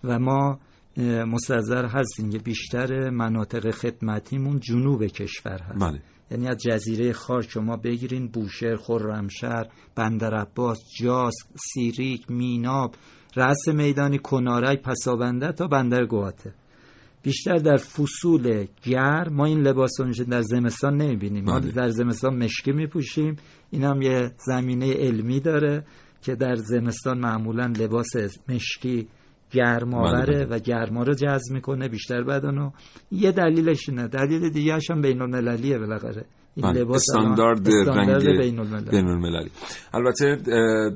و 0.04 0.18
ما 0.18 0.58
مستظر 1.02 1.86
هستیم 1.86 2.30
که 2.30 2.38
بیشتر 2.38 3.10
مناطق 3.10 3.70
خدمتیمون 3.70 4.60
جنوب 4.60 5.06
کشور 5.06 5.62
هست. 5.62 5.80
بله. 5.80 6.02
یعنی 6.30 6.48
از 6.48 6.56
جزیره 6.56 7.12
خار 7.12 7.42
شما 7.42 7.76
بگیرین 7.76 8.28
بوشهر 8.28 8.76
خرمشهر 8.76 9.66
بندر 9.94 10.34
عباس 10.34 10.78
جاس 11.00 11.34
سیریک 11.72 12.30
میناب 12.30 12.94
رأس 13.36 13.68
میدانی 13.68 14.18
کنارک 14.18 14.82
پسابنده 14.82 15.52
تا 15.52 15.66
بندر 15.66 16.04
گواته. 16.04 16.54
بیشتر 17.22 17.56
در 17.56 17.76
فصول 17.76 18.66
گرم 18.82 19.32
ما 19.34 19.46
این 19.46 19.60
لباس 19.60 20.00
رو 20.00 20.12
در 20.12 20.42
زمستان 20.42 20.96
نمی‌بینیم. 20.96 21.44
ما 21.44 21.58
در 21.58 21.88
زمستان 21.88 22.36
مشکی 22.44 22.72
میپوشیم. 22.72 23.36
این 23.70 23.84
هم 23.84 24.02
یه 24.02 24.30
زمینه 24.46 24.94
علمی 24.94 25.40
داره 25.40 25.84
که 26.22 26.34
در 26.34 26.54
زمستان 26.54 27.18
معمولا 27.18 27.66
لباس 27.66 28.08
مشکی 28.48 29.08
گرماوره 29.52 30.46
و 30.50 30.58
گرما 30.58 31.02
رو 31.02 31.14
جذب 31.14 31.52
می‌کنه 31.54 31.88
بیشتر 31.88 32.22
بدنو 32.22 32.70
یه 33.10 33.32
دلیلش 33.32 33.88
اینه. 33.88 34.08
دلیل 34.08 34.50
دیگه 34.50 34.78
هم 34.90 35.00
بین 35.00 35.22
المللیه 35.22 35.78
بالاخره. 35.78 36.24
این 36.54 36.66
لباس 36.66 36.96
استاندارد, 36.96 37.68
استاندارد 37.68 38.26
رنگ 38.26 38.40
بین 38.40 38.58
المللی. 38.58 38.90
بین 38.90 39.06
المللی 39.06 39.50
البته 39.94 40.36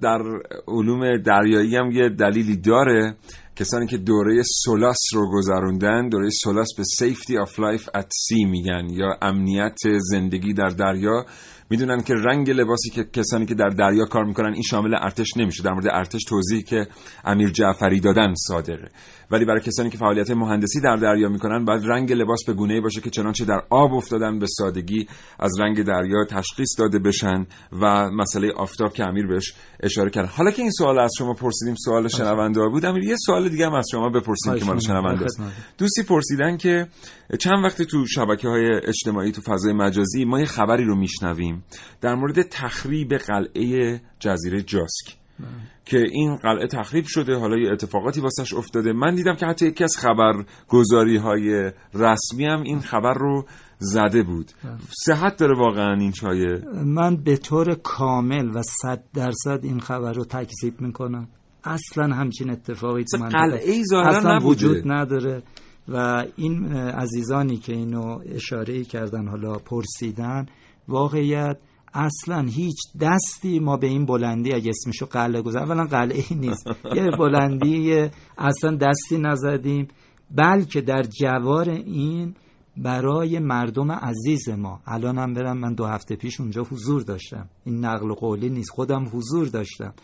در 0.03 0.23
علوم 0.69 1.17
دریایی 1.17 1.77
هم 1.77 1.91
یه 1.91 2.09
دلیلی 2.09 2.57
داره. 2.57 3.15
کسانی 3.57 3.87
که 3.87 3.97
دوره 3.97 4.43
سولاس 4.65 4.99
رو 5.15 5.31
گذروندن 5.33 6.09
دوره 6.09 6.29
سولاس 6.31 6.69
به 6.77 6.83
safety 6.83 7.47
of 7.47 7.51
life 7.51 7.85
at 7.85 8.07
sea 8.07 8.47
میگن 8.51 8.89
یا 8.91 9.19
امنیت 9.23 9.79
زندگی 9.99 10.55
در 10.55 10.69
دریا. 10.69 11.27
می‌دونن 11.71 12.03
که 12.03 12.15
رنگ 12.15 12.51
لباسی 12.51 12.91
که 12.91 13.05
کسانی 13.05 13.47
که 13.47 13.55
در 13.55 13.69
دریا 13.69 14.05
کار 14.05 14.25
می‌کنن 14.25 14.53
این 14.53 14.63
شامل 14.63 14.95
ارتش 14.95 15.37
نمیشه 15.37 15.63
در 15.63 15.73
مورد 15.73 15.87
ارتش 15.87 16.25
توضیح 16.29 16.63
که 16.63 16.87
امیر 17.25 17.51
جعفری 17.51 18.01
دادن 18.01 18.35
صادقه 18.35 18.89
ولی 19.31 19.45
برای 19.45 19.61
کسانی 19.61 19.91
که 19.91 19.99
فعالیت 19.99 20.31
مهندسی 20.31 20.81
در 20.81 20.97
دریا 20.97 21.29
می‌کنن 21.29 21.65
باید 21.65 21.83
رنگ 21.87 22.13
لباس 22.13 22.41
به 22.47 22.53
گونه‌ای 22.53 22.81
باشه 22.81 23.01
که 23.01 23.11
چنانچه 23.11 23.45
در 23.45 23.63
آب 23.71 23.95
افتادن 23.95 24.39
به 24.39 24.47
سادگی 24.47 25.07
از 25.41 25.61
رنگ 25.61 25.83
دریا 25.83 26.25
تشخیص 26.25 26.79
داده 26.79 26.99
بشن 26.99 27.47
و 27.73 28.11
مسئله 28.11 28.53
آفتاب 28.57 28.93
که 28.93 29.05
امیر 29.05 29.27
بهش 29.27 29.55
اشاره 29.83 30.11
کرد. 30.11 30.29
حالا 30.29 30.51
که 30.51 30.63
این 30.63 30.71
سوال 30.71 30.99
از 30.99 31.11
شما 31.19 31.35
پرسیدیم 31.35 31.75
سوال 31.75 32.09
شنونده 32.09 32.69
بود 32.69 32.87
امیر 32.87 33.05
یه 33.05 33.17
سوال 33.27 33.42
دیگه 33.49 33.67
هم 33.67 33.75
از 33.75 33.87
شما 33.93 34.09
بپرسیم 34.09 34.55
که 34.55 34.65
مال 34.65 34.81
شنونده 34.81 35.25
است. 35.25 35.43
دوستی 35.79 36.03
پرسیدن 36.03 36.57
که 36.57 36.87
چند 37.39 37.65
وقت 37.65 37.83
تو 37.83 38.07
شبکه 38.07 38.49
های 38.49 38.81
اجتماعی 38.89 39.33
تو 39.33 39.41
فضای 39.41 39.73
مجازی 39.73 40.25
ما 40.25 40.41
یه 40.41 40.47
خبری 40.47 40.85
رو 40.85 40.97
میشنویم 40.97 41.65
در 42.01 42.15
مورد 42.15 42.43
تخریب 42.43 43.15
قلعه 43.15 44.01
جزیره 44.19 44.63
جاسک. 44.63 45.17
که 45.85 45.99
این 46.13 46.37
قلعه 46.37 46.67
تخریب 46.67 47.05
شده 47.09 47.37
حالا 47.37 47.57
یه 47.59 47.73
اتفاقاتی 47.73 48.21
واسش 48.21 48.55
افتاده. 48.55 48.93
من 48.93 49.15
دیدم 49.15 49.37
که 49.37 49.47
حتی 49.47 49.67
یکی 49.67 49.85
از 49.85 49.97
خبرگزاری 49.97 51.17
های 51.17 51.73
رسمی 51.95 52.45
هم 52.45 52.63
این 52.63 52.81
خبر 52.81 53.15
رو 53.15 53.47
زده 53.79 54.23
بود. 54.23 54.51
صحت 55.07 55.37
داره 55.37 55.59
واقعا 55.59 55.95
این 56.01 56.13
چایه 56.13 56.63
من 56.85 57.17
به 57.17 57.37
طور 57.37 57.75
کامل 57.75 58.51
و 58.55 58.63
صد 58.63 59.05
درصد 59.15 59.61
این 59.63 59.81
خبر 59.81 60.13
رو 60.13 60.25
تکذیب 60.25 60.81
می‌کنم. 60.81 61.29
اصلا 61.65 62.15
همچین 62.15 62.51
اتفاقی 62.51 63.05
تو 63.05 63.19
ظاهرا 63.91 64.19
اصلا. 64.19 64.39
وجود 64.49 64.93
نداره 64.93 65.43
و 65.89 66.25
این 66.37 66.73
عزیزانی 66.77 67.57
که 67.57 67.73
اینو 67.73 68.19
اشاره 68.27 68.85
کردن 68.85 69.29
حالا 69.29 69.53
پرسیدن 69.53 70.47
واقعیت 70.89 71.57
اصلا 71.95 72.41
هیچ 72.41 72.79
دستی 73.01 73.59
ما 73.59 73.77
به 73.77 73.87
این 73.87 74.07
بلندی 74.07 74.53
اگه 74.53 74.71
اسمشو 74.71 75.07
قلعه 75.07 75.43
گذار 75.43 75.63
اولا 75.63 75.85
قلعه 75.85 76.25
ای 76.31 76.37
نیست. 76.37 76.67
یه 76.97 77.11
بلندی 77.19 78.09
اصلا 78.39 78.77
دستی 78.77 79.19
نزدیم 79.19 79.89
بلکه 80.31 80.81
در 80.81 81.03
جوار 81.03 81.71
این 81.71 82.35
برای 82.77 83.39
مردم 83.39 83.93
عزیز 83.93 84.49
ما. 84.49 84.81
الان 84.87 85.19
هم 85.19 85.35
برم 85.35 85.59
من 85.59 85.75
دو 85.75 85.87
هفته 85.87 86.17
پیش 86.17 86.41
اونجا 86.41 86.63
حضور 86.63 87.03
داشتم. 87.03 87.49
این 87.65 87.85
نقل 87.85 88.13
قولی 88.13 88.51
نیست. 88.51 88.71
خودم 88.71 89.11
حضور 89.13 89.47
داشتم. 89.49 89.95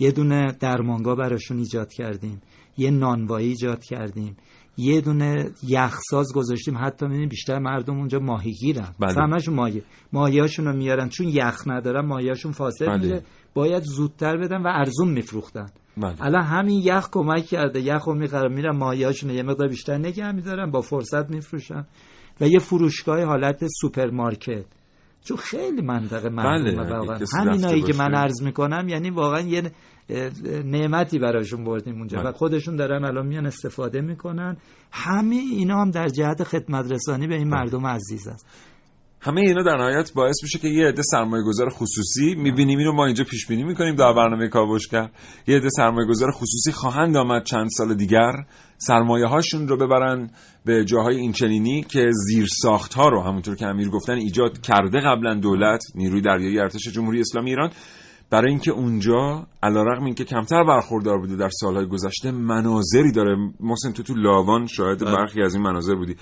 یه 0.00 0.10
دونه 0.10 0.52
درمانگاه 0.60 1.16
براشون 1.16 1.58
ایجاد 1.58 1.92
کردیم 1.92 2.42
یه 2.78 2.90
نانوایی 2.90 3.48
ایجاد 3.48 3.84
کردیم 3.84 4.36
یه 4.76 5.00
دونه 5.00 5.50
یخساز 5.68 6.32
گذاشتیم. 6.34 6.78
حتی 6.78 7.06
می‌بینیم 7.06 7.28
بیشتر 7.28 7.58
مردم 7.58 7.98
اونجا 7.98 8.18
ماهیگیرن. 8.18 8.94
بله. 9.00 9.14
همشون 9.14 9.54
ماهی 9.54 9.82
ماهیاشون 10.12 10.64
رو 10.64 10.76
میارن. 10.76 11.08
چون 11.08 11.28
یخ 11.28 11.62
ندارن 11.66 12.06
ماهیاشون 12.06 12.52
فاصله 12.52 12.88
بله. 12.88 13.02
میره 13.02 13.22
باید 13.54 13.82
زودتر 13.82 14.36
بدن 14.36 14.62
و 14.62 14.66
ارزون 14.66 15.08
میفروختن. 15.10 15.66
بله. 15.96 16.14
الان 16.20 16.42
همین 16.42 16.82
یخ 16.84 17.08
کمک 17.12 17.44
کرده. 17.46 17.80
یخ 17.80 18.04
رو 18.04 18.14
می‌خرم 18.14 18.52
میرم 18.52 18.76
ماهیاشون 18.76 19.30
یه 19.30 19.42
مقدار 19.42 19.68
بیشتر 19.68 19.98
نگه 19.98 20.32
میدارم 20.32 20.70
با 20.70 20.80
فرصت 20.80 21.30
میفروشم 21.30 21.86
و 22.40 22.48
یه 22.48 22.58
فروشگاه 22.58 23.24
حالت 23.24 23.64
سوپرمارکت. 23.80 24.64
چون 25.24 25.36
خیلی 25.36 25.82
منطقه 25.82 26.30
بله، 26.30 26.80
اگه 26.80 27.18
کسی 27.20 27.36
همینایی 27.36 27.82
که 27.82 27.92
من. 27.98 28.14
عرض 28.14 28.42
می‌کنم 28.42 28.88
یعنی 28.88 29.10
واقعا 29.10 29.40
یه 29.40 29.70
نعمتی 30.64 31.18
براشون 31.18 31.64
بردیم 31.64 31.94
اونجا 31.94 32.18
بله. 32.18 32.28
و 32.28 32.32
خودشون 32.32 32.76
دارن 32.76 33.04
الان 33.04 33.26
میان 33.26 33.46
استفاده 33.46 34.00
می‌کنن 34.00 34.56
همه 34.92 35.36
اینا 35.36 35.80
هم 35.80 35.90
در 35.90 36.08
جهت 36.08 36.44
خدمت 36.44 36.92
رسانی 36.92 37.26
به 37.26 37.34
این 37.34 37.50
بله. 37.50 37.60
مردم 37.60 37.86
عزیز 37.86 38.28
است 38.28 38.46
همه 39.22 39.40
اینا 39.40 39.62
در 39.62 39.76
نهایت 39.76 40.12
باعث 40.12 40.36
میشه 40.42 40.58
که 40.58 40.68
یه 40.68 40.86
عده 40.88 41.02
سرمایه 41.02 41.44
گذار 41.44 41.70
خصوصی 41.70 42.34
می‌بینیم 42.34 42.78
اینو 42.78 42.92
ما 42.92 43.06
اینجا 43.06 43.24
پیش 43.24 43.46
بینی 43.46 43.64
می‌کنیم 43.64 43.94
در 43.94 44.12
برنامه 44.12 44.48
کاوشگر 44.48 45.10
یه 45.46 45.56
عده 45.56 45.68
سرمایه 45.76 46.08
گذار 46.08 46.30
خصوصی 46.30 46.72
خواهند 46.72 47.16
آمد 47.16 47.44
چند 47.44 47.68
سال 47.70 47.94
دیگر 47.94 48.32
سرمایه 48.78 49.26
هاشون 49.26 49.68
رو 49.68 49.76
ببرن 49.76 50.30
به 50.64 50.84
جاهای 50.84 51.16
اینچنینی 51.16 51.82
که 51.82 52.10
زیر 52.12 52.46
ساخت 52.62 52.94
ها 52.94 53.08
رو 53.08 53.22
همونطور 53.22 53.56
که 53.56 53.66
امیر 53.66 53.88
گفتن 53.88 54.12
ایجاد 54.12 54.60
کرده 54.60 55.00
قبلا 55.00 55.34
دولت 55.34 55.82
نیروی 55.94 56.20
دریایی 56.20 56.58
ارتش 56.58 56.88
جمهوری 56.88 57.20
اسلامی 57.20 57.50
ایران. 57.50 57.70
برای 58.30 58.50
اینکه 58.50 58.70
اونجا 58.70 59.46
علیرغم 59.62 60.04
اینکه 60.04 60.24
کمتر 60.24 60.64
برخوردار 60.64 61.18
بوده 61.18 61.36
در 61.36 61.48
سالهای 61.60 61.86
گذشته 61.86 62.30
مناظری 62.30 63.12
داره. 63.12 63.36
محسن 63.60 63.92
تو 63.92 64.02
تو 64.02 64.14
لاوان 64.14 64.66
شاهد 64.66 65.04
برخی 65.04 65.42
از 65.42 65.54
این 65.54 65.62
مناظر 65.62 65.94
بودی. 65.94 66.16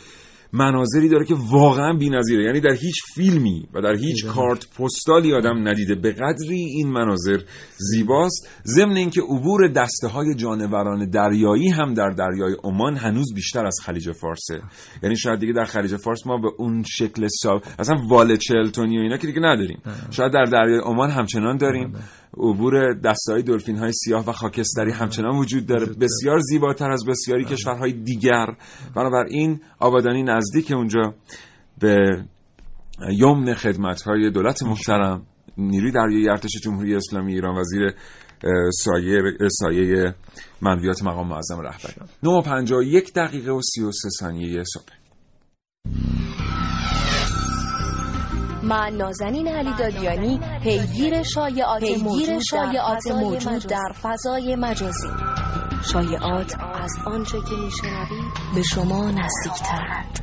مناظری 0.52 1.08
داره 1.08 1.24
که 1.24 1.34
واقعا 1.50 1.92
بی‌نظیره. 1.92 2.44
یعنی 2.44 2.60
در 2.60 2.74
هیچ 2.74 2.96
فیلمی 3.14 3.68
و 3.74 3.80
در 3.80 3.94
هیچ 3.94 4.26
کارت 4.26 4.66
پستالی 4.78 5.34
آدم 5.34 5.68
ندیده 5.68 5.94
به 5.94 6.12
قدری 6.12 6.60
این 6.60 6.88
مناظر 6.88 7.40
زیباست. 7.76 8.48
ضمن 8.66 8.96
اینکه 8.96 9.20
عبور 9.20 9.68
دسته 9.68 10.08
های 10.08 10.34
جانوران 10.34 11.10
دریایی 11.10 11.68
هم 11.68 11.94
در 11.94 12.10
دریای 12.10 12.56
عمان 12.64 12.96
هنوز 12.96 13.34
بیشتر 13.34 13.66
از 13.66 13.76
خلیج 13.84 14.12
فارسه. 14.12 14.60
یعنی 15.02 15.16
شاید 15.16 15.40
دیگه 15.40 15.52
در 15.52 15.64
خلیج 15.64 15.96
فارس 15.96 16.26
ما 16.26 16.36
به 16.38 16.48
اون 16.58 16.84
شکل 16.86 17.28
ساب 17.42 17.62
اصلا 17.78 17.96
واله 18.08 18.36
چلتونی 18.36 18.98
و 18.98 19.00
اینا 19.00 19.16
که 19.16 19.26
دیگه 19.26 19.40
نداریم. 19.40 19.78
شاید 20.10 20.32
در 20.32 20.44
دریای 20.44 20.80
عمان 20.80 21.10
همچنان 21.10 21.56
داریم. 21.56 21.92
عبور 22.36 22.94
دسته 22.94 23.32
های 23.32 23.42
دلفین 23.42 23.76
های 23.76 23.92
سیاه 23.92 24.28
و 24.28 24.32
خاکستری 24.32 24.92
همچنان 24.92 25.36
وجود 25.36 25.66
داره. 25.66 25.86
بسیار 25.86 26.38
زیباتر 26.38 26.90
از 26.90 27.04
بسیاری 27.08 27.44
کشورهای 27.44 27.92
دیگر. 27.92 28.46
بنابراین 28.94 29.60
آبادانی 29.78 30.22
نزدیک 30.22 30.70
اونجا 30.70 31.14
به 31.78 32.24
یمن 33.18 33.54
خدمت 33.54 34.02
های 34.02 34.30
دولت 34.30 34.62
محترم 34.62 35.26
نیروی 35.58 35.92
دریایی 35.92 36.28
ارتش 36.28 36.50
جمهوری 36.62 36.94
اسلامی 36.94 37.32
ایران 37.32 37.56
وزیر 37.58 37.94
سایه 38.84 39.22
سایه 39.50 40.14
منویات 40.62 41.02
مقام 41.02 41.28
معظم 41.28 41.60
رهبری. 41.60 41.94
9:51 43.04 43.12
دقیقه 43.12 43.52
و 43.52 43.60
33 43.62 44.08
ثانیه 44.20 44.64
صبح. 44.64 44.92
من 48.68 48.96
نازنین 48.96 49.48
علی 49.48 49.70
دادیانی 49.78 50.40
پیگیر 50.62 51.22
شایعات 51.22 51.82
موجود, 51.82 52.38
شایعات 52.50 53.06
موجود 53.06 53.66
در 53.66 53.92
فضای 54.02 54.56
مجازی. 54.56 55.08
شایعات 55.92 56.54
از 56.82 56.90
آنچه 57.06 57.38
که 57.38 57.54
میشنوید 57.64 58.32
به 58.54 58.62
شما 58.62 59.10
نزدیکترند. 59.10 60.20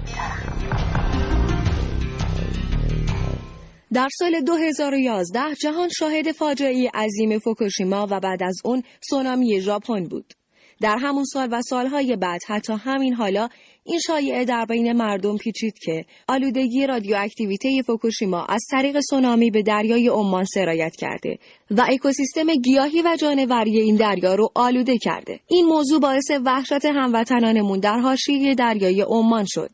در 3.94 4.10
سال 4.20 4.42
2011 4.42 5.40
جهان 5.62 5.90
شاهد 5.90 6.32
فاجعه 6.32 6.92
عظیم 6.94 7.40
فوکوشیما 7.40 8.08
و 8.12 8.20
بعد 8.20 8.44
از 8.44 8.56
اون 8.66 8.84
سونامی 9.10 9.62
ژاپن 9.62 10.04
بود. 10.04 10.34
در 10.82 10.98
همون 10.98 11.24
سال 11.24 11.50
و 11.52 11.62
سالهای 11.62 12.16
بعد 12.16 12.42
حتی 12.48 12.74
همین 12.74 13.14
حالا 13.14 13.50
این 13.84 14.00
شایعه 14.00 14.46
در 14.46 14.66
بین 14.66 14.94
مردم 14.94 15.38
پیچید 15.38 15.74
که 15.80 16.06
آلودگی 16.28 16.88
رادیواکتیویته 16.88 17.82
فوکوشیما 17.82 18.46
از 18.46 18.66
طریق 18.72 19.00
سونامی 19.10 19.52
به 19.52 19.62
دریای 19.62 20.08
عمان 20.08 20.46
سرایت 20.46 20.96
کرده 20.96 21.38
و 21.72 21.86
اکوسیستم 21.90 22.56
گیاهی 22.56 23.02
و 23.02 23.18
جانوری 23.20 23.80
این 23.80 23.96
دریا 23.96 24.36
رو 24.36 24.50
آلوده 24.56 24.98
کرده. 24.98 25.40
این 25.48 25.66
موضوع 25.66 26.00
باعث 26.00 26.32
وحشت 26.46 26.86
هموطنانمون 26.86 27.80
در 27.80 28.00
حاشیه 28.00 28.56
دریای 28.56 29.02
عمان 29.02 29.46
شد. 29.48 29.72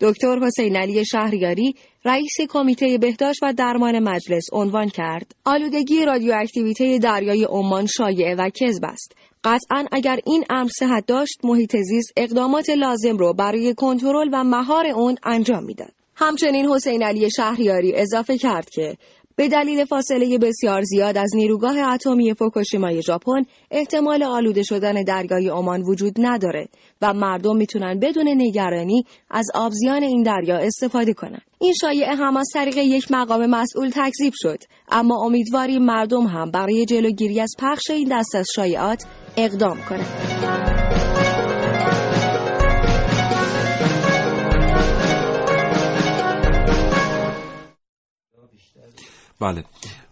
دکتر 0.00 0.38
حسین 0.38 0.76
علی 0.76 1.04
شهریاری 1.04 1.74
رئیس 2.04 2.36
کمیته 2.48 2.98
بهداشت 2.98 3.42
و 3.42 3.52
درمان 3.52 3.98
مجلس 3.98 4.44
عنوان 4.52 4.88
کرد 4.88 5.34
آلودگی 5.44 6.04
رادیواکتیویته 6.04 6.98
دریای 6.98 7.44
عمان 7.44 7.86
شایعه 7.86 8.34
و 8.34 8.50
کذب 8.54 8.84
است 8.84 9.14
قطعا 9.44 9.86
اگر 9.92 10.20
این 10.26 10.44
امر 10.50 10.68
صحت 10.78 11.06
داشت 11.06 11.38
محیط 11.44 11.76
زیست 11.76 12.12
اقدامات 12.16 12.70
لازم 12.70 13.16
رو 13.16 13.32
برای 13.32 13.74
کنترل 13.74 14.28
و 14.32 14.44
مهار 14.44 14.86
اون 14.86 15.16
انجام 15.22 15.64
می‌داد. 15.64 15.92
همچنین 16.16 16.66
حسین 16.66 17.02
علی 17.02 17.30
شهریاری 17.30 17.94
اضافه 17.94 18.38
کرد 18.38 18.70
که 18.70 18.96
به 19.36 19.48
دلیل 19.48 19.84
فاصله 19.84 20.38
بسیار 20.38 20.82
زیاد 20.82 21.18
از 21.18 21.30
نیروگاه 21.34 21.78
اتمی 21.78 22.34
فوکوشیمای 22.34 23.02
ژاپن 23.02 23.44
احتمال 23.70 24.22
آلوده 24.22 24.62
شدن 24.62 25.02
دریای 25.02 25.48
عمان 25.48 25.82
وجود 25.82 26.14
نداره 26.18 26.68
و 27.02 27.14
مردم 27.14 27.56
می‌تونن 27.56 27.98
بدون 27.98 28.28
نگرانی 28.28 29.04
از 29.30 29.46
آبزیان 29.54 30.02
این 30.02 30.22
دریا 30.22 30.56
استفاده 30.56 31.12
کنن. 31.12 31.40
این 31.60 31.74
شایعه 31.80 32.14
هم 32.14 32.36
از 32.36 32.48
طریق 32.54 32.76
یک 32.76 33.12
مقام 33.12 33.46
مسئول 33.46 33.90
تکذیب 33.90 34.32
شد 34.36 34.58
اما 34.88 35.24
امیدواریم 35.24 35.82
مردم 35.82 36.26
هم 36.26 36.50
برای 36.50 36.84
جلوگیری 36.86 37.40
از 37.40 37.50
پخش 37.58 37.90
این 37.90 38.08
دست 38.12 38.34
از 38.34 38.46
شایعات 38.54 39.04
اقدام 39.44 39.78
کنند 39.88 40.06
بله. 49.40 49.64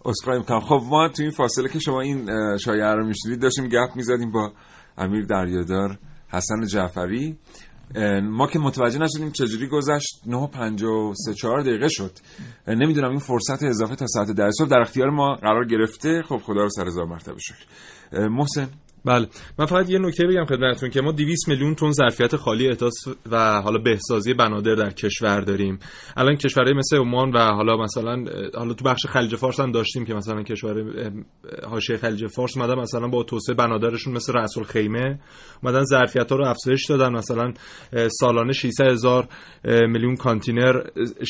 اسخای 0.05 0.39
می‌کنم 0.39 0.61
خب 0.61 0.83
ما 0.85 1.09
تو 1.09 1.23
این 1.23 1.31
فاصله 1.31 1.69
که 1.69 1.79
شما 1.79 2.01
این 2.01 2.31
شایعه 2.59 2.93
رو 2.93 3.07
میشنید 3.07 3.43
داشتیم 3.43 3.69
گپ 3.69 3.97
می‌زدیم 3.97 4.33
با 4.33 4.53
امیر 4.99 5.25
دریادار 5.25 5.99
حسن 6.29 6.67
جعفری. 6.67 7.39
ما 8.23 8.47
که 8.47 8.59
متوجه 8.59 8.99
نشدیم 8.99 9.31
چجوری 9.31 9.69
گذشت. 9.69 10.21
9:54 10.27 11.63
دقیقه 11.63 11.89
شد. 11.89 12.13
نمی‌دونم 12.69 13.11
این 13.11 13.19
فرصت 13.19 13.63
اضافه 13.63 13.97
تا 13.97 14.07
ساعت 14.07 14.31
10 14.31 14.51
صبح 14.51 14.69
در 14.69 14.81
اختیار 14.81 15.11
ما 15.11 15.35
قرار 15.35 15.67
گرفته. 15.67 16.23
خب 16.23 16.37
خدا 16.37 16.63
رو 16.63 16.69
سر 16.69 16.87
هزار 16.87 17.07
مرتبه 17.07 17.39
شکر. 17.39 18.29
محسن. 18.29 18.69
بله. 19.05 19.27
من 19.59 19.67
فقط 19.67 19.91
یه 19.91 19.99
نکته 19.99 20.27
بگم 20.27 20.45
خدمتتون 20.45 20.91
که 20.91 21.01
ما 21.01 21.13
200 21.13 21.49
میلیون 21.49 21.75
تن 21.75 21.91
ظرفیت 21.91 22.37
خالی 22.37 22.69
احداث 22.69 22.95
و 23.31 23.63
حالا 23.63 23.79
بهسازی 23.79 24.35
بنادر 24.35 24.75
در 24.75 24.91
کشور 24.91 25.41
داریم. 25.41 25.79
الان 26.17 26.37
کشورهای 26.37 26.75
مثل 26.75 26.97
عمان 26.97 27.31
و 27.31 27.39
حالا 27.39 27.77
مثلا 27.77 28.25
حالا 28.55 28.75
تو 28.75 28.85
بخش 28.85 29.07
خلیج 29.07 29.37
فارس 29.37 29.61
هم 29.61 29.73
داشتیم 29.73 30.05
که 30.05 30.15
مثلا 30.15 30.43
کشور 30.43 30.85
حاشیه 31.71 31.97
خلیج 31.97 32.27
فارس 32.27 32.57
اومدن 32.57 32.75
مثلا 32.75 33.09
با 33.09 33.23
توسعه 33.23 33.55
بنادرشون 33.55 34.15
مثل 34.15 34.33
رأس 34.33 34.59
الخیمه 34.59 35.19
اومدن 35.63 35.85
ظرفیت 35.85 36.31
ها 36.31 36.37
رو 36.37 36.47
افزایش 36.47 36.87
دادن. 36.87 37.13
مثلا 37.13 37.53
سالانه 38.09 38.53
600 38.53 38.85
هزار 38.85 39.29
میلیون 39.65 40.17
کانتینر 40.17 40.83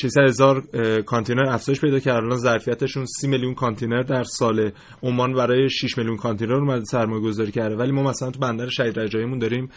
600 0.03 0.21
هزار 0.21 0.62
کانتینر 1.07 1.49
افزایش 1.49 1.81
پیدا 1.81 1.99
کرد. 1.99 2.16
الان 2.16 2.39
ظرفیتشون 2.39 3.05
30 3.21 3.29
میلیون 3.29 3.55
کانتینر 3.55 4.03
در 4.03 4.25
سال 4.25 4.71
عمان 5.03 5.33
برای 5.33 5.71
6 5.71 5.99
میلیون 5.99 6.16
کانتینر 6.16 6.55
اومده 6.55 6.85
سرمایه 6.85 7.23
گذاری 7.23 7.53
کرده 7.59 7.76
ولی 7.76 7.92
ما 7.92 8.02
مثلا 8.02 8.30
تو 8.30 8.40
بندر 8.40 8.68
شهید 8.68 8.98
رجاییمون 8.98 9.38
داریم 9.38 9.68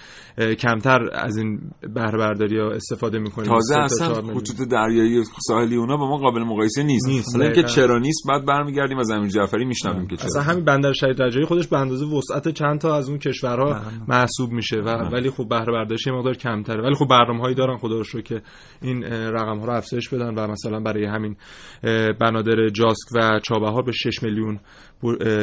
کمتر 0.59 0.99
از 1.13 1.37
این 1.37 1.59
بهره 1.95 2.17
برداری 2.17 2.59
ها 2.59 2.71
استفاده 2.71 3.19
می‌کنیم. 3.19 3.49
تازه 3.49 3.77
اصلا 3.77 4.13
خطوط 4.13 4.69
دریایی 4.71 5.23
ساحلی 5.47 5.75
اونا 5.75 5.97
با 5.97 6.07
ما 6.07 6.17
قابل 6.17 6.41
مقایسه 6.41 6.83
نیست, 6.83 7.07
نیست. 7.07 7.35
حالا 7.35 7.45
اینکه 7.45 7.63
چرا 7.63 7.99
نیست 7.99 8.23
بعد 8.27 8.45
برمیگردیم 8.45 8.97
از 8.97 9.11
امیر 9.11 9.29
جعفری 9.29 9.65
میشنویم 9.65 10.07
که 10.07 10.15
چرا 10.15 10.25
اصلا 10.25 10.41
همین 10.41 10.65
بندر 10.65 10.93
شهید 10.93 11.21
رجایی 11.21 11.45
خودش 11.45 11.67
به 11.67 11.77
اندازه 11.77 12.05
وسعت 12.05 12.49
چند 12.49 12.79
تا 12.79 12.95
از 12.95 13.09
اون 13.09 13.17
کشورها 13.17 13.81
محسوب 14.07 14.51
میشه 14.51 14.77
و 14.77 14.89
ولی 14.89 15.29
خب 15.29 15.47
بهره 15.49 15.73
برداریش 15.73 16.07
مقدار 16.07 16.33
کمتره. 16.33 16.83
ولی 16.83 16.95
خب 16.95 17.07
برنامه‌هایی 17.07 17.55
دارن 17.55 17.77
خدا 17.77 17.97
رو 17.97 18.03
شکر 18.03 18.21
که 18.21 18.41
این 18.81 19.03
رقم 19.03 19.59
ها 19.59 19.65
رو 19.65 19.73
افزایش 19.73 20.09
بدن 20.09 20.35
و 20.35 20.47
مثلا 20.47 20.79
برای 20.79 21.05
همین 21.05 21.35
بنادر 22.19 22.69
جاسک 22.69 23.15
و 23.15 23.39
چابهار 23.43 23.83
به 23.83 23.91
6 23.91 24.23
میلیون 24.23 24.59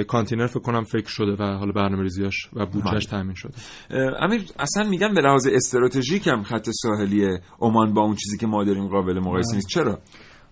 کانتینر 0.08 0.46
فکر 0.46 0.60
کنم 0.60 0.84
فکر 0.84 1.08
شده 1.08 1.32
و 1.38 1.44
حالا 1.44 1.72
برنامه‌ریزیاش 2.28 2.48
و 2.52 2.66
بودجهش 2.66 3.04
تامین 3.04 3.34
شده. 3.34 3.54
امیر 4.20 4.44
اصلا 4.58 4.88
میگم 4.88 5.14
به 5.14 5.20
لحاظ 5.20 5.46
استراتژیک 5.52 6.26
هم 6.26 6.42
خط 6.42 6.70
ساحلی 6.70 7.38
عمان 7.60 7.94
با 7.94 8.02
اون 8.02 8.14
چیزی 8.14 8.38
که 8.38 8.46
ما 8.46 8.64
داریم 8.64 8.88
قابل 8.88 9.18
مقایسه 9.20 9.54
نیست. 9.54 9.68
چرا؟ 9.68 9.98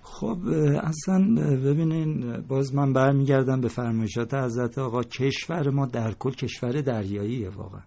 خب 0.02 0.38
اصلا 0.82 1.18
ببینین 1.64 2.40
باز 2.48 2.74
من 2.74 2.92
برمیگردم 2.92 3.60
به 3.60 3.68
فرمایشات 3.68 4.34
حضرت 4.34 4.78
آقا. 4.78 5.02
کشور 5.02 5.70
ما 5.70 5.86
در 5.86 6.12
کل 6.18 6.30
کشور 6.30 6.80
دریاییه 6.80 7.48
واقعا. 7.48 7.82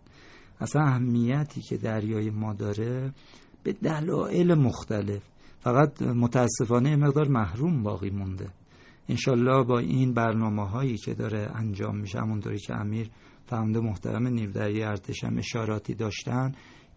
اصلا 0.60 0.82
اهمیتی 0.82 1.62
که 1.62 1.78
دریای 1.78 2.30
ما 2.30 2.54
داره 2.54 3.12
به 3.64 3.74
دلایل 3.74 4.54
مختلف. 4.54 5.22
فقط 5.60 6.02
متاسفانه 6.02 6.96
مقدار 6.96 7.28
محروم 7.28 7.84
باقی 7.84 8.10
مونده. 8.10 8.50
انشالله 9.10 9.64
با 9.64 9.80
این 9.80 10.14
برنامه 10.14 10.70
هایی 10.70 10.98
که 10.98 11.14
داره 11.14 11.52
انجام 11.56 11.98
میشه 11.98 12.20
همونطوری 12.20 12.60
که 12.60 12.76
امیر 12.76 13.10
فرمانده 13.50 13.80
محترم 13.80 14.28
نیودری 14.28 14.84
ارتش 14.84 15.24
هم 15.24 15.38
اشاراتی 15.38 15.94
داشتن. 15.94 16.52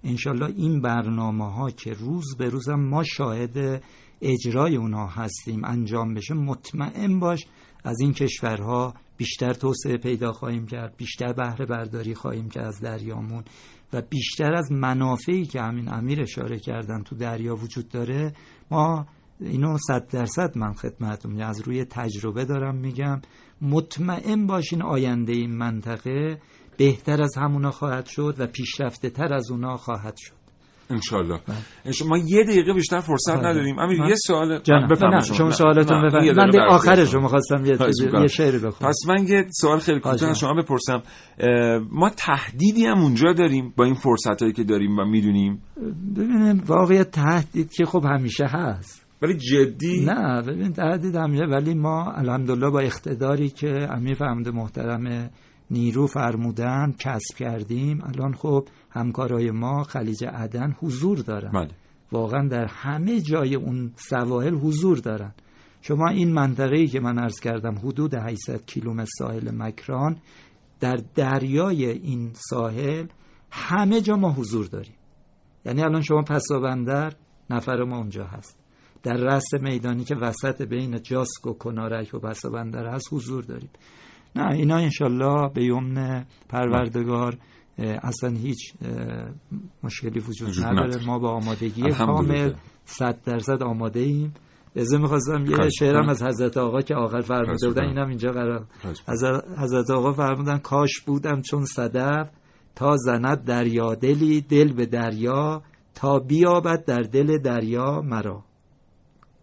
انشالله 0.04 0.46
این 0.56 0.80
برنامه 0.80 1.52
ها 1.52 1.70
که 1.70 1.92
روز 1.92 2.36
به 2.38 2.48
روزم 2.48 2.80
ما 2.80 3.02
شاهد 3.02 3.82
اجرای 4.20 4.76
اونها 4.76 5.06
هستیم 5.06 5.64
انجام 5.64 6.14
بشه 6.14 6.34
مطمئن 6.34 7.18
باش 7.18 7.46
از 7.84 8.00
این 8.00 8.12
کشورها 8.12 8.94
بیشتر 9.16 9.52
توسعه 9.52 9.96
پیدا 9.96 10.32
خواهیم 10.32 10.66
کرد 10.66 10.96
بیشتر 10.96 11.32
بهره 11.32 11.66
برداری 11.66 12.14
خواهیم 12.14 12.48
کرد 12.48 12.64
از 12.64 12.80
دریامون 12.80 13.44
و 13.92 14.02
بیشتر 14.02 14.54
از 14.54 14.72
منافعی 14.72 15.44
که 15.44 15.60
همین 15.60 15.88
امیر 15.92 16.22
اشاره 16.22 16.58
کردن 16.58 17.02
تو 17.02 17.16
دریا 17.16 17.54
وجود 17.54 17.88
داره 17.88 18.32
ما 18.70 19.06
اینو 19.44 19.78
صد 19.78 20.08
درصد 20.12 20.58
من 20.58 20.72
خدمتتون 20.72 21.42
از 21.42 21.60
روی 21.60 21.84
تجربه 21.84 22.44
دارم 22.44 22.74
میگم. 22.76 23.20
مطمئن 23.62 24.46
باشین 24.46 24.82
آینده 24.82 25.32
این 25.32 25.56
منطقه 25.56 26.38
بهتر 26.76 27.22
از 27.22 27.36
همونا 27.36 27.70
خواهد 27.70 28.06
شد 28.06 28.34
و 28.38 28.46
پیشرفته 28.46 29.10
تر 29.10 29.34
از 29.34 29.50
اونا 29.50 29.76
خواهد 29.76 30.14
شد. 30.16 30.42
انشالله 30.90 31.40
ما 32.08 32.18
یه 32.18 32.44
دقیقه 32.44 32.72
بیشتر 32.72 33.00
فرصت 33.00 33.36
بله. 33.36 33.48
نداریم. 33.48 33.78
امیر 33.78 34.00
من- 34.00 34.08
یه 34.08 34.14
سوال 34.26 34.58
بفرمایید. 34.90 35.22
شما 35.24 35.50
سوالتون 35.50 36.02
بفرمایید. 36.06 36.36
یه 36.36 36.44
من 36.44 36.60
آخرش 36.68 37.14
می‌خواستم 37.14 37.64
یه- 37.64 37.76
خواهش 37.76 37.94
یه 38.00 38.06
می‌کنم. 38.06 38.26
شعری 38.26 38.58
بخونم. 38.58 38.90
پس 38.90 38.98
من 39.08 39.26
یه 39.28 39.46
سوال 39.50 39.78
خیلی 39.78 40.00
کوتاه 40.00 40.30
از 40.30 40.38
شما 40.38 40.54
بپرسم. 40.54 41.02
ما 41.90 42.10
تهدیدی 42.10 42.86
هم 42.86 42.98
اونجا 42.98 43.32
داریم 43.32 43.72
با 43.76 43.84
این 43.84 43.94
فرصت 43.94 44.42
هایی 44.42 44.52
که 44.52 44.64
داریم 44.64 44.98
و 44.98 45.04
می‌دونیم؟ 45.04 45.62
ببینیم 46.16 46.62
واقعیت 46.66 47.10
تهدید 47.10 47.72
که 47.72 47.84
خب 47.84 48.04
همیشه 48.04 48.44
هست. 48.46 49.01
ولی 49.22 49.34
جدی؟ 49.34 50.04
نه 50.04 50.42
ببین 50.42 50.72
تهدید 50.72 51.16
همیشه 51.16 51.44
ولی 51.44 51.74
ما 51.74 52.12
الحمدلله 52.12 52.70
با 52.70 52.80
اقتداری 52.80 53.48
که 53.48 53.88
امیر 53.90 54.14
فرمانده 54.14 54.50
محترم 54.50 55.30
نیرو 55.70 56.06
فرمودن 56.06 56.94
کسب 56.98 57.36
کردیم. 57.36 58.00
الان 58.04 58.34
خب 58.34 58.68
همکارای 58.90 59.50
ما 59.50 59.82
خلیج 59.82 60.24
عدن 60.24 60.74
حضور 60.80 61.18
دارن. 61.18 61.50
بله. 61.52 61.70
واقعا 62.12 62.48
در 62.48 62.66
همه 62.66 63.20
جای 63.20 63.54
اون 63.54 63.92
سواحل 63.96 64.54
حضور 64.54 64.98
دارن. 64.98 65.32
شما 65.80 66.08
این 66.08 66.32
منطقه 66.32 66.76
ای 66.76 66.86
که 66.86 67.00
من 67.00 67.18
عرض 67.18 67.40
کردم 67.40 67.74
حدود 67.78 68.14
800 68.14 68.66
کیلومتر 68.66 69.10
ساحل 69.18 69.50
مکران 69.54 70.16
در 70.80 70.98
دریای 71.14 71.84
این 71.90 72.30
ساحل 72.34 73.06
همه 73.50 74.00
جا 74.00 74.16
ما 74.16 74.32
حضور 74.32 74.66
داریم. 74.66 74.94
یعنی 75.64 75.82
الان 75.82 76.02
شما 76.02 76.22
پسابندر 76.22 77.12
نفر 77.50 77.84
ما 77.84 77.96
اونجا 77.96 78.24
هست. 78.24 78.61
در 79.02 79.16
رأس 79.16 79.54
میدانی 79.60 80.04
که 80.04 80.14
وسط 80.14 80.62
بین 80.62 81.02
جاسک 81.02 81.46
و 81.46 81.52
کنارک 81.52 82.14
و 82.14 82.18
پسابندر 82.18 82.86
هست 82.86 83.12
حضور 83.12 83.44
داریم 83.44 83.70
نه 84.36 84.52
اینا 84.52 84.76
انشالله 84.76 85.50
به 85.54 85.64
یمن 85.64 86.26
پروردگار 86.48 87.38
اصلا 87.78 88.30
هیچ 88.30 88.72
مشکلی 89.82 90.20
وجود, 90.20 90.64
نداره. 90.64 91.06
ما 91.06 91.18
با 91.18 91.30
آمادگی. 91.30 91.90
کامل 91.90 92.52
صد 92.84 93.18
درصد 93.24 93.62
آماده 93.62 94.00
ایم 94.00 94.34
لذا 94.76 94.98
می‌خواستم 94.98 95.46
یه 95.46 95.68
شعرم. 95.78 96.08
از 96.08 96.22
حضرت 96.22 96.56
آقا 96.56 96.80
که 96.80 96.94
آخر 96.94 97.20
فرموده 97.20 97.68
بودن. 97.68 97.84
اینم 97.84 98.08
اینجا 98.08 98.32
قرار 98.32 98.66
حضرت 99.58 99.90
آقا 99.90 100.12
فرمودن 100.12 100.58
کاش 100.58 101.00
بودم 101.00 101.40
چون 101.40 101.64
صدف 101.64 102.30
تا 102.74 102.96
زند 102.96 103.44
دریا 103.44 103.94
دلی 103.94 104.40
دل 104.40 104.72
به 104.72 104.86
دریا 104.86 105.62
تا 105.94 106.18
بیابد 106.18 106.84
در 106.84 107.02
دل 107.02 107.38
دریا 107.38 108.00
مرا 108.00 108.44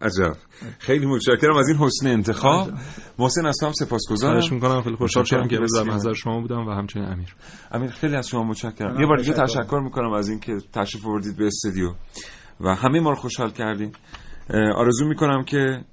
عجب. 0.02 0.36
خیلی 0.78 1.06
متشکرم 1.06 1.56
از 1.56 1.68
این 1.68 1.76
حسن 1.76 2.06
انتخاب. 2.06 2.70
محسن 3.18 3.46
از 3.46 3.56
تو 3.60 3.66
هم 3.66 3.72
سپاسگزارم. 3.72 4.32
خواهش 4.32 4.52
می‌کنم. 4.52 4.82
خیلی 4.82 4.96
خوشحال 4.96 5.24
شدم 5.24 5.48
که 5.48 5.56
در. 5.56 5.82
محضر 5.82 6.12
شما 6.12 6.40
بودم 6.40 6.66
و 6.66 6.70
همچنین 6.70 7.06
امیر. 7.06 7.36
امیر 7.72 7.90
خیلی 7.90 8.16
از 8.16 8.28
شما 8.28 8.44
متشکرم. 8.44 9.00
یه 9.00 9.06
بار 9.06 9.16
دیگه 9.16 9.32
تشکر. 9.32 9.80
می‌کنم 9.80 10.12
از 10.12 10.28
اینکه 10.28 10.56
تشریف 10.72 11.06
آوردید 11.06 11.36
به 11.36 11.46
استودیو. 11.46 11.94
و 12.60 12.74
همه 12.74 13.00
ما 13.00 13.10
رو 13.10 13.16
خوشحال 13.16 13.50
کردین. 13.50 13.92
آرزو 14.76 15.08
می‌کنم 15.08 15.44
که 15.44 15.84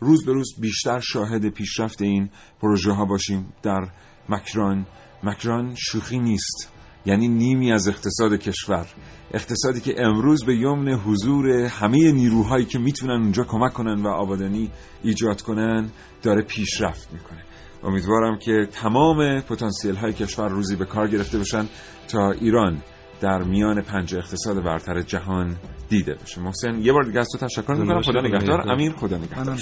روز 0.00 0.26
به 0.26 0.32
روز 0.32 0.54
بیشتر 0.60 1.00
شاهد 1.00 1.48
پیشرفت 1.48 2.02
این 2.02 2.30
پروژه 2.62 2.92
ها 2.92 3.04
باشیم. 3.04 3.52
در 3.62 3.88
مکران 4.28 4.86
مکران 5.22 5.74
شوخی 5.74 6.18
نیست. 6.18 6.72
یعنی 7.06 7.28
نیمی 7.28 7.72
از 7.72 7.88
اقتصاد 7.88 8.34
کشور. 8.34 8.86
اقتصادی 9.34 9.80
که 9.80 9.94
امروز 9.98 10.44
به 10.44 10.56
یمن 10.56 10.88
حضور 10.88 11.50
همه 11.50 12.12
نیروهایی 12.12 12.64
که 12.64 12.78
می‌تونن 12.78 13.22
اونجا 13.22 13.44
کمک 13.44 13.72
کنن 13.72 14.02
و 14.02 14.08
آبادانی 14.08 14.70
ایجاد 15.02 15.42
کنن 15.42 15.90
داره 16.22 16.42
پیشرفت 16.42 17.12
می‌کنه. 17.12 17.44
امیدوارم 17.82 18.38
که 18.38 18.68
تمام 18.72 19.40
پتانسیل 19.40 19.96
های 19.96 20.12
کشور 20.12 20.48
روزی 20.48 20.76
به 20.76 20.84
کار 20.84 21.08
گرفته 21.08 21.38
بشن 21.38 21.66
تا 22.08 22.30
ایران 22.30 22.82
در 23.20 23.42
میان 23.42 23.82
پنج 23.82 24.14
اقتصاد 24.14 24.64
برتر 24.64 25.00
جهان 25.00 25.56
دیده 25.88 26.14
بشه. 26.14 26.40
محسن 26.40 26.78
یه 26.78 26.92
بار 26.92 27.02
دیگه 27.02 27.20
از 27.20 27.28
تو 27.32 27.46
تشکر 27.46 27.74
می‌کنم. 27.74 28.02
خدا 28.02 28.12
خدا 28.12 28.20
نگهدار. 28.20 28.70
امیر 28.72 28.92
خدا 28.92 29.16
نگهدار. 29.16 29.44
منم 29.44 29.56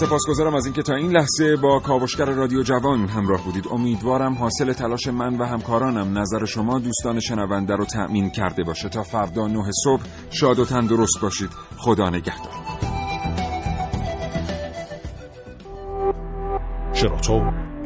سپاسگزارم 0.00 0.54
از 0.54 0.66
اینکه 0.66 0.82
تا 0.82 0.94
این 0.94 1.12
لحظه 1.12 1.56
با 1.56 1.80
کاوشگر 1.80 2.24
رادیو 2.24 2.62
جوان 2.62 3.08
همراه 3.08 3.44
بودید. 3.44 3.68
امیدوارم 3.70 4.34
حاصل 4.34 4.72
تلاش 4.72 5.06
من 5.06 5.38
و 5.38 5.44
همکارانم 5.44 6.18
نظر 6.18 6.44
شما 6.44 6.78
دوستان 6.78 7.20
شنونده 7.20 7.76
رو 7.76 7.84
تأمین 7.84 8.30
کرده 8.30 8.64
باشه. 8.64 8.88
تا 8.88 9.02
فردا 9.02 9.46
نه 9.46 9.70
صبح 9.84 10.02
شاد 10.30 10.58
و 10.58 10.64
تندرست 10.64 11.20
باشید. 11.22 11.50
خدا 11.76 12.10
نگهدار. 12.10 12.52
شراطو 16.92 17.40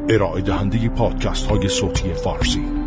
ارائه 0.09 0.41
دهنده 0.41 0.89
پادکست 0.89 1.45
های 1.47 1.69
صوتی 1.69 2.13
فارسی. 2.13 2.80